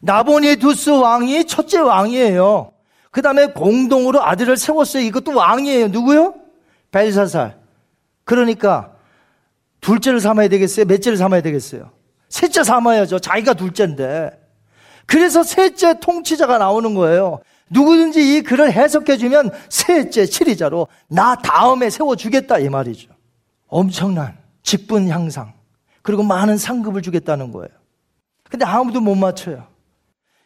나보니두스 0.00 0.90
왕이 0.90 1.46
첫째 1.46 1.78
왕이에요. 1.78 2.72
그 3.10 3.22
다음에 3.22 3.46
공동으로 3.46 4.22
아들을 4.24 4.56
세웠어요. 4.56 5.02
이것도 5.04 5.34
왕이에요. 5.34 5.88
누구요? 5.88 6.34
벨사살. 6.90 7.58
그러니까 8.24 8.92
둘째를 9.80 10.20
삼아야 10.20 10.48
되겠어요? 10.48 10.86
넷째를 10.86 11.18
삼아야 11.18 11.42
되겠어요? 11.42 11.90
셋째 12.28 12.64
삼아야죠. 12.64 13.18
자기가 13.18 13.54
둘째인데. 13.54 14.30
그래서 15.06 15.42
셋째 15.42 15.98
통치자가 16.00 16.58
나오는 16.58 16.94
거예요. 16.94 17.40
누구든지 17.70 18.36
이 18.36 18.42
글을 18.42 18.72
해석해주면 18.72 19.50
셋째 19.68 20.26
치리자로 20.26 20.88
나 21.08 21.34
다음에 21.34 21.90
세워주겠다 21.90 22.58
이 22.58 22.68
말이죠. 22.68 23.10
엄청난 23.66 24.36
직분 24.62 25.08
향상 25.08 25.52
그리고 26.02 26.22
많은 26.22 26.56
상급을 26.56 27.02
주겠다는 27.02 27.52
거예요. 27.52 27.68
근데 28.52 28.66
아무도 28.66 29.00
못 29.00 29.14
맞춰요. 29.14 29.66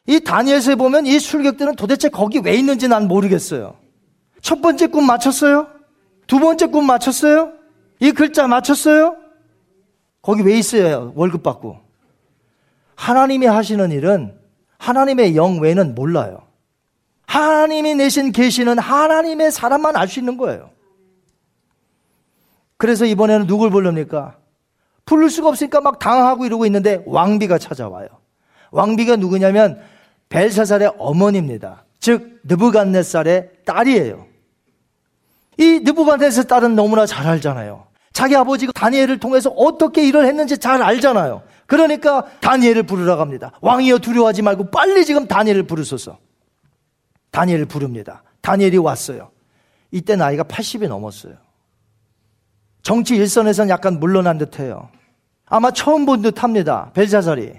이 0.07 0.21
다니엘서에 0.21 0.77
보면 0.77 1.07
이 1.07 1.19
술객들은 1.19 1.75
도대체 1.75 2.09
거기 2.09 2.39
왜 2.39 2.55
있는지 2.55 2.87
난 2.87 3.09
모르겠어요. 3.09 3.77
첫 4.41 4.63
번째 4.63 4.87
꿈 4.87 5.05
맞췄어요? 5.09 5.67
두 6.29 6.39
번째 6.39 6.67
꿈 6.67 6.87
맞췄어요? 6.87 7.53
이 7.99 8.13
글자 8.13 8.47
맞췄어요? 8.47 9.17
거기 10.23 10.43
왜 10.43 10.57
있어요? 10.57 11.13
월급 11.17 11.43
받고. 11.43 11.81
하나님이 12.95 13.47
하시는 13.47 13.91
일은 13.91 14.39
하나님의 14.79 15.35
영 15.35 15.59
외에는 15.59 15.97
몰라요. 15.97 16.47
하나님이 17.27 17.97
내신 17.97 18.31
계시는 18.31 18.79
하나님의 18.79 19.51
사람만 19.51 19.97
알 19.97 20.07
수 20.07 20.21
있는 20.21 20.37
거예요. 20.37 20.71
그래서 22.77 23.05
이번에는 23.05 23.49
누굴 23.49 23.71
부릅니까? 23.71 24.37
부를 25.07 25.31
수가 25.31 25.49
없으니까 25.49 25.81
막 25.81 25.99
당하고 25.99 26.45
이러고 26.45 26.67
있는데 26.67 27.03
왕비가 27.07 27.59
찾아와요. 27.59 28.09
왕비가 28.73 29.17
누구냐면 29.17 29.81
벨사살의 30.29 30.95
어머니입니다. 30.99 31.85
즉 32.01 32.41
느부갓네살의 32.45 33.51
딸이에요. 33.65 34.27
이 35.59 35.81
느부갓네살 35.85 36.45
딸은 36.45 36.75
너무나 36.75 37.07
잘 37.07 37.27
알잖아요. 37.27 37.87
자기 38.13 38.35
아버지가 38.35 38.73
다니엘을 38.73 39.19
통해서 39.19 39.51
어떻게 39.51 40.07
일을 40.07 40.27
했는지 40.27 40.59
잘 40.59 40.83
알잖아요. 40.83 41.43
그러니까 41.67 42.25
다니엘을 42.41 42.83
부르러 42.83 43.17
갑니다. 43.17 43.53
왕이여 43.61 43.99
두려워하지 43.99 44.43
말고 44.43 44.71
빨리 44.71 45.05
지금 45.05 45.27
다니엘을 45.27 45.65
부르소서. 45.65 46.19
다니엘을 47.31 47.67
부릅니다. 47.67 48.23
다니엘이 48.41 48.79
왔어요. 48.79 49.31
이때 49.91 50.17
나이가 50.17 50.43
80이 50.45 50.89
넘었어요. 50.89 51.35
정치 52.83 53.17
일선에선 53.17 53.69
약간 53.69 54.01
물러난 54.01 54.39
듯해요. 54.39 54.89
아마 55.47 55.71
처음 55.71 56.07
본 56.07 56.23
듯합니다. 56.23 56.91
벨자살이 56.95 57.53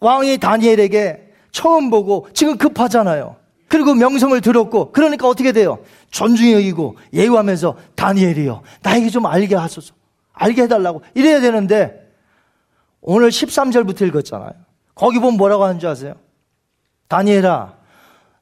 왕이 0.00 0.38
다니엘에게 0.38 1.32
처음 1.52 1.90
보고 1.90 2.28
지금 2.34 2.56
급하잖아요. 2.56 3.36
그리고 3.68 3.94
명성을 3.94 4.40
들었고 4.40 4.92
그러니까 4.92 5.28
어떻게 5.28 5.52
돼요? 5.52 5.78
존중히 6.10 6.54
여기고 6.54 6.96
예우하면서 7.12 7.76
다니엘이요. 7.94 8.62
나에게 8.82 9.10
좀 9.10 9.26
알게 9.26 9.54
하소서. 9.54 9.94
알게 10.32 10.62
해달라고 10.62 11.02
이래야 11.14 11.40
되는데 11.40 12.08
오늘 13.00 13.28
13절부터 13.28 14.06
읽었잖아요. 14.08 14.52
거기 14.94 15.18
보면 15.18 15.36
뭐라고 15.36 15.64
하는 15.64 15.78
줄 15.78 15.88
아세요? 15.88 16.14
다니엘아, 17.08 17.74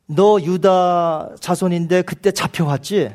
너 0.06 0.40
유다 0.40 1.36
자손인데 1.40 2.02
그때 2.02 2.32
잡혀왔지? 2.32 3.14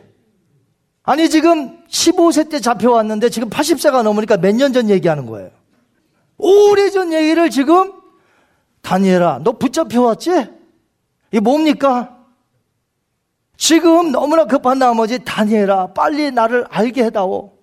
아니, 1.12 1.30
지금 1.30 1.78
15세 1.90 2.50
때 2.50 2.62
잡혀왔는데 2.62 3.28
지금 3.28 3.50
80세가 3.50 4.02
넘으니까 4.02 4.38
몇 4.38 4.56
년 4.56 4.72
전 4.72 4.90
얘기하는 4.90 5.26
거예요. 5.26 5.50
오래전 6.38 7.12
얘기를 7.12 7.50
지금 7.50 7.92
다니엘아, 8.82 9.42
너 9.44 9.52
붙잡혀 9.52 10.02
왔지? 10.02 10.32
이게 11.32 11.42
뭡니까? 11.42 12.18
지금 13.58 14.14
너무나 14.14 14.46
급한 14.46 14.80
나머지 14.80 15.20
다니엘아, 15.20 15.88
빨리 15.88 16.32
나를 16.32 16.66
알게 16.70 17.04
해다오. 17.04 17.58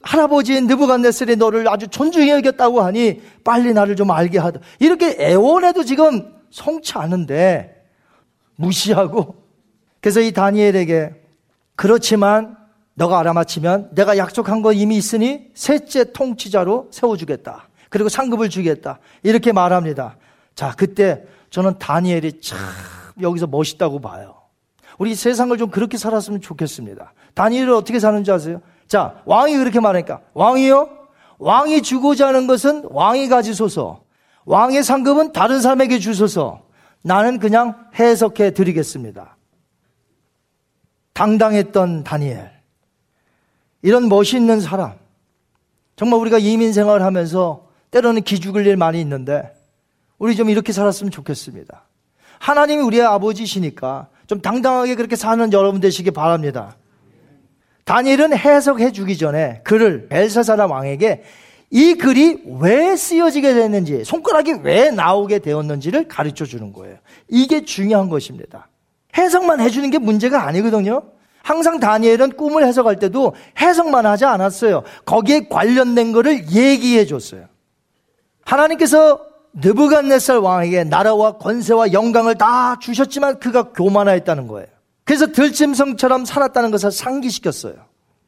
할아버지 0.00 0.58
느부갓네살이 0.62 1.36
너를 1.36 1.68
아주 1.68 1.88
존중히 1.88 2.30
여겼다고 2.30 2.80
하니 2.80 3.20
빨리 3.44 3.74
나를 3.74 3.96
좀 3.96 4.10
알게 4.10 4.38
하다. 4.38 4.60
이렇게 4.78 5.14
애원해도 5.20 5.84
지금 5.84 6.32
성치 6.50 6.94
않은데 6.96 7.84
무시하고 8.56 9.34
그래서 10.00 10.20
이 10.20 10.32
다니엘에게 10.32 11.12
그렇지만 11.76 12.56
너가 12.98 13.20
알아맞히면 13.20 13.90
내가 13.92 14.18
약속한 14.18 14.60
거 14.60 14.72
이미 14.72 14.96
있으니 14.96 15.46
셋째 15.54 16.12
통치자로 16.12 16.88
세워주겠다. 16.90 17.68
그리고 17.90 18.08
상급을 18.08 18.50
주겠다. 18.50 18.98
이렇게 19.22 19.52
말합니다. 19.52 20.16
자, 20.56 20.74
그때 20.76 21.22
저는 21.50 21.78
다니엘이 21.78 22.40
참 22.40 22.58
여기서 23.20 23.46
멋있다고 23.46 24.00
봐요. 24.00 24.34
우리 24.98 25.14
세상을 25.14 25.56
좀 25.58 25.70
그렇게 25.70 25.96
살았으면 25.96 26.40
좋겠습니다. 26.40 27.12
다니엘은 27.34 27.72
어떻게 27.72 28.00
사는지 28.00 28.32
아세요? 28.32 28.60
자, 28.88 29.22
왕이 29.26 29.56
그렇게 29.56 29.78
말하니까 29.78 30.20
왕이요? 30.34 30.88
왕이 31.38 31.82
주고자 31.82 32.26
하는 32.26 32.48
것은 32.48 32.82
왕이 32.90 33.28
가지소서. 33.28 34.02
왕의 34.44 34.82
상급은 34.82 35.32
다른 35.32 35.60
사람에게 35.60 36.00
주소서. 36.00 36.62
나는 37.02 37.38
그냥 37.38 37.76
해석해 37.94 38.50
드리겠습니다. 38.50 39.36
당당했던 41.12 42.02
다니엘. 42.02 42.57
이런 43.82 44.08
멋있는 44.08 44.60
사람. 44.60 44.94
정말 45.96 46.20
우리가 46.20 46.38
이민 46.38 46.72
생활을 46.72 47.04
하면서 47.04 47.66
때로는 47.90 48.22
기죽을 48.22 48.66
일 48.66 48.76
많이 48.76 49.00
있는데 49.00 49.52
우리 50.18 50.36
좀 50.36 50.50
이렇게 50.50 50.72
살았으면 50.72 51.10
좋겠습니다. 51.10 51.84
하나님이 52.38 52.82
우리의 52.82 53.04
아버지시니까 53.04 54.08
좀 54.26 54.40
당당하게 54.40 54.94
그렇게 54.94 55.16
사는 55.16 55.52
여러분 55.52 55.80
되시기 55.80 56.10
바랍니다. 56.10 56.76
다니엘은 57.84 58.36
해석해 58.36 58.92
주기 58.92 59.16
전에 59.16 59.62
글을 59.64 60.08
벨사사라 60.08 60.66
왕에게 60.66 61.22
이 61.70 61.94
글이 61.94 62.44
왜 62.60 62.96
쓰여지게 62.96 63.54
됐는지, 63.54 64.04
손가락이 64.04 64.60
왜 64.62 64.90
나오게 64.90 65.40
되었는지를 65.40 66.08
가르쳐 66.08 66.44
주는 66.44 66.72
거예요. 66.72 66.96
이게 67.28 67.64
중요한 67.64 68.08
것입니다. 68.08 68.68
해석만 69.16 69.60
해주는 69.60 69.90
게 69.90 69.98
문제가 69.98 70.46
아니거든요. 70.46 71.02
항상 71.48 71.80
다니엘은 71.80 72.32
꿈을 72.32 72.66
해석할 72.66 72.96
때도 72.96 73.34
해석만 73.58 74.04
하지 74.04 74.26
않았어요. 74.26 74.82
거기에 75.06 75.48
관련된 75.48 76.12
것을 76.12 76.50
얘기해 76.50 77.06
줬어요. 77.06 77.46
하나님께서 78.44 79.18
느부갓네살 79.54 80.36
왕에게 80.40 80.84
나라와 80.84 81.38
권세와 81.38 81.94
영광을 81.94 82.34
다 82.34 82.78
주셨지만 82.78 83.38
그가 83.38 83.72
교만하였다는 83.72 84.46
거예요. 84.46 84.66
그래서 85.04 85.28
들짐승처럼 85.28 86.26
살았다는 86.26 86.70
것을 86.70 86.92
상기시켰어요. 86.92 87.76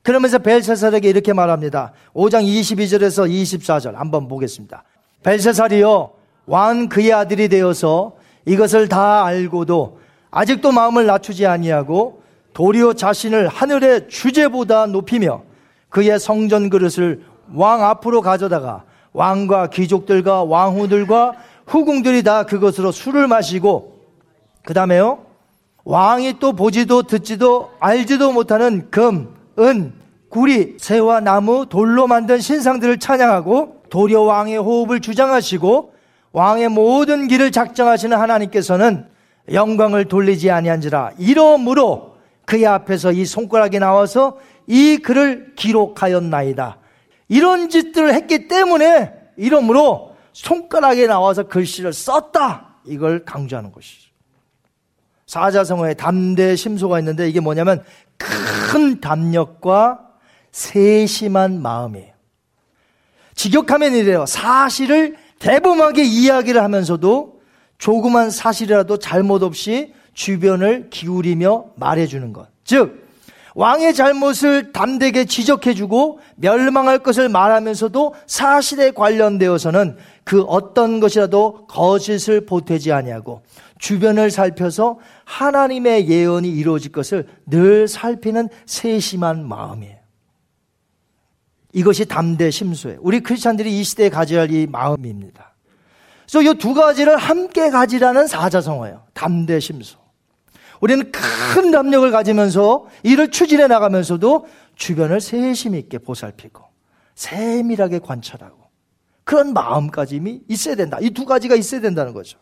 그러면서 0.02 0.38
벨세살에게 0.38 1.10
이렇게 1.10 1.34
말합니다. 1.34 1.92
5장 2.14 2.42
22절에서 2.46 3.30
24절 3.30 3.96
한번 3.96 4.28
보겠습니다. 4.28 4.82
벨세살이요 5.22 6.12
왕 6.46 6.88
그의 6.88 7.12
아들이 7.12 7.50
되어서 7.50 8.16
이것을 8.46 8.88
다 8.88 9.26
알고도 9.26 10.00
아직도 10.30 10.72
마음을 10.72 11.04
낮추지 11.04 11.44
아니하고 11.46 12.19
도리어 12.52 12.94
자신을 12.94 13.48
하늘의 13.48 14.08
주제보다 14.08 14.86
높이며 14.86 15.42
그의 15.88 16.18
성전 16.18 16.70
그릇을 16.70 17.24
왕 17.54 17.82
앞으로 17.84 18.20
가져다가 18.20 18.84
왕과 19.12 19.68
귀족들과 19.70 20.44
왕후들과 20.44 21.34
후궁들이 21.66 22.22
다 22.22 22.44
그것으로 22.44 22.92
술을 22.92 23.28
마시고 23.28 24.00
그 24.64 24.74
다음에요 24.74 25.26
왕이 25.84 26.38
또 26.38 26.52
보지도 26.52 27.04
듣지도 27.04 27.70
알지도 27.80 28.32
못하는 28.32 28.90
금, 28.90 29.34
은, 29.58 29.94
구리, 30.28 30.76
새와 30.78 31.20
나무, 31.20 31.66
돌로 31.66 32.06
만든 32.06 32.38
신상들을 32.40 32.98
찬양하고 32.98 33.82
도려 33.90 34.20
왕의 34.20 34.58
호흡을 34.58 35.00
주장하시고 35.00 35.92
왕의 36.32 36.68
모든 36.68 37.26
길을 37.26 37.50
작정하시는 37.50 38.16
하나님께서는 38.16 39.06
영광을 39.52 40.04
돌리지 40.04 40.50
아니한지라 40.50 41.12
이러므로 41.18 42.09
그의 42.50 42.66
앞에서 42.66 43.12
이 43.12 43.24
손가락이 43.24 43.78
나와서 43.78 44.36
이 44.66 44.98
글을 44.98 45.52
기록하였나이다. 45.54 46.78
이런 47.28 47.68
짓들을 47.68 48.12
했기 48.12 48.48
때문에 48.48 49.12
이러므로 49.36 50.16
손가락에 50.32 51.06
나와서 51.06 51.44
글씨를 51.44 51.92
썼다. 51.92 52.78
이걸 52.86 53.24
강조하는 53.24 53.70
것이죠. 53.70 54.10
사자성어에 55.26 55.94
담대 55.94 56.56
심소가 56.56 56.98
있는데 56.98 57.28
이게 57.28 57.38
뭐냐면 57.38 57.84
큰 58.16 59.00
담력과 59.00 60.00
세심한 60.50 61.62
마음이에요. 61.62 62.12
직역하면 63.36 63.94
이래요. 63.94 64.26
사실을 64.26 65.16
대범하게 65.38 66.02
이야기를 66.02 66.60
하면서도 66.60 67.40
조그만 67.78 68.28
사실이라도 68.28 68.98
잘못 68.98 69.44
없이 69.44 69.94
주변을 70.14 70.90
기울이며 70.90 71.66
말해주는 71.76 72.32
것. 72.32 72.48
즉, 72.64 73.08
왕의 73.54 73.94
잘못을 73.94 74.72
담대게 74.72 75.24
지적해주고 75.24 76.20
멸망할 76.36 77.00
것을 77.00 77.28
말하면서도 77.28 78.14
사실에 78.26 78.92
관련되어서는 78.92 79.96
그 80.24 80.42
어떤 80.42 81.00
것이라도 81.00 81.66
거짓을 81.66 82.46
보태지 82.46 82.92
아니하고 82.92 83.42
주변을 83.78 84.30
살펴서 84.30 84.98
하나님의 85.24 86.08
예언이 86.08 86.48
이루어질 86.48 86.92
것을 86.92 87.26
늘 87.46 87.88
살피는 87.88 88.48
세심한 88.66 89.46
마음이에요. 89.48 89.96
이것이 91.72 92.04
담대 92.04 92.50
심소예요. 92.50 92.98
우리 93.00 93.20
크리스찬들이 93.20 93.78
이 93.78 93.84
시대에 93.84 94.10
가져야 94.10 94.40
할 94.42 94.50
이 94.50 94.66
마음입니다. 94.66 95.49
그래서 96.32 96.42
이 96.42 96.58
두 96.58 96.74
가지를 96.74 97.16
함께 97.16 97.70
가지라는 97.70 98.26
사자성어예요. 98.28 99.02
담대 99.14 99.58
심소. 99.58 99.98
우리는 100.80 101.10
큰 101.12 101.70
담력을 101.72 102.08
가지면서 102.10 102.86
이를 103.02 103.30
추진해 103.30 103.66
나가면서도 103.66 104.46
주변을 104.76 105.20
세심 105.20 105.74
있게 105.74 105.98
보살피고 105.98 106.62
세밀하게 107.14 107.98
관찰하고 107.98 108.58
그런 109.24 109.52
마음가짐이 109.52 110.42
있어야 110.48 110.74
된다. 110.76 110.98
이 111.02 111.10
두 111.10 111.24
가지가 111.26 111.54
있어야 111.56 111.80
된다는 111.80 112.14
거죠. 112.14 112.38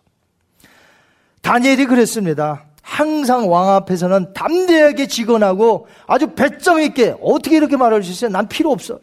다니엘이 1.43 1.87
그랬습니다. 1.87 2.67
항상 2.83 3.51
왕 3.51 3.71
앞에서는 3.71 4.35
담대하게 4.35 5.07
직언하고 5.09 5.89
아주 6.07 6.29
배점 6.35 6.81
있게 6.81 7.17
어떻게 7.23 7.57
이렇게 7.57 7.77
말할 7.77 8.03
수 8.03 8.11
있어요? 8.13 8.31
난 8.31 8.49
필요 8.49 8.71
없어. 8.71 9.01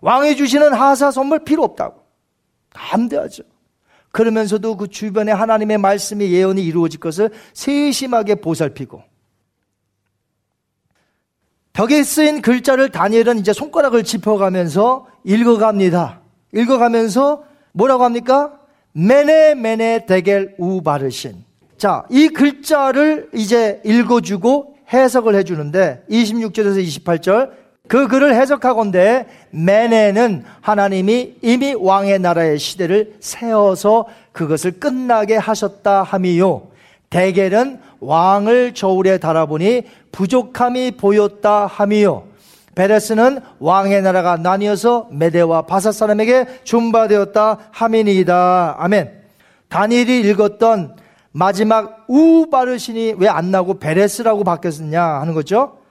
왕이 0.00 0.36
주시는 0.36 0.74
하사 0.74 1.10
선물 1.10 1.44
필요 1.44 1.62
없다고. 1.64 2.02
담대하죠. 2.74 3.44
그러면서도 4.12 4.76
그 4.76 4.88
주변에 4.88 5.32
하나님의 5.32 5.78
말씀이 5.78 6.30
예언이 6.30 6.64
이루어질 6.64 7.00
것을 7.00 7.30
세심하게 7.54 8.36
보살피고 8.36 9.02
벽에 11.72 12.02
쓰인 12.02 12.42
글자를 12.42 12.90
다니엘은 12.90 13.38
이제 13.38 13.52
손가락을 13.54 14.04
짚어가면서 14.04 15.06
읽어갑니다. 15.24 16.20
읽어가면서 16.54 17.44
뭐라고 17.72 18.04
합니까? 18.04 18.58
메네 18.92 19.54
메네 19.54 20.04
데겔 20.04 20.56
우 20.58 20.82
바르신. 20.82 21.44
자, 21.78 22.04
이 22.10 22.28
글자를 22.28 23.30
이제 23.34 23.80
읽어주고 23.86 24.76
해석을 24.92 25.34
해주는데 25.36 26.04
26절에서 26.10 26.86
28절 26.86 27.61
그 27.88 28.08
글을 28.08 28.34
해석하건대 28.34 29.26
메네는 29.50 30.44
하나님이 30.60 31.34
이미 31.42 31.74
왕의 31.74 32.20
나라의 32.20 32.58
시대를 32.58 33.14
세워서 33.20 34.06
그것을 34.32 34.78
끝나게 34.78 35.36
하셨다 35.36 36.02
함이요. 36.02 36.68
대겔은 37.10 37.80
왕을 38.00 38.72
저울에 38.74 39.18
달아보니 39.18 39.82
부족함이 40.12 40.92
보였다 40.92 41.66
함이요. 41.66 42.24
베레스는 42.74 43.40
왕의 43.58 44.00
나라가 44.00 44.36
나뉘어서 44.36 45.08
메대와 45.10 45.62
바사 45.62 45.92
사람에게 45.92 46.46
준바되었다 46.64 47.58
함이니이다. 47.70 48.76
아멘. 48.78 49.12
다니엘이 49.68 50.20
읽었던 50.30 50.96
마지막 51.32 52.06
우바르신이 52.08 53.16
왜 53.18 53.28
안 53.28 53.50
나고 53.50 53.78
베레스라고 53.78 54.44
바뀌었느냐 54.44 55.02
하는 55.02 55.34
거죠. 55.34 55.81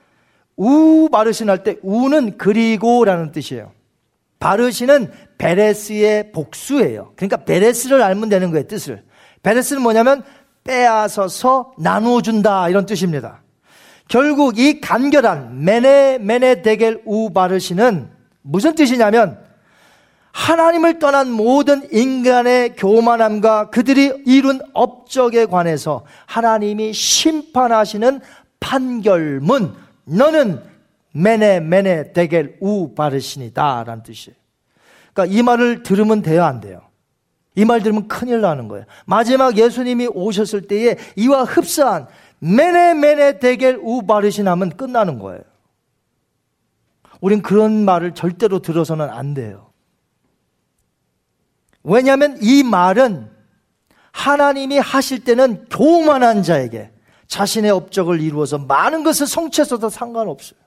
우 0.58 1.10
바르신 1.12 1.50
할 1.50 1.64
때 1.64 1.78
우는 1.82 2.38
그리고라는 2.38 3.32
뜻이에요. 3.32 3.72
바르신은 4.40 5.12
베레스의 5.38 6.32
복수예요. 6.32 7.14
그러니까 7.16 7.38
베레스를 7.38 8.02
알면 8.02 8.30
되는 8.30 8.52
거예요, 8.52 8.68
뜻을. 8.68 9.04
베레스는 9.44 9.82
뭐냐면 9.82 10.24
빼앗아서 10.64 11.74
나누어 11.78 12.22
준다 12.22 12.70
이런 12.70 12.86
뜻입니다. 12.86 13.42
결국 14.08 14.60
이 14.60 14.82
간결한 14.82 15.64
메네 15.64 16.18
메네 16.20 16.62
데겔 16.64 17.02
우 17.06 17.32
바르신은 17.32 18.10
무슨 18.42 18.76
뜻이냐면 18.76 19.40
하나님을 20.34 21.00
떠난 21.00 21.30
모든 21.30 21.88
인간의 21.92 22.76
교만함과 22.76 23.70
그들이 23.70 24.24
이룬 24.26 24.60
업적에 24.74 25.46
관해서 25.46 26.04
하나님이 26.26 26.94
심판하시는 26.94 28.22
판결문 28.60 29.76
너는 30.06 30.62
메네 31.14 31.60
메네 31.60 32.14
데겔 32.14 32.58
우 32.62 32.94
바르시니다 32.96 33.84
라는 33.84 34.04
뜻이에요. 34.04 34.36
그러니까 35.14 35.38
이 35.38 35.42
말을 35.44 35.84
들으면 35.84 36.22
돼요 36.22 36.44
안 36.44 36.60
돼요? 36.62 36.82
이 37.56 37.66
말 37.66 37.84
들으면 37.84 38.08
큰일 38.08 38.42
나는 38.42 38.68
거예요. 38.70 38.86
마지막 39.06 39.58
예수님이 39.58 40.08
오셨을 40.08 40.68
때에 40.68 40.96
이와 41.18 41.44
흡사한 41.44 42.08
메네 42.40 42.94
메네 42.94 43.40
데겔 43.40 43.80
우 43.82 44.04
바르신 44.06 44.48
하면 44.48 44.70
끝나는 44.70 45.20
거예요. 45.20 45.42
우린 47.20 47.42
그런 47.42 47.86
말을 47.86 48.14
절대로 48.16 48.60
들어서는 48.60 49.10
안 49.10 49.34
돼요. 49.34 49.72
왜냐하면 51.84 52.38
이 52.42 52.64
말은 52.64 53.30
하나님이 54.12 54.78
하실 54.78 55.24
때는 55.24 55.66
교만한 55.70 56.44
자에게 56.44 56.92
자신의 57.32 57.72
업적을 57.72 58.20
이루어서 58.20 58.58
많은 58.58 59.06
것을 59.06 59.26
성취해서도 59.26 59.90
상관없어요. 59.90 60.60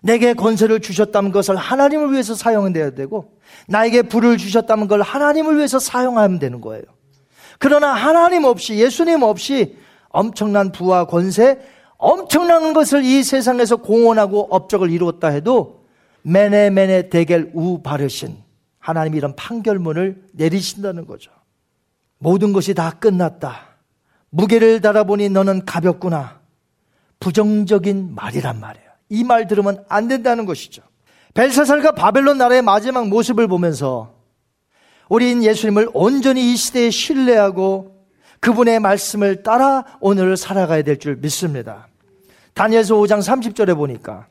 내게 0.00 0.34
권세를 0.34 0.80
주셨다는 0.80 1.30
것을 1.30 1.54
하나님을 1.54 2.10
위해서 2.10 2.34
사용해야 2.34 2.90
되고 2.90 3.38
나에게 3.68 4.02
불을 4.02 4.36
주셨다는 4.36 4.88
걸 4.88 5.00
하나님을 5.00 5.56
위해서 5.58 5.78
사용하면 5.78 6.40
되는 6.40 6.60
거예요. 6.60 6.82
그러나 7.60 7.92
하나님 7.92 8.42
없이 8.42 8.74
예수님 8.74 9.22
없이 9.22 9.76
엄청난 10.08 10.72
부와 10.72 11.06
권세, 11.06 11.60
엄청난 11.98 12.72
것을 12.72 13.04
이 13.04 13.22
세상에서 13.22 13.76
공헌하고 13.76 14.48
업적을 14.50 14.90
이루었다 14.90 15.28
해도 15.28 15.84
메네 16.22 16.70
메네 16.70 17.10
대겔 17.10 17.52
우 17.54 17.80
바르신 17.80 18.38
하나님이 18.80 19.18
이런 19.18 19.36
판결문을 19.36 20.24
내리신다는 20.32 21.06
거죠. 21.06 21.30
모든 22.18 22.52
것이 22.52 22.74
다 22.74 22.90
끝났다. 22.90 23.71
무게를 24.36 24.80
달아보니 24.80 25.28
너는 25.28 25.64
가볍구나. 25.66 26.40
부정적인 27.20 28.14
말이란 28.14 28.58
말이에요. 28.60 28.86
이 29.10 29.24
말 29.24 29.46
들으면 29.46 29.84
안 29.88 30.08
된다는 30.08 30.46
것이죠. 30.46 30.82
벨사살과 31.34 31.92
바벨론 31.92 32.38
나라의 32.38 32.62
마지막 32.62 33.08
모습을 33.08 33.46
보면서 33.46 34.14
우리인 35.08 35.44
예수님을 35.44 35.90
온전히 35.92 36.52
이 36.52 36.56
시대에 36.56 36.90
신뢰하고 36.90 38.06
그분의 38.40 38.80
말씀을 38.80 39.42
따라 39.42 39.84
오늘을 40.00 40.36
살아가야 40.38 40.82
될 40.82 40.98
줄 40.98 41.16
믿습니다. 41.16 41.88
다니엘서 42.54 42.94
5장 42.96 43.20
30절에 43.20 43.76
보니까 43.76 44.26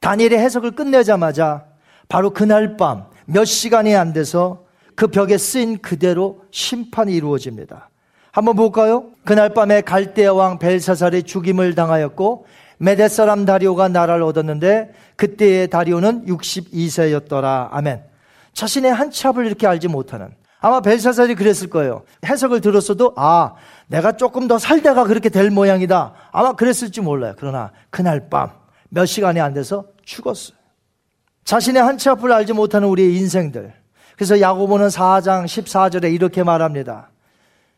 다니엘의 0.00 0.38
해석을 0.38 0.72
끝내자마자 0.72 1.64
바로 2.08 2.30
그날 2.30 2.76
밤 2.76 3.06
몇 3.28 3.44
시간이 3.44 3.96
안 3.96 4.12
돼서 4.12 4.64
그 4.94 5.08
벽에 5.08 5.36
쓰인 5.36 5.78
그대로 5.78 6.42
심판이 6.52 7.12
이루어집니다. 7.14 7.88
한번 8.36 8.54
볼까요? 8.54 9.04
그날 9.24 9.54
밤에 9.54 9.80
갈대아 9.80 10.34
왕 10.34 10.58
벨사살의 10.58 11.22
죽임을 11.22 11.74
당하였고 11.74 12.46
메데 12.76 13.08
사람 13.08 13.46
다리오가 13.46 13.88
나라를 13.88 14.22
얻었는데 14.24 14.92
그때의 15.16 15.70
다리오는 15.70 16.26
62세였더라. 16.26 17.68
아멘. 17.70 18.02
자신의 18.52 18.92
한 18.92 19.10
찹을 19.10 19.46
이렇게 19.46 19.66
알지 19.66 19.88
못하는 19.88 20.28
아마 20.60 20.80
벨사살이 20.82 21.34
그랬을 21.34 21.70
거예요. 21.70 22.02
해석을 22.26 22.60
들었어도 22.60 23.14
아 23.16 23.54
내가 23.86 24.12
조금 24.12 24.48
더 24.48 24.58
살다가 24.58 25.04
그렇게 25.04 25.30
될 25.30 25.50
모양이다. 25.50 26.12
아마 26.30 26.52
그랬을지 26.52 27.00
몰라요. 27.00 27.34
그러나 27.38 27.72
그날 27.88 28.28
밤 28.28 28.66
몇 28.90 29.06
시간이 29.06 29.40
안 29.40 29.54
돼서 29.54 29.86
죽었어요. 30.04 30.56
자신의 31.44 31.82
한치 31.82 32.10
앞을 32.10 32.30
알지 32.32 32.52
못하는 32.52 32.88
우리의 32.88 33.16
인생들. 33.16 33.72
그래서 34.14 34.40
야고보는 34.40 34.88
4장 34.88 35.44
14절에 35.44 36.12
이렇게 36.12 36.42
말합니다. 36.42 37.10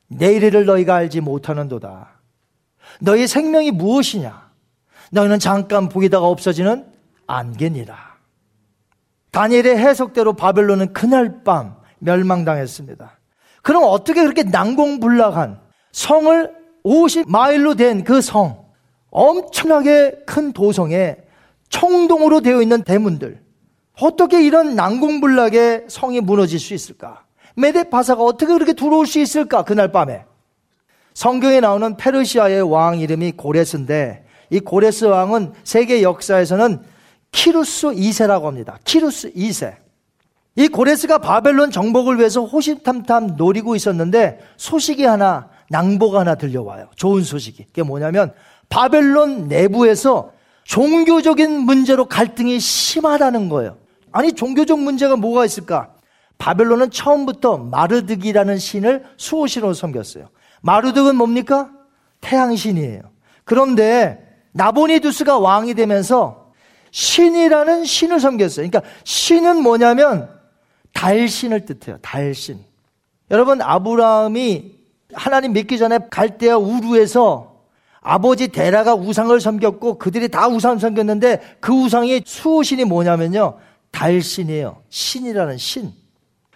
내일을 0.09 0.65
너희가 0.65 0.95
알지 0.97 1.21
못하는도다. 1.21 2.09
너희 3.01 3.27
생명이 3.27 3.71
무엇이냐? 3.73 4.49
너희는 5.11 5.39
잠깐 5.39 5.89
보이다가 5.89 6.27
없어지는 6.27 6.87
안개니라. 7.27 7.97
다니엘의 9.31 9.79
해석대로 9.79 10.33
바벨론은 10.35 10.93
그날 10.93 11.43
밤 11.45 11.77
멸망당했습니다. 11.99 13.19
그럼 13.63 13.83
어떻게 13.87 14.23
그렇게 14.23 14.43
난공불락한 14.45 15.61
성을 15.93 16.55
50마일로 16.85 17.77
된 17.77 18.05
그 18.05 18.21
성, 18.23 18.65
엄청나게 19.11 20.23
큰 20.27 20.53
도성에 20.53 21.17
총동으로 21.69 22.41
되어 22.41 22.63
있는 22.63 22.83
대문들, 22.83 23.43
어떻게 24.01 24.43
이런 24.45 24.75
난공불락의 24.75 25.87
성이 25.89 26.21
무너질 26.21 26.59
수 26.59 26.73
있을까? 26.73 27.25
메데 27.59 27.84
바사가 27.84 28.23
어떻게 28.23 28.53
그렇게 28.53 28.73
들어올 28.73 29.07
수 29.07 29.19
있을까? 29.19 29.65
그날 29.65 29.91
밤에. 29.91 30.25
성경에 31.15 31.61
나오는 31.61 31.97
페르시아의 31.97 32.63
왕 32.63 33.01
이름이 33.01 33.33
고레스인데 33.33 34.25
이 34.51 34.61
고레스 34.61 35.07
왕은 35.07 35.53
세계 35.65 36.03
역사에서는 36.03 36.81
키루스 37.33 37.89
2세라고 37.89 38.45
합니다. 38.45 38.79
키루스 38.85 39.33
2세. 39.33 39.75
이 40.57 40.69
고레스가 40.69 41.19
바벨론 41.19 41.71
정복을 41.71 42.19
위해서 42.19 42.45
호시탐탐 42.45 43.35
노리고 43.37 43.77
있었는데 43.77 44.41
소식이 44.57 45.05
하나 45.05 45.51
낭보가 45.71 46.21
하나 46.21 46.35
들려와요. 46.37 46.89
좋은 46.97 47.23
소식이. 47.23 47.65
그게 47.67 47.83
뭐냐면 47.83 48.33
바벨론 48.69 49.49
내부에서 49.49 50.33
종교적인 50.65 51.51
문제로 51.61 52.07
갈등이 52.07 52.61
심하다는 52.61 53.49
거예요. 53.49 53.77
아니 54.13 54.33
종교적 54.33 54.79
문제가 54.81 55.17
뭐가 55.17 55.45
있을까? 55.45 55.95
바벨론은 56.39 56.91
처음부터 56.91 57.59
마르득이라는 57.59 58.59
신을 58.59 59.05
수호신으로 59.17 59.75
섬겼어요. 59.75 60.29
마르득은 60.63 61.17
뭡니까? 61.17 61.71
태양신이에요. 62.21 63.03
그런데 63.45 64.25
나보니두스가 64.53 65.39
왕이 65.39 65.75
되면서 65.75 66.53
신이라는 66.91 67.85
신을 67.85 68.21
섬겼어요. 68.21 68.69
그러니까 68.69 68.83
신은 69.05 69.63
뭐냐면 69.63 70.31
달신을 70.93 71.65
뜻해요. 71.65 71.99
달신. 71.99 72.65
여러분 73.31 73.61
아브라함이 73.61 74.79
하나님 75.13 75.53
믿기 75.53 75.79
전에 75.79 75.99
갈대아 76.11 76.57
우루에서 76.57 77.59
아버지 78.01 78.49
데라가 78.49 78.95
우상을 78.95 79.39
섬겼고 79.39 79.99
그들이 79.99 80.29
다 80.29 80.49
우상을 80.49 80.81
섬겼는데 80.81 81.57
그 81.61 81.73
우상의 81.73 82.23
수호신이 82.25 82.85
뭐냐면요. 82.85 83.59
달신이에요. 83.91 84.83
신이라는 84.89 85.59
신. 85.59 85.93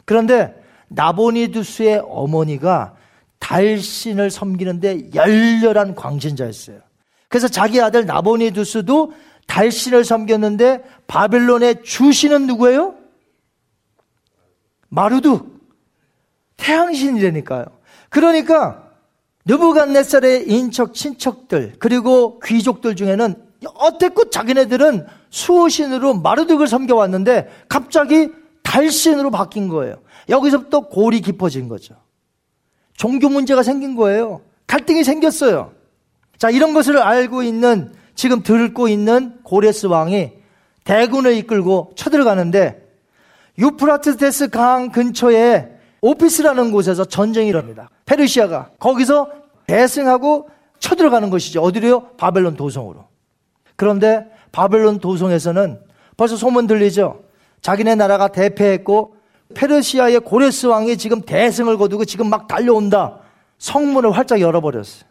그런데 0.04 0.54
나보니두스의 0.88 2.02
어머니가 2.06 2.94
달신을 3.38 4.30
섬기는데 4.30 5.10
열렬한 5.14 5.94
광신자였어요. 5.94 6.80
그래서 7.28 7.48
자기 7.48 7.80
아들 7.80 8.06
나보니두스도 8.06 9.12
달신을 9.46 10.04
섬겼는데 10.04 10.82
바벨론의 11.06 11.82
주신은 11.82 12.46
누구예요? 12.46 12.94
마루둑. 14.88 15.60
태양신이라니까요. 16.56 17.64
그러니까 18.08 18.90
느부갓네살의 19.46 20.48
인척 20.48 20.94
친척들 20.94 21.74
그리고 21.78 22.38
귀족들 22.40 22.94
중에는 22.94 23.34
어태껏 23.74 24.30
자기네들은 24.30 25.06
수호신으로 25.30 26.14
마르둑을 26.14 26.66
섬겨왔는데 26.66 27.50
갑자기 27.68 28.28
달신으로 28.72 29.30
바뀐 29.30 29.68
거예요. 29.68 29.96
여기서부터 30.30 30.88
골이 30.88 31.20
깊어진 31.20 31.68
거죠. 31.68 31.94
종교 32.94 33.28
문제가 33.28 33.62
생긴 33.62 33.96
거예요. 33.96 34.40
갈등이 34.66 35.04
생겼어요. 35.04 35.72
자, 36.38 36.48
이런 36.48 36.72
것을 36.72 36.96
알고 36.96 37.42
있는, 37.42 37.92
지금 38.14 38.42
들고 38.42 38.88
있는 38.88 39.38
고레스 39.42 39.86
왕이 39.86 40.32
대군을 40.84 41.36
이끌고 41.36 41.92
쳐들어가는데 41.96 42.82
유프라테스 43.58 44.48
강 44.48 44.90
근처에 44.90 45.68
오피스라는 46.00 46.72
곳에서 46.72 47.04
전쟁이 47.04 47.48
일어납니다. 47.48 47.90
페르시아가. 48.06 48.70
거기서 48.78 49.30
대승하고 49.66 50.48
쳐들어가는 50.80 51.28
것이죠. 51.28 51.60
어디로요? 51.60 52.16
바벨론 52.16 52.56
도성으로. 52.56 53.04
그런데 53.76 54.26
바벨론 54.50 54.98
도성에서는 54.98 55.78
벌써 56.16 56.36
소문 56.36 56.66
들리죠? 56.66 57.21
자기네 57.62 57.94
나라가 57.94 58.28
대패했고 58.28 59.16
페르시아의 59.54 60.20
고레스 60.20 60.66
왕이 60.66 60.96
지금 60.96 61.22
대승을 61.22 61.78
거두고 61.78 62.04
지금 62.04 62.28
막 62.28 62.48
달려온다. 62.48 63.18
성문을 63.58 64.10
활짝 64.12 64.40
열어버렸어요. 64.40 65.04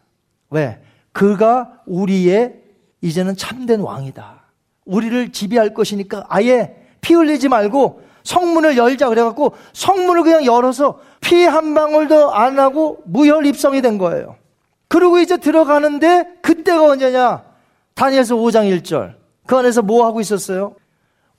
왜? 0.49 0.81
그가 1.13 1.71
우리의 1.85 2.55
이제는 3.01 3.35
참된 3.37 3.79
왕이다. 3.79 4.41
우리를 4.85 5.31
지배할 5.31 5.73
것이니까 5.73 6.25
아예 6.27 6.75
피 6.99 7.13
흘리지 7.13 7.49
말고 7.49 8.01
성문을 8.23 8.77
열자 8.77 9.09
그래갖고 9.09 9.53
성문을 9.73 10.23
그냥 10.23 10.45
열어서 10.45 10.99
피 11.21 11.45
한 11.45 11.73
방울도 11.73 12.33
안 12.33 12.59
하고 12.59 12.99
무혈 13.05 13.45
입성이 13.45 13.81
된 13.81 13.97
거예요. 13.97 14.35
그리고 14.87 15.19
이제 15.19 15.37
들어가는데 15.37 16.25
그때가 16.41 16.83
언제냐? 16.83 17.43
다니엘서 17.95 18.35
5장 18.35 18.81
1절. 18.81 19.15
그 19.47 19.55
안에서 19.55 19.81
뭐 19.81 20.05
하고 20.05 20.19
있었어요? 20.19 20.75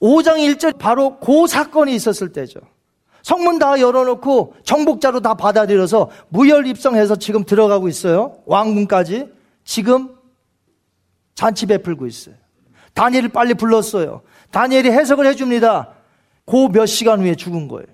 5장 0.03 0.37
1절 0.39 0.79
바로 0.79 1.19
그 1.21 1.47
사건이 1.47 1.95
있었을 1.95 2.33
때죠. 2.33 2.61
성문 3.23 3.61
다 3.61 3.79
열어놓고 3.79 4.57
정복자로 4.65 5.21
다 5.21 5.35
받아들여서 5.35 6.11
무혈 6.29 6.67
입성해서 6.67 7.17
지금 7.17 7.45
들어가고 7.45 7.89
있어요. 7.89 8.39
왕궁까지. 8.47 9.31
지금 9.65 10.17
잔치 11.37 11.67
베풀고 11.67 12.07
있어요. 12.09 12.35
다니엘을 12.95 13.29
빨리 13.29 13.55
불렀어요. 13.55 14.23
다니엘이 14.51 14.91
해석을 14.91 15.25
해줍니다. 15.27 15.91
그몇 16.47 16.87
시간 16.89 17.21
후에 17.21 17.37
죽은 17.37 17.69
거예요. 17.69 17.87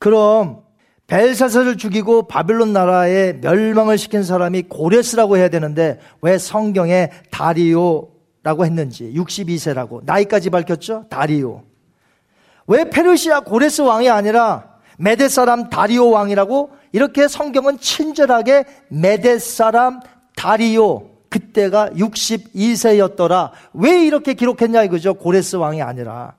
그럼 0.00 0.62
벨사스를 1.06 1.78
죽이고 1.78 2.26
바빌론 2.26 2.72
나라에 2.72 3.34
멸망을 3.34 3.96
시킨 3.96 4.24
사람이 4.24 4.64
고레스라고 4.64 5.36
해야 5.36 5.48
되는데 5.48 6.00
왜 6.20 6.38
성경에 6.38 7.10
다리오 7.30 8.17
라고 8.48 8.64
했는지 8.64 9.12
62세라고 9.14 10.02
나이까지 10.04 10.48
밝혔죠? 10.48 11.04
다리오. 11.10 11.64
왜 12.66 12.88
페르시아 12.88 13.40
고레스 13.40 13.82
왕이 13.82 14.08
아니라 14.08 14.78
메데 14.96 15.28
사람 15.28 15.68
다리오 15.68 16.08
왕이라고 16.08 16.70
이렇게 16.92 17.28
성경은 17.28 17.78
친절하게 17.78 18.64
메데 18.88 19.38
사람 19.38 20.00
다리오 20.34 21.10
그때가 21.28 21.90
62세였더라. 21.90 23.50
왜 23.74 24.06
이렇게 24.06 24.32
기록했냐 24.32 24.82
이거죠. 24.84 25.12
고레스 25.12 25.56
왕이 25.56 25.82
아니라. 25.82 26.34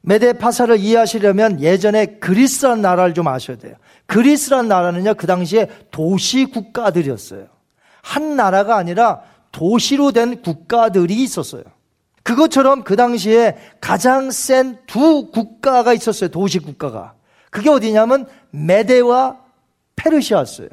메데 0.00 0.32
파사를 0.32 0.76
이해하시려면 0.76 1.60
예전에 1.60 2.06
그리스란 2.18 2.82
나라를 2.82 3.14
좀 3.14 3.28
아셔야 3.28 3.56
돼요. 3.56 3.76
그리스란 4.06 4.66
나라는요, 4.66 5.14
그 5.14 5.28
당시에 5.28 5.68
도시 5.92 6.46
국가들이었어요. 6.46 7.46
한 8.02 8.34
나라가 8.34 8.76
아니라 8.76 9.22
도시로 9.54 10.10
된 10.10 10.42
국가들이 10.42 11.14
있었어요. 11.22 11.62
그것처럼 12.24 12.82
그 12.82 12.96
당시에 12.96 13.56
가장 13.80 14.30
센 14.30 14.78
두 14.86 15.30
국가가 15.30 15.92
있었어요. 15.92 16.30
도시 16.30 16.58
국가가. 16.58 17.14
그게 17.50 17.70
어디냐면 17.70 18.26
메데와 18.50 19.38
페르시아였어요. 19.96 20.68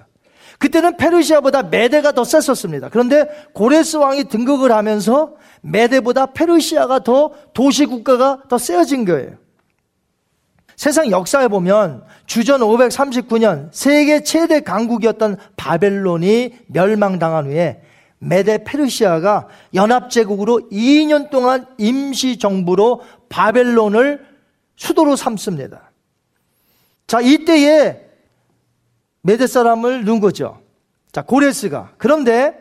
그때는 0.57 0.97
페르시아보다 0.97 1.63
메데가 1.63 2.13
더 2.13 2.23
셌었습니다. 2.23 2.89
그런데 2.89 3.27
고레스 3.53 3.97
왕이 3.97 4.25
등극을 4.25 4.71
하면서 4.71 5.35
메데보다 5.61 6.27
페르시아가 6.27 6.99
더 7.03 7.31
도시 7.53 7.85
국가가 7.85 8.41
더 8.49 8.57
세어진 8.57 9.05
거예요. 9.05 9.37
세상 10.75 11.11
역사에 11.11 11.47
보면 11.49 12.03
주전 12.25 12.61
539년 12.61 13.69
세계 13.71 14.23
최대 14.23 14.61
강국이었던 14.61 15.37
바벨론이 15.55 16.55
멸망당한 16.67 17.45
후에 17.45 17.81
메데 18.23 18.63
페르시아가 18.63 19.47
연합제국으로 19.73 20.69
2년 20.71 21.31
동안 21.31 21.65
임시정부로 21.79 23.01
바벨론을 23.29 24.23
수도로 24.75 25.15
삼습니다. 25.15 25.91
자, 27.07 27.19
이때에 27.19 27.99
메데 29.23 29.47
사람을 29.47 30.05
넣은 30.05 30.19
거죠. 30.19 30.61
자, 31.11 31.23
고레스가. 31.23 31.93
그런데 31.97 32.53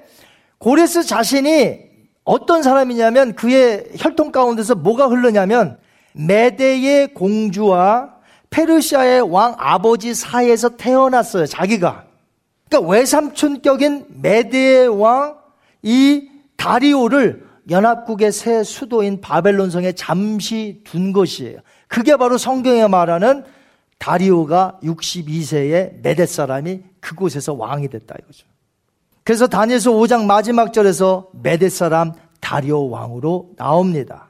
고레스 0.59 1.05
자신이 1.05 1.90
어떤 2.24 2.62
사람이냐면 2.62 3.34
그의 3.34 3.90
혈통 3.97 4.32
가운데서 4.32 4.76
뭐가 4.76 5.09
흐르냐면 5.09 5.78
메데의 6.12 7.12
공주와 7.12 8.14
페르시아의 8.48 9.20
왕 9.30 9.55
아버지 9.59 10.14
사이에서 10.14 10.70
태어났어요. 10.76 11.47
자기가. 11.47 12.06
그러니까 12.68 12.90
외삼촌격인 12.90 14.06
메데의 14.22 14.89
왕 14.89 15.39
이 15.82 16.28
다리오를 16.57 17.48
연합국의 17.70 18.32
새 18.32 18.65
수도인 18.65 19.20
바벨론성에 19.20 19.93
잠시 19.93 20.82
둔 20.85 21.12
것이에요. 21.12 21.61
그게 21.89 22.16
바로 22.16 22.39
성경에 22.39 22.86
말하는 22.86 23.44
다리오가 23.98 24.78
62세의 24.82 26.01
메데 26.02 26.27
사람이 26.27 26.81
그곳에서 27.01 27.55
왕이 27.55 27.89
됐다 27.89 28.15
이거죠. 28.23 28.47
그래서 29.24 29.47
다니엘서 29.47 29.93
5장 29.93 30.24
마지막 30.24 30.73
절에서 30.73 31.28
메데 31.35 31.69
사람 31.69 32.12
다리오 32.40 32.89
왕으로 32.89 33.51
나옵니다. 33.57 34.28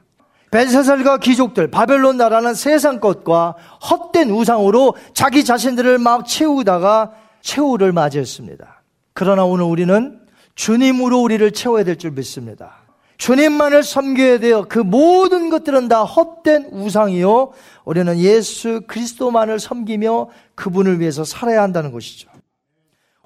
벨사살과 0.51 1.19
귀족들, 1.19 1.71
바벨론 1.71 2.17
나라는 2.17 2.53
세상 2.53 2.99
것과 2.99 3.55
헛된 3.89 4.29
우상으로 4.29 4.95
자기 5.13 5.45
자신들을 5.45 5.97
막 5.97 6.27
채우다가 6.27 7.13
최후를 7.39 7.93
맞이했습니다. 7.93 8.83
그러나 9.13 9.45
오늘 9.45 9.63
우리는 9.63 10.19
주님으로 10.55 11.21
우리를 11.21 11.51
채워야 11.51 11.83
될 11.83 11.97
줄 11.97 12.11
믿습니다. 12.11 12.75
주님만을 13.17 13.83
섬겨야 13.83 14.39
돼요. 14.39 14.65
그 14.67 14.79
모든 14.79 15.51
것들은 15.51 15.87
다 15.87 16.03
헛된 16.03 16.69
우상이요. 16.71 17.51
우리는 17.85 18.17
예수 18.19 18.81
그리스도만을 18.87 19.59
섬기며 19.59 20.29
그분을 20.55 20.99
위해서 20.99 21.23
살아야 21.23 21.61
한다는 21.61 21.91
것이죠. 21.91 22.29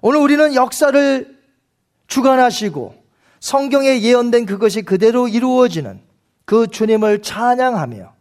오늘 0.02 0.20
우리는 0.20 0.54
역사를 0.54 1.40
주관하시고 2.08 2.94
성경에 3.40 4.02
예언된 4.02 4.46
그것이 4.46 4.82
그대로 4.82 5.28
이루어지는 5.30 6.02
그 6.44 6.68
주님을 6.68 7.22
찬양하며 7.22 8.14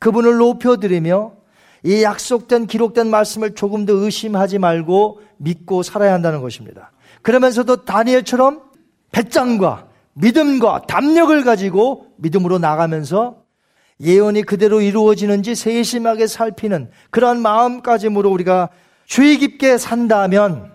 그분을 0.00 0.36
높여드리며 0.36 1.32
이 1.84 2.02
약속된 2.02 2.66
기록된 2.66 3.08
말씀을 3.08 3.54
조금 3.54 3.86
더 3.86 3.94
의심하지 3.94 4.58
말고 4.58 5.22
믿고 5.38 5.82
살아야 5.82 6.12
한다는 6.12 6.42
것입니다. 6.42 6.92
그러면서도 7.22 7.84
다니엘처럼 7.84 8.62
배짱과 9.12 9.88
믿음과 10.14 10.82
담력을 10.88 11.42
가지고 11.44 12.06
믿음으로 12.16 12.58
나가면서 12.58 13.42
예언이 14.00 14.42
그대로 14.42 14.80
이루어지는지 14.80 15.54
세심하게 15.54 16.26
살피는 16.26 16.90
그러한 17.10 17.40
마음가짐으로 17.40 18.30
우리가 18.30 18.70
주의 19.06 19.38
깊게 19.38 19.78
산다면 19.78 20.72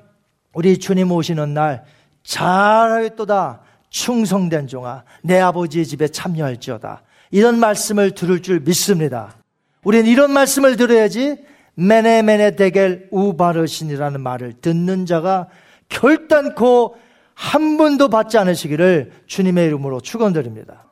우리 0.54 0.78
주님 0.78 1.12
오시는 1.12 1.54
날 1.54 1.84
잘하였도다 2.24 3.62
충성된 3.90 4.68
종아 4.68 5.04
내 5.24 5.40
아버지의 5.40 5.86
집에 5.86 6.08
참여할지어다 6.08 7.04
이런 7.32 7.60
말씀을 7.60 8.12
들을 8.12 8.42
줄 8.42 8.60
믿습니다. 8.62 9.36
우리는 9.84 10.06
이런 10.06 10.32
말씀을 10.32 10.78
들어야지 10.78 11.38
메네메네 11.76 12.56
데겔 12.56 13.10
우바르신이라는 13.12 14.22
말을 14.22 14.54
듣는 14.62 15.06
자가 15.06 15.48
결단코 15.90 16.96
한 17.34 17.78
분도 17.78 18.10
받지 18.10 18.38
않으시기를 18.38 19.12
주님의 19.28 19.68
이름으로 19.68 20.02
축원드립니다. 20.02 20.86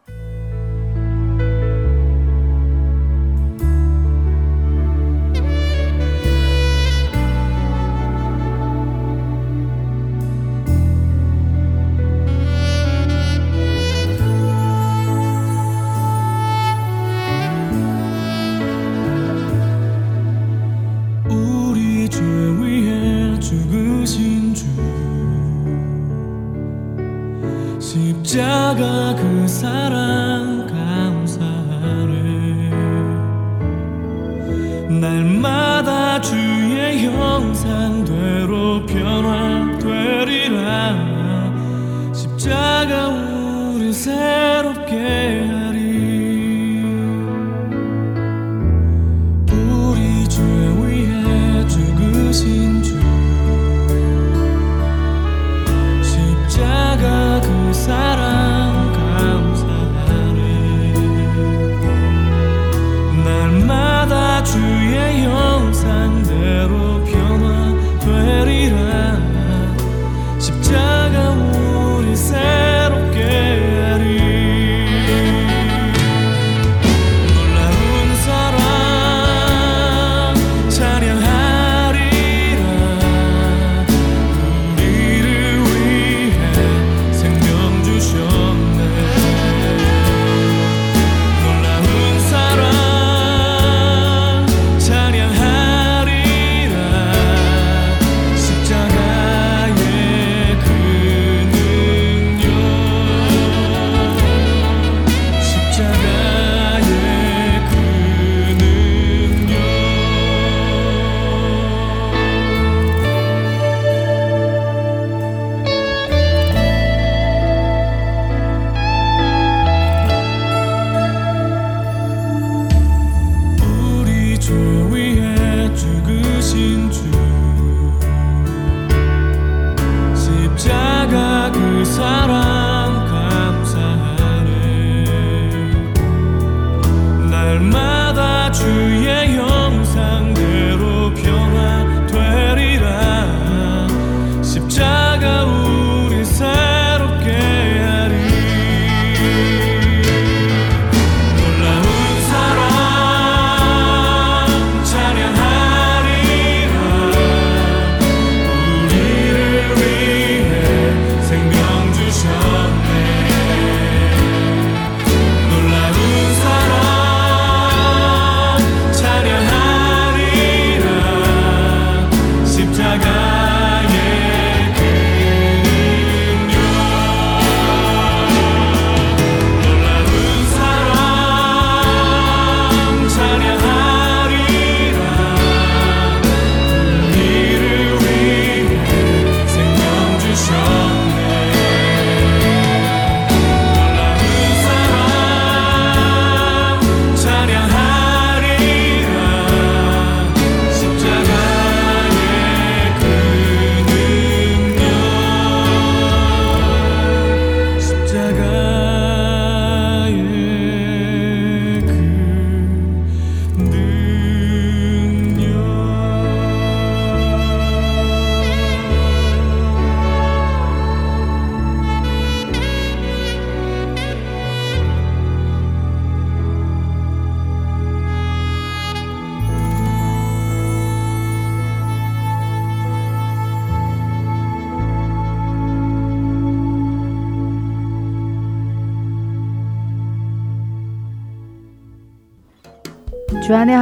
십자 28.75 29.34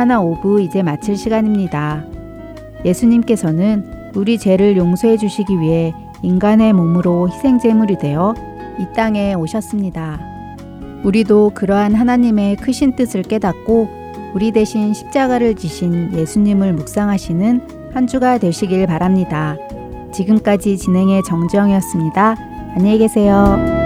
하나 0.04 0.20
오브 0.20 0.60
이제 0.60 0.84
마칠 0.84 1.16
시간입니다. 1.16 2.04
예수님께서는 2.84 4.12
우리 4.16 4.38
죄를 4.38 4.76
용서해 4.76 5.16
주시기 5.16 5.62
위해 5.62 5.94
인간의 6.22 6.74
몸으로 6.74 7.30
희생제물이 7.30 8.00
되어 8.00 8.34
이 8.80 8.86
땅에 8.94 9.34
오셨습니다. 9.34 10.20
우리도 11.06 11.52
그러한 11.56 11.96
하나님의 11.96 12.58
크신 12.58 12.98
뜻을 12.98 13.22
깨닫고 13.22 13.88
우리 14.36 14.52
대신 14.52 14.94
십자가를 14.94 15.56
지신 15.56 16.14
예수님을 16.14 16.74
묵상하시는 16.74 17.92
한 17.94 18.06
주가 18.06 18.38
되시길 18.38 18.86
바랍니다. 18.88 19.56
지금까지 20.12 20.78
진행의 20.80 21.24
정지영이었습니다. 21.24 22.36
안녕히 22.76 22.98
계세요. 22.98 23.83